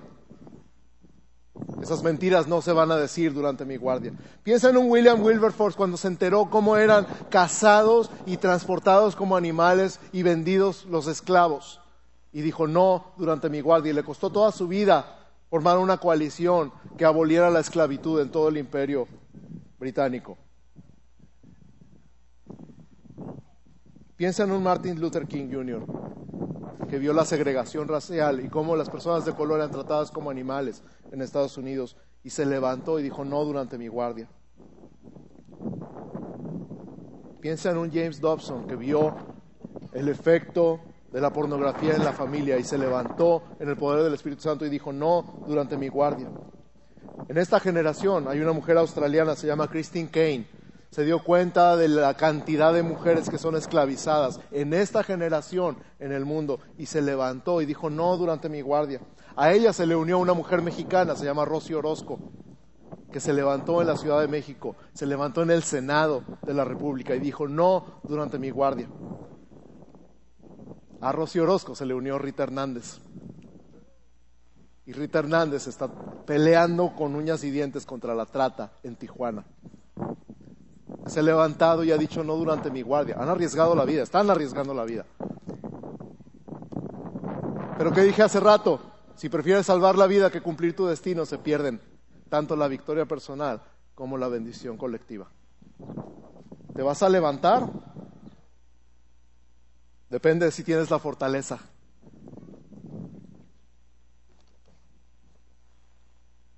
Esas 1.82 2.04
mentiras 2.04 2.48
no 2.48 2.62
se 2.62 2.74
van 2.74 2.92
a 2.92 2.96
decir 2.96 3.34
durante 3.34 3.66
mi 3.66 3.76
guardia. 3.76 4.14
Piensa 4.44 4.70
en 4.70 4.78
un 4.78 4.90
William 4.90 5.22
Wilberforce 5.22 5.78
cuando 5.78 5.98
se 5.98 6.08
enteró 6.08 6.50
cómo 6.50 6.78
eran 6.78 7.06
cazados 7.30 8.10
y 8.26 8.38
transportados 8.38 9.16
como 9.16 9.36
animales 9.36 10.00
y 10.12 10.24
vendidos 10.24 10.86
los 10.86 11.08
esclavos. 11.08 11.82
Y 12.32 12.42
dijo 12.42 12.68
no 12.68 13.14
durante 13.18 13.50
mi 13.50 13.62
guardia. 13.62 13.92
Y 13.92 13.96
le 13.96 14.04
costó 14.04 14.30
toda 14.30 14.52
su 14.52 14.68
vida 14.68 15.18
formar 15.50 15.80
una 15.80 15.98
coalición 15.98 16.72
que 16.98 17.06
aboliera 17.06 17.50
la 17.50 17.60
esclavitud 17.60 18.22
en 18.22 18.32
todo 18.32 18.48
el 18.50 18.58
imperio 18.58 19.08
británico. 19.78 20.38
Piensa 24.22 24.44
en 24.44 24.52
un 24.52 24.62
Martin 24.62 25.02
Luther 25.02 25.26
King 25.26 25.50
Jr., 25.52 25.82
que 26.88 27.00
vio 27.00 27.12
la 27.12 27.26
segregación 27.26 27.88
racial 27.88 28.46
y 28.46 28.50
cómo 28.50 28.76
las 28.76 28.88
personas 28.88 29.26
de 29.26 29.34
color 29.34 29.58
eran 29.58 29.72
tratadas 29.72 30.12
como 30.12 30.30
animales 30.30 30.84
en 31.12 31.24
Estados 31.24 31.58
Unidos 31.58 31.98
y 32.24 32.30
se 32.30 32.46
levantó 32.46 33.00
y 33.00 33.02
dijo 33.02 33.26
no 33.26 33.44
durante 33.44 33.80
mi 33.80 33.88
guardia. 33.88 34.28
Piensa 37.40 37.72
en 37.72 37.80
un 37.80 37.90
James 37.90 38.22
Dobson 38.22 38.68
que 38.68 38.76
vio 38.76 39.12
el 39.92 40.08
efecto 40.08 40.80
de 41.12 41.20
la 41.20 41.34
pornografía 41.34 41.96
en 41.96 42.04
la 42.04 42.14
familia 42.14 42.60
y 42.60 42.64
se 42.64 42.78
levantó 42.78 43.42
en 43.60 43.70
el 43.70 43.76
poder 43.76 44.04
del 44.04 44.14
Espíritu 44.14 44.44
Santo 44.44 44.68
y 44.68 44.70
dijo 44.70 44.94
no 44.94 45.42
durante 45.48 45.78
mi 45.78 45.88
guardia. 45.88 46.28
En 47.28 47.40
esta 47.40 47.60
generación 47.60 48.28
hay 48.28 48.40
una 48.40 48.52
mujer 48.52 48.78
australiana, 48.78 49.36
se 49.36 49.48
llama 49.48 49.68
Christine 49.68 50.10
Kane, 50.12 50.46
se 50.92 51.06
dio 51.06 51.24
cuenta 51.24 51.78
de 51.78 51.88
la 51.88 52.16
cantidad 52.16 52.74
de 52.74 52.84
mujeres 52.84 53.30
que 53.30 53.38
son 53.38 53.56
esclavizadas 53.56 54.42
en 54.52 54.74
esta 54.74 55.04
generación 55.04 55.78
en 56.00 56.12
el 56.12 56.26
mundo 56.26 56.60
y 56.78 56.88
se 56.88 57.02
levantó 57.02 57.62
y 57.62 57.66
dijo, 57.66 57.90
no 57.90 58.18
durante 58.18 58.50
mi 58.50 58.60
guardia. 58.60 59.00
A 59.38 59.54
ella 59.54 59.72
se 59.72 59.86
le 59.86 59.96
unió 59.96 60.20
una 60.20 60.34
mujer 60.34 60.62
mexicana, 60.62 61.16
se 61.16 61.24
llama 61.24 61.46
Rosy 61.46 61.74
Orozco, 61.74 62.20
que 63.10 63.22
se 63.22 63.32
levantó 63.32 63.80
en 63.80 63.88
la 63.88 63.96
Ciudad 63.96 64.20
de 64.20 64.28
México, 64.28 64.76
se 64.94 65.06
levantó 65.06 65.44
en 65.44 65.52
el 65.52 65.64
Senado 65.64 66.24
de 66.42 66.54
la 66.54 66.66
República 66.66 67.16
y 67.16 67.20
dijo, 67.20 67.48
no 67.48 68.02
durante 68.04 68.38
mi 68.38 68.50
guardia. 68.50 68.90
A 71.00 71.14
Rosy 71.14 71.40
Orozco 71.40 71.74
se 71.74 71.86
le 71.86 71.94
unió 71.94 72.20
Rita 72.20 72.44
Hernández. 72.44 73.00
Y 74.86 74.92
Rita 74.92 75.20
Hernández 75.20 75.68
está 75.68 75.90
peleando 76.26 76.94
con 76.98 77.16
uñas 77.16 77.46
y 77.46 77.50
dientes 77.50 77.86
contra 77.86 78.14
la 78.14 78.26
trata 78.26 78.74
en 78.84 78.98
Tijuana 78.98 79.46
se 81.08 81.20
ha 81.20 81.24
levantado 81.24 81.84
y 81.84 81.92
ha 81.92 81.98
dicho 81.98 82.24
no 82.24 82.36
durante 82.36 82.70
mi 82.70 82.82
guardia. 82.82 83.16
Han 83.20 83.30
arriesgado 83.30 83.76
la 83.76 83.86
vida, 83.86 84.04
están 84.04 84.30
arriesgando 84.30 84.74
la 84.74 84.86
vida. 84.86 85.06
Pero 87.78 87.92
¿qué 87.92 88.02
dije 88.02 88.22
hace 88.22 88.40
rato? 88.40 88.80
Si 89.16 89.30
prefieres 89.30 89.66
salvar 89.66 89.98
la 89.98 90.08
vida 90.08 90.30
que 90.30 90.42
cumplir 90.42 90.76
tu 90.76 90.86
destino, 90.86 91.26
se 91.26 91.38
pierden 91.38 91.82
tanto 92.30 92.56
la 92.56 92.68
victoria 92.68 93.06
personal 93.06 93.62
como 93.96 94.18
la 94.18 94.28
bendición 94.28 94.78
colectiva. 94.78 95.28
¿Te 96.76 96.82
vas 96.82 97.04
a 97.04 97.10
levantar? 97.10 97.70
Depende 100.10 100.46
de 100.46 100.52
si 100.52 100.64
tienes 100.64 100.90
la 100.90 101.00
fortaleza. 101.00 101.60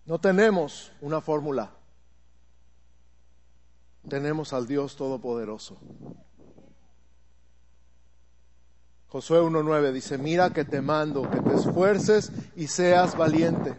No 0.06 0.20
tenemos 0.20 0.92
una 1.02 1.22
fórmula 1.22 1.72
tenemos 4.08 4.54
al 4.54 4.68
Dios 4.68 4.96
Todopoderoso. 4.96 5.78
Josué 9.08 9.42
1.9 9.42 9.92
dice, 9.92 10.18
mira 10.18 10.50
que 10.50 10.66
te 10.66 10.82
mando, 10.82 11.30
que 11.30 11.40
te 11.40 11.54
esfuerces 11.54 12.32
y 12.56 12.68
seas 12.68 13.16
valiente. 13.16 13.76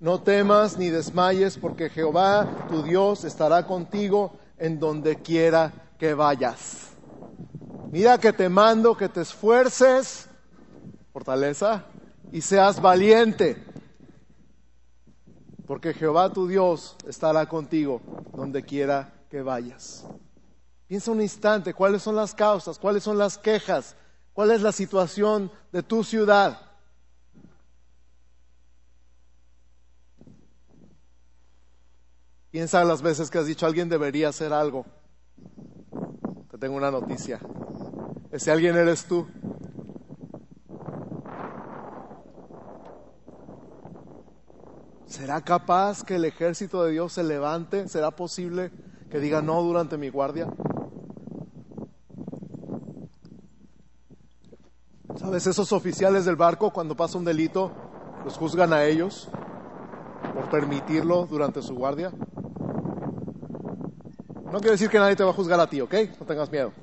No 0.00 0.20
temas 0.20 0.76
ni 0.76 0.90
desmayes, 0.90 1.56
porque 1.56 1.88
Jehová, 1.88 2.66
tu 2.68 2.82
Dios, 2.82 3.24
estará 3.24 3.64
contigo 3.66 4.32
en 4.58 4.80
donde 4.80 5.22
quiera 5.22 5.72
que 5.98 6.14
vayas. 6.14 6.90
Mira 7.92 8.18
que 8.18 8.32
te 8.32 8.48
mando, 8.48 8.96
que 8.96 9.08
te 9.08 9.20
esfuerces, 9.20 10.28
fortaleza, 11.12 11.84
y 12.32 12.40
seas 12.40 12.80
valiente, 12.82 13.56
porque 15.66 15.94
Jehová, 15.94 16.32
tu 16.32 16.46
Dios, 16.46 16.96
estará 17.06 17.48
contigo 17.48 18.00
donde 18.34 18.64
quiera 18.64 19.15
que 19.28 19.42
vayas. 19.42 20.04
Piensa 20.86 21.10
un 21.10 21.20
instante, 21.20 21.74
¿cuáles 21.74 22.02
son 22.02 22.14
las 22.14 22.34
causas? 22.34 22.78
¿Cuáles 22.78 23.02
son 23.02 23.18
las 23.18 23.38
quejas? 23.38 23.96
¿Cuál 24.32 24.52
es 24.52 24.62
la 24.62 24.72
situación 24.72 25.50
de 25.72 25.82
tu 25.82 26.04
ciudad? 26.04 26.60
Piensa 32.50 32.84
las 32.84 33.02
veces 33.02 33.30
que 33.30 33.38
has 33.38 33.46
dicho 33.46 33.66
alguien 33.66 33.88
debería 33.88 34.28
hacer 34.28 34.52
algo. 34.52 34.86
Te 36.50 36.58
tengo 36.58 36.76
una 36.76 36.90
noticia. 36.90 37.40
Ese 38.30 38.50
alguien 38.50 38.76
eres 38.76 39.04
tú. 39.04 39.26
¿Será 45.06 45.40
capaz 45.40 46.04
que 46.04 46.16
el 46.16 46.24
ejército 46.24 46.84
de 46.84 46.92
Dios 46.92 47.12
se 47.12 47.24
levante? 47.24 47.88
¿Será 47.88 48.10
posible 48.10 48.70
que 49.16 49.22
diga 49.22 49.40
no 49.40 49.62
durante 49.62 49.96
mi 49.96 50.10
guardia? 50.10 50.46
¿Sabes? 55.18 55.46
Esos 55.46 55.72
oficiales 55.72 56.26
del 56.26 56.36
barco, 56.36 56.70
cuando 56.70 56.94
pasa 56.94 57.16
un 57.16 57.24
delito, 57.24 57.72
los 58.26 58.36
juzgan 58.36 58.74
a 58.74 58.84
ellos 58.84 59.30
por 60.34 60.50
permitirlo 60.50 61.24
durante 61.24 61.62
su 61.62 61.74
guardia. 61.74 62.12
No 64.52 64.58
quiere 64.58 64.72
decir 64.72 64.90
que 64.90 64.98
nadie 64.98 65.16
te 65.16 65.24
va 65.24 65.30
a 65.30 65.32
juzgar 65.32 65.58
a 65.60 65.66
ti, 65.66 65.80
¿ok? 65.80 65.94
No 66.20 66.26
tengas 66.26 66.50
miedo. 66.52 66.74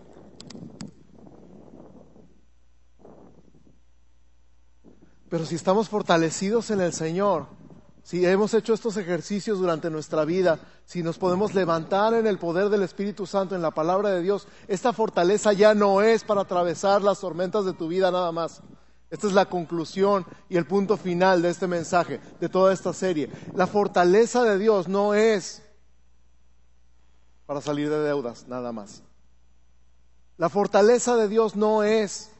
Pero 5.29 5.45
si 5.45 5.53
estamos 5.53 5.87
fortalecidos 5.87 6.71
en 6.71 6.81
el 6.81 6.93
Señor, 6.93 7.45
si 8.03 8.25
hemos 8.25 8.53
hecho 8.53 8.73
estos 8.73 8.97
ejercicios 8.97 9.59
durante 9.59 9.89
nuestra 9.89 10.25
vida, 10.25 10.59
si 10.85 11.01
nos 11.01 11.17
podemos 11.17 11.53
levantar 11.53 12.13
en 12.13 12.27
el 12.27 12.37
poder 12.37 12.67
del 12.67 12.83
Espíritu 12.83 13.25
Santo, 13.25 13.55
en 13.55 13.61
la 13.61 13.71
palabra 13.71 14.09
de 14.09 14.21
Dios, 14.21 14.45
esta 14.67 14.91
fortaleza 14.91 15.53
ya 15.53 15.73
no 15.73 16.01
es 16.01 16.25
para 16.25 16.41
atravesar 16.41 17.01
las 17.01 17.21
tormentas 17.21 17.63
de 17.63 17.71
tu 17.71 17.87
vida 17.87 18.11
nada 18.11 18.33
más. 18.33 18.61
Esta 19.09 19.27
es 19.27 19.33
la 19.33 19.45
conclusión 19.45 20.25
y 20.49 20.57
el 20.57 20.65
punto 20.65 20.97
final 20.97 21.41
de 21.41 21.49
este 21.49 21.65
mensaje, 21.65 22.19
de 22.41 22.49
toda 22.49 22.73
esta 22.73 22.91
serie. 22.91 23.29
La 23.55 23.67
fortaleza 23.67 24.43
de 24.43 24.57
Dios 24.57 24.89
no 24.89 25.13
es 25.13 25.63
para 27.45 27.61
salir 27.61 27.89
de 27.89 27.99
deudas, 27.99 28.47
nada 28.49 28.73
más. 28.73 29.01
La 30.37 30.49
fortaleza 30.49 31.15
de 31.15 31.29
Dios 31.29 31.55
no 31.55 31.83
es 31.83 32.31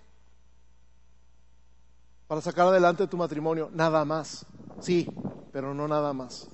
para 2.27 2.41
sacar 2.41 2.67
adelante 2.67 3.07
tu 3.07 3.15
matrimonio, 3.15 3.69
nada 3.71 4.03
más. 4.03 4.45
Sí, 4.81 5.07
pero 5.53 5.73
no 5.73 5.87
nada 5.87 6.11
más. 6.11 6.47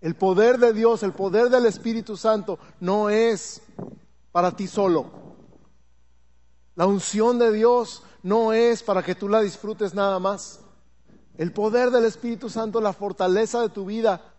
El 0.00 0.16
poder 0.16 0.58
de 0.58 0.74
Dios, 0.74 1.02
el 1.02 1.12
poder 1.12 1.48
del 1.48 1.64
Espíritu 1.64 2.16
Santo 2.16 2.58
no 2.80 3.08
es 3.08 3.62
para 4.32 4.54
ti 4.54 4.66
solo. 4.66 5.06
La 6.74 6.86
unción 6.86 7.38
de 7.38 7.52
Dios 7.52 8.02
no 8.22 8.52
es 8.52 8.82
para 8.82 9.02
que 9.02 9.14
tú 9.14 9.28
la 9.28 9.40
disfrutes 9.40 9.94
nada 9.94 10.18
más. 10.18 10.60
El 11.38 11.52
poder 11.52 11.90
del 11.90 12.04
Espíritu 12.04 12.50
Santo, 12.50 12.80
la 12.80 12.92
fortaleza 12.92 13.62
de 13.62 13.68
tu 13.68 13.86
vida, 13.86 14.34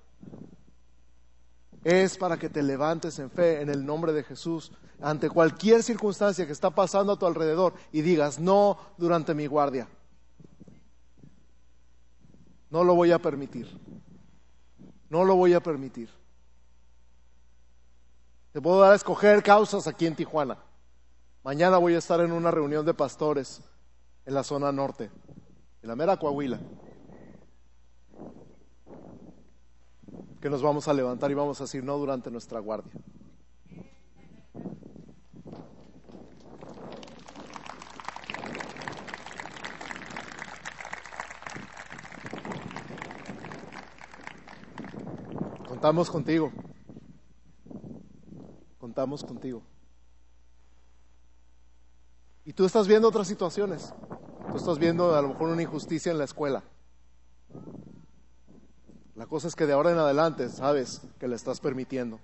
es 1.83 2.17
para 2.17 2.37
que 2.37 2.49
te 2.49 2.61
levantes 2.61 3.17
en 3.19 3.31
fe 3.31 3.61
en 3.61 3.69
el 3.69 3.85
nombre 3.85 4.11
de 4.11 4.23
Jesús 4.23 4.71
ante 5.01 5.29
cualquier 5.29 5.81
circunstancia 5.81 6.45
que 6.45 6.51
está 6.51 6.71
pasando 6.71 7.13
a 7.13 7.19
tu 7.19 7.25
alrededor 7.25 7.73
y 7.91 8.01
digas, 8.01 8.39
no 8.39 8.77
durante 8.97 9.33
mi 9.33 9.47
guardia. 9.47 9.87
No 12.75 12.83
lo 12.83 12.93
voy 12.93 13.13
a 13.13 13.19
permitir. 13.19 13.69
No 15.09 15.23
lo 15.23 15.37
voy 15.37 15.53
a 15.53 15.61
permitir. 15.61 16.09
Te 18.51 18.61
puedo 18.61 18.81
dar 18.81 18.91
a 18.91 18.95
escoger 18.95 19.41
causas 19.41 19.87
aquí 19.87 20.05
en 20.05 20.13
Tijuana. 20.13 20.57
Mañana 21.41 21.77
voy 21.77 21.95
a 21.95 21.99
estar 21.99 22.19
en 22.19 22.33
una 22.33 22.51
reunión 22.51 22.85
de 22.85 22.93
pastores 22.93 23.61
en 24.25 24.33
la 24.33 24.43
zona 24.43 24.73
norte, 24.73 25.09
en 25.83 25.87
la 25.87 25.95
mera 25.95 26.17
Coahuila. 26.17 26.59
Que 30.41 30.49
nos 30.49 30.61
vamos 30.61 30.89
a 30.89 30.93
levantar 30.93 31.31
y 31.31 31.33
vamos 31.33 31.61
a 31.61 31.63
decir 31.63 31.81
no 31.81 31.97
durante 31.97 32.29
nuestra 32.29 32.59
guardia. 32.59 32.91
Contamos 45.85 46.09
contigo. 46.09 46.51
Contamos 48.79 49.23
contigo. 49.23 49.61
Y 52.43 52.53
tú 52.53 52.65
estás 52.65 52.87
viendo 52.87 53.07
otras 53.07 53.27
situaciones. 53.27 53.93
Tú 54.49 54.57
estás 54.57 54.79
viendo 54.79 55.15
a 55.15 55.21
lo 55.21 55.27
mejor 55.27 55.49
una 55.49 55.61
injusticia 55.61 56.11
en 56.11 56.17
la 56.17 56.23
escuela. 56.23 56.63
La 59.13 59.27
cosa 59.27 59.47
es 59.47 59.55
que 59.55 59.67
de 59.67 59.73
ahora 59.73 59.91
en 59.91 59.99
adelante 59.99 60.49
sabes 60.49 61.03
que 61.19 61.27
le 61.27 61.35
estás 61.35 61.59
permitiendo. 61.59 62.19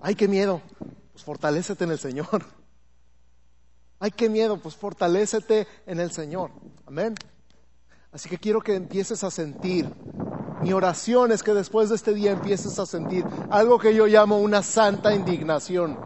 Ay, 0.00 0.14
qué 0.14 0.26
miedo. 0.26 0.62
Pues 1.12 1.22
fortalécete 1.22 1.84
en 1.84 1.90
el 1.90 1.98
Señor. 1.98 2.46
Ay, 3.98 4.10
qué 4.10 4.30
miedo. 4.30 4.56
Pues 4.56 4.74
fortalécete 4.74 5.68
en 5.84 6.00
el 6.00 6.12
Señor. 6.12 6.50
Amén. 6.86 7.14
Así 8.12 8.28
que 8.28 8.38
quiero 8.38 8.60
que 8.60 8.74
empieces 8.74 9.22
a 9.22 9.30
sentir. 9.30 9.86
Mi 10.62 10.72
oración 10.72 11.32
es 11.32 11.42
que 11.42 11.54
después 11.54 11.88
de 11.88 11.94
este 11.94 12.12
día 12.12 12.32
empieces 12.32 12.78
a 12.78 12.86
sentir 12.86 13.24
algo 13.50 13.78
que 13.78 13.94
yo 13.94 14.06
llamo 14.06 14.38
una 14.38 14.62
santa 14.62 15.14
indignación. 15.14 15.96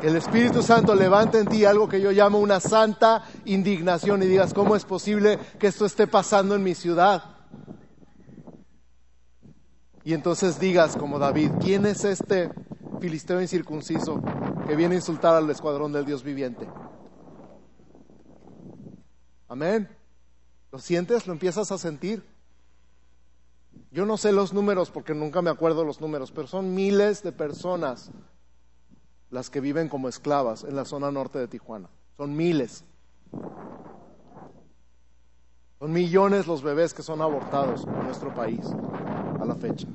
Que 0.00 0.08
el 0.08 0.16
Espíritu 0.16 0.62
Santo 0.62 0.94
levante 0.94 1.38
en 1.38 1.46
ti 1.48 1.64
algo 1.64 1.88
que 1.88 2.00
yo 2.00 2.10
llamo 2.10 2.38
una 2.38 2.60
santa 2.60 3.24
indignación 3.44 4.22
y 4.22 4.26
digas, 4.26 4.52
¿cómo 4.54 4.74
es 4.74 4.84
posible 4.84 5.38
que 5.58 5.68
esto 5.68 5.86
esté 5.86 6.06
pasando 6.06 6.54
en 6.54 6.62
mi 6.62 6.74
ciudad? 6.74 7.22
Y 10.02 10.12
entonces 10.12 10.58
digas 10.58 10.96
como 10.96 11.18
David, 11.18 11.50
¿quién 11.60 11.86
es 11.86 12.04
este 12.04 12.50
filisteo 13.00 13.40
incircunciso 13.40 14.20
que 14.66 14.76
viene 14.76 14.94
a 14.94 14.98
insultar 14.98 15.34
al 15.36 15.48
escuadrón 15.50 15.92
del 15.92 16.04
Dios 16.04 16.22
viviente? 16.22 16.66
Amén. 19.48 19.88
¿Lo 20.72 20.78
sientes? 20.78 21.26
¿Lo 21.26 21.32
empiezas 21.32 21.70
a 21.70 21.78
sentir? 21.78 22.24
Yo 23.90 24.06
no 24.06 24.16
sé 24.16 24.32
los 24.32 24.52
números 24.52 24.90
porque 24.90 25.14
nunca 25.14 25.42
me 25.42 25.50
acuerdo 25.50 25.84
los 25.84 26.00
números, 26.00 26.32
pero 26.32 26.48
son 26.48 26.74
miles 26.74 27.22
de 27.22 27.32
personas 27.32 28.10
las 29.30 29.50
que 29.50 29.60
viven 29.60 29.88
como 29.88 30.08
esclavas 30.08 30.64
en 30.64 30.76
la 30.76 30.84
zona 30.84 31.10
norte 31.10 31.38
de 31.38 31.48
Tijuana. 31.48 31.88
Son 32.16 32.36
miles. 32.36 32.84
Son 35.78 35.92
millones 35.92 36.46
los 36.46 36.62
bebés 36.62 36.94
que 36.94 37.02
son 37.02 37.20
abortados 37.20 37.84
en 37.84 38.04
nuestro 38.04 38.34
país 38.34 38.64
a 39.40 39.44
la 39.44 39.54
fecha. 39.54 39.86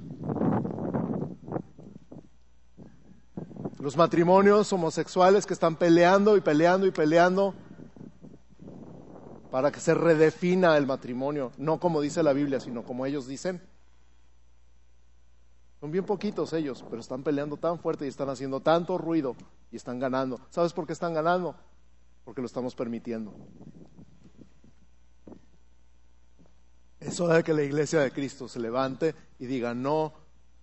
Los 3.79 3.95
matrimonios 3.95 4.71
homosexuales 4.73 5.45
que 5.45 5.53
están 5.53 5.77
peleando 5.77 6.35
y 6.35 6.41
peleando 6.41 6.85
y 6.85 6.91
peleando 6.91 7.53
para 9.51 9.71
que 9.71 9.79
se 9.79 9.93
redefina 9.93 10.77
el 10.77 10.85
matrimonio, 10.85 11.51
no 11.57 11.79
como 11.79 12.01
dice 12.01 12.21
la 12.21 12.33
Biblia, 12.33 12.59
sino 12.59 12.83
como 12.83 13.05
ellos 13.05 13.27
dicen. 13.27 13.61
Son 15.79 15.91
bien 15.91 16.05
poquitos 16.05 16.53
ellos, 16.53 16.83
pero 16.89 17.01
están 17.01 17.23
peleando 17.23 17.57
tan 17.57 17.79
fuerte 17.79 18.05
y 18.05 18.09
están 18.09 18.29
haciendo 18.29 18.59
tanto 18.59 18.97
ruido 18.97 19.35
y 19.71 19.77
están 19.77 19.97
ganando. 19.97 20.39
¿Sabes 20.49 20.73
por 20.73 20.85
qué 20.85 20.93
están 20.93 21.13
ganando? 21.13 21.55
Porque 22.25 22.41
lo 22.41 22.47
estamos 22.47 22.75
permitiendo. 22.75 23.33
Es 26.99 27.19
hora 27.21 27.35
de 27.35 27.43
que 27.43 27.53
la 27.53 27.63
iglesia 27.63 28.01
de 28.01 28.11
Cristo 28.11 28.47
se 28.47 28.59
levante 28.59 29.15
y 29.39 29.45
diga 29.45 29.73
no 29.73 30.13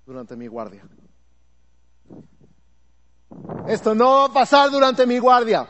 durante 0.04 0.36
mi 0.36 0.46
guardia. 0.48 0.86
Esto 3.66 3.94
no 3.94 4.04
va 4.04 4.24
a 4.26 4.32
pasar 4.32 4.70
durante 4.70 5.06
mi 5.06 5.18
guardia. 5.18 5.66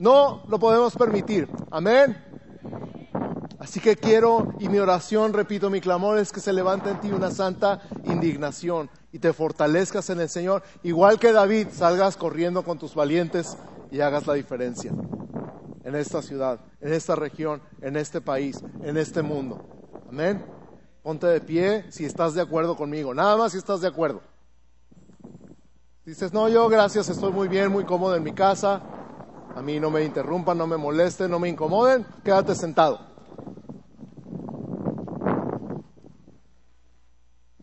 No 0.00 0.42
lo 0.48 0.58
podemos 0.58 0.94
permitir. 0.94 1.48
Amén. 1.70 2.16
Así 3.58 3.80
que 3.80 3.96
quiero, 3.96 4.54
y 4.60 4.68
mi 4.68 4.78
oración, 4.78 5.32
repito, 5.32 5.68
mi 5.68 5.80
clamor 5.80 6.18
es 6.18 6.30
que 6.32 6.40
se 6.40 6.52
levante 6.52 6.90
en 6.90 7.00
ti 7.00 7.10
una 7.10 7.30
santa 7.30 7.82
indignación 8.04 8.88
y 9.12 9.18
te 9.18 9.32
fortalezcas 9.32 10.08
en 10.10 10.20
el 10.20 10.28
Señor, 10.28 10.62
igual 10.84 11.18
que 11.18 11.32
David, 11.32 11.68
salgas 11.72 12.16
corriendo 12.16 12.62
con 12.62 12.78
tus 12.78 12.94
valientes 12.94 13.56
y 13.90 14.00
hagas 14.00 14.26
la 14.26 14.34
diferencia 14.34 14.92
en 15.82 15.94
esta 15.96 16.22
ciudad, 16.22 16.60
en 16.80 16.92
esta 16.92 17.16
región, 17.16 17.60
en 17.80 17.96
este 17.96 18.20
país, 18.20 18.62
en 18.82 18.96
este 18.96 19.22
mundo. 19.22 19.66
Amén. 20.08 20.44
Ponte 21.02 21.26
de 21.26 21.40
pie 21.40 21.86
si 21.90 22.04
estás 22.04 22.34
de 22.34 22.42
acuerdo 22.42 22.76
conmigo, 22.76 23.12
nada 23.12 23.36
más 23.36 23.52
si 23.52 23.58
estás 23.58 23.80
de 23.80 23.88
acuerdo. 23.88 24.22
Dices, 26.04 26.32
no, 26.32 26.48
yo 26.48 26.68
gracias, 26.68 27.08
estoy 27.08 27.32
muy 27.32 27.48
bien, 27.48 27.72
muy 27.72 27.84
cómodo 27.84 28.14
en 28.14 28.22
mi 28.22 28.32
casa, 28.32 28.82
a 29.58 29.62
mí 29.62 29.80
no 29.80 29.90
me 29.90 30.04
interrumpan, 30.04 30.56
no 30.56 30.68
me 30.68 30.76
molesten, 30.76 31.28
no 31.32 31.40
me 31.40 31.48
incomoden, 31.48 32.06
quédate 32.22 32.54
sentado. 32.54 33.00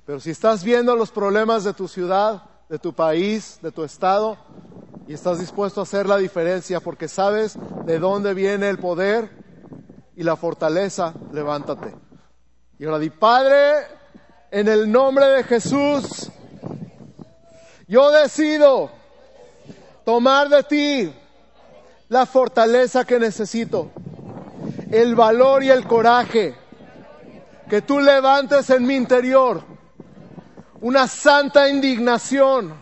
Pero 0.06 0.20
si 0.20 0.32
estás 0.32 0.62
viendo 0.66 0.94
los 0.98 1.10
problemas 1.10 1.64
de 1.64 1.74
tu 1.74 1.88
ciudad, 1.88 2.44
de 2.68 2.80
tu 2.80 2.92
país, 2.92 3.60
de 3.62 3.72
tu 3.72 3.86
estado, 3.86 4.38
y 5.08 5.14
estás 5.14 5.40
dispuesto 5.40 5.80
a 5.80 5.84
hacer 5.84 6.06
la 6.06 6.18
diferencia 6.18 6.82
porque 6.82 7.08
sabes 7.08 7.58
de 7.86 7.98
dónde 7.98 8.34
viene 8.34 8.68
el 8.68 8.78
poder 8.78 9.30
y 10.18 10.24
la 10.24 10.36
fortaleza, 10.36 11.14
levántate. 11.32 11.96
Y 12.78 12.84
ahora 12.84 13.00
di, 13.00 13.10
Padre, 13.10 13.88
en 14.52 14.68
el 14.68 14.92
nombre 14.92 15.28
de 15.28 15.44
Jesús, 15.46 16.30
yo 17.88 18.12
decido 18.12 18.92
tomar 20.04 20.50
de 20.50 20.64
ti 20.64 21.14
la 22.10 22.26
fortaleza 22.26 23.06
que 23.06 23.20
necesito, 23.20 23.92
el 24.92 25.16
valor 25.16 25.64
y 25.64 25.70
el 25.70 25.88
coraje 25.88 26.56
que 27.70 27.82
tú 27.82 28.00
levantes 28.00 28.70
en 28.70 28.86
mi 28.86 28.96
interior, 28.96 29.64
una 30.82 31.08
santa 31.08 31.68
indignación 31.68 32.74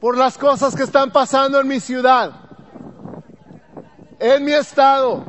por 0.00 0.16
las 0.16 0.38
cosas 0.38 0.74
que 0.74 0.84
están 0.84 1.10
pasando 1.10 1.60
en 1.60 1.66
mi 1.66 1.80
ciudad, 1.80 2.32
en 4.18 4.44
mi 4.44 4.52
estado, 4.52 5.24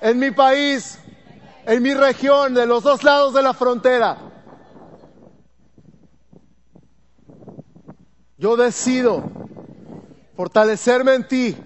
en 0.00 0.18
mi 0.18 0.30
país, 0.30 0.98
en 1.66 1.82
mi 1.82 1.92
región, 1.94 2.54
de 2.54 2.66
los 2.66 2.84
dos 2.84 3.02
lados 3.02 3.34
de 3.34 3.42
la 3.42 3.52
frontera. 3.52 4.16
Yo 8.36 8.56
decido 8.56 9.24
fortalecerme 10.36 11.14
en 11.14 11.28
ti 11.28 11.56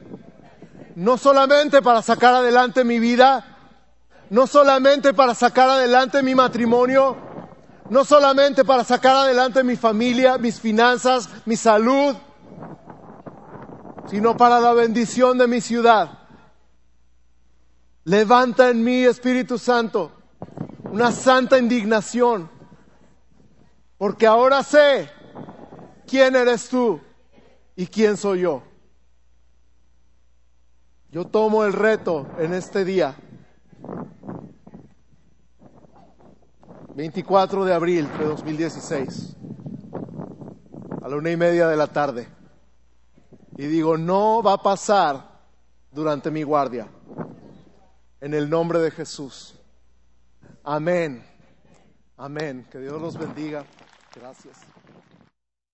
no 0.96 1.18
solamente 1.18 1.82
para 1.82 2.00
sacar 2.00 2.34
adelante 2.34 2.82
mi 2.82 2.98
vida, 2.98 3.44
no 4.30 4.46
solamente 4.46 5.12
para 5.12 5.34
sacar 5.34 5.68
adelante 5.68 6.22
mi 6.22 6.34
matrimonio, 6.34 7.16
no 7.90 8.04
solamente 8.04 8.64
para 8.64 8.82
sacar 8.82 9.14
adelante 9.14 9.62
mi 9.62 9.76
familia, 9.76 10.38
mis 10.38 10.58
finanzas, 10.58 11.28
mi 11.44 11.54
salud, 11.54 12.16
sino 14.08 14.38
para 14.38 14.58
la 14.58 14.72
bendición 14.72 15.36
de 15.36 15.46
mi 15.46 15.60
ciudad. 15.60 16.18
Levanta 18.04 18.70
en 18.70 18.82
mí, 18.82 19.04
Espíritu 19.04 19.58
Santo, 19.58 20.12
una 20.84 21.12
santa 21.12 21.58
indignación, 21.58 22.48
porque 23.98 24.26
ahora 24.26 24.62
sé 24.62 25.10
quién 26.06 26.36
eres 26.36 26.70
tú 26.70 27.00
y 27.76 27.86
quién 27.86 28.16
soy 28.16 28.40
yo. 28.40 28.62
Yo 31.16 31.24
tomo 31.24 31.64
el 31.64 31.72
reto 31.72 32.26
en 32.38 32.52
este 32.52 32.84
día, 32.84 33.16
24 36.94 37.64
de 37.64 37.72
abril 37.72 38.06
de 38.18 38.26
2016, 38.26 39.34
a 41.00 41.08
la 41.08 41.16
una 41.16 41.30
y 41.30 41.36
media 41.38 41.68
de 41.68 41.76
la 41.78 41.86
tarde, 41.86 42.28
y 43.56 43.64
digo, 43.64 43.96
no 43.96 44.42
va 44.42 44.52
a 44.52 44.62
pasar 44.62 45.40
durante 45.90 46.30
mi 46.30 46.42
guardia, 46.42 46.86
en 48.20 48.34
el 48.34 48.50
nombre 48.50 48.78
de 48.80 48.90
Jesús. 48.90 49.58
Amén. 50.64 51.24
Amén. 52.18 52.66
Que 52.70 52.78
Dios 52.78 53.00
los 53.00 53.16
bendiga. 53.16 53.64
Gracias. 54.14 54.65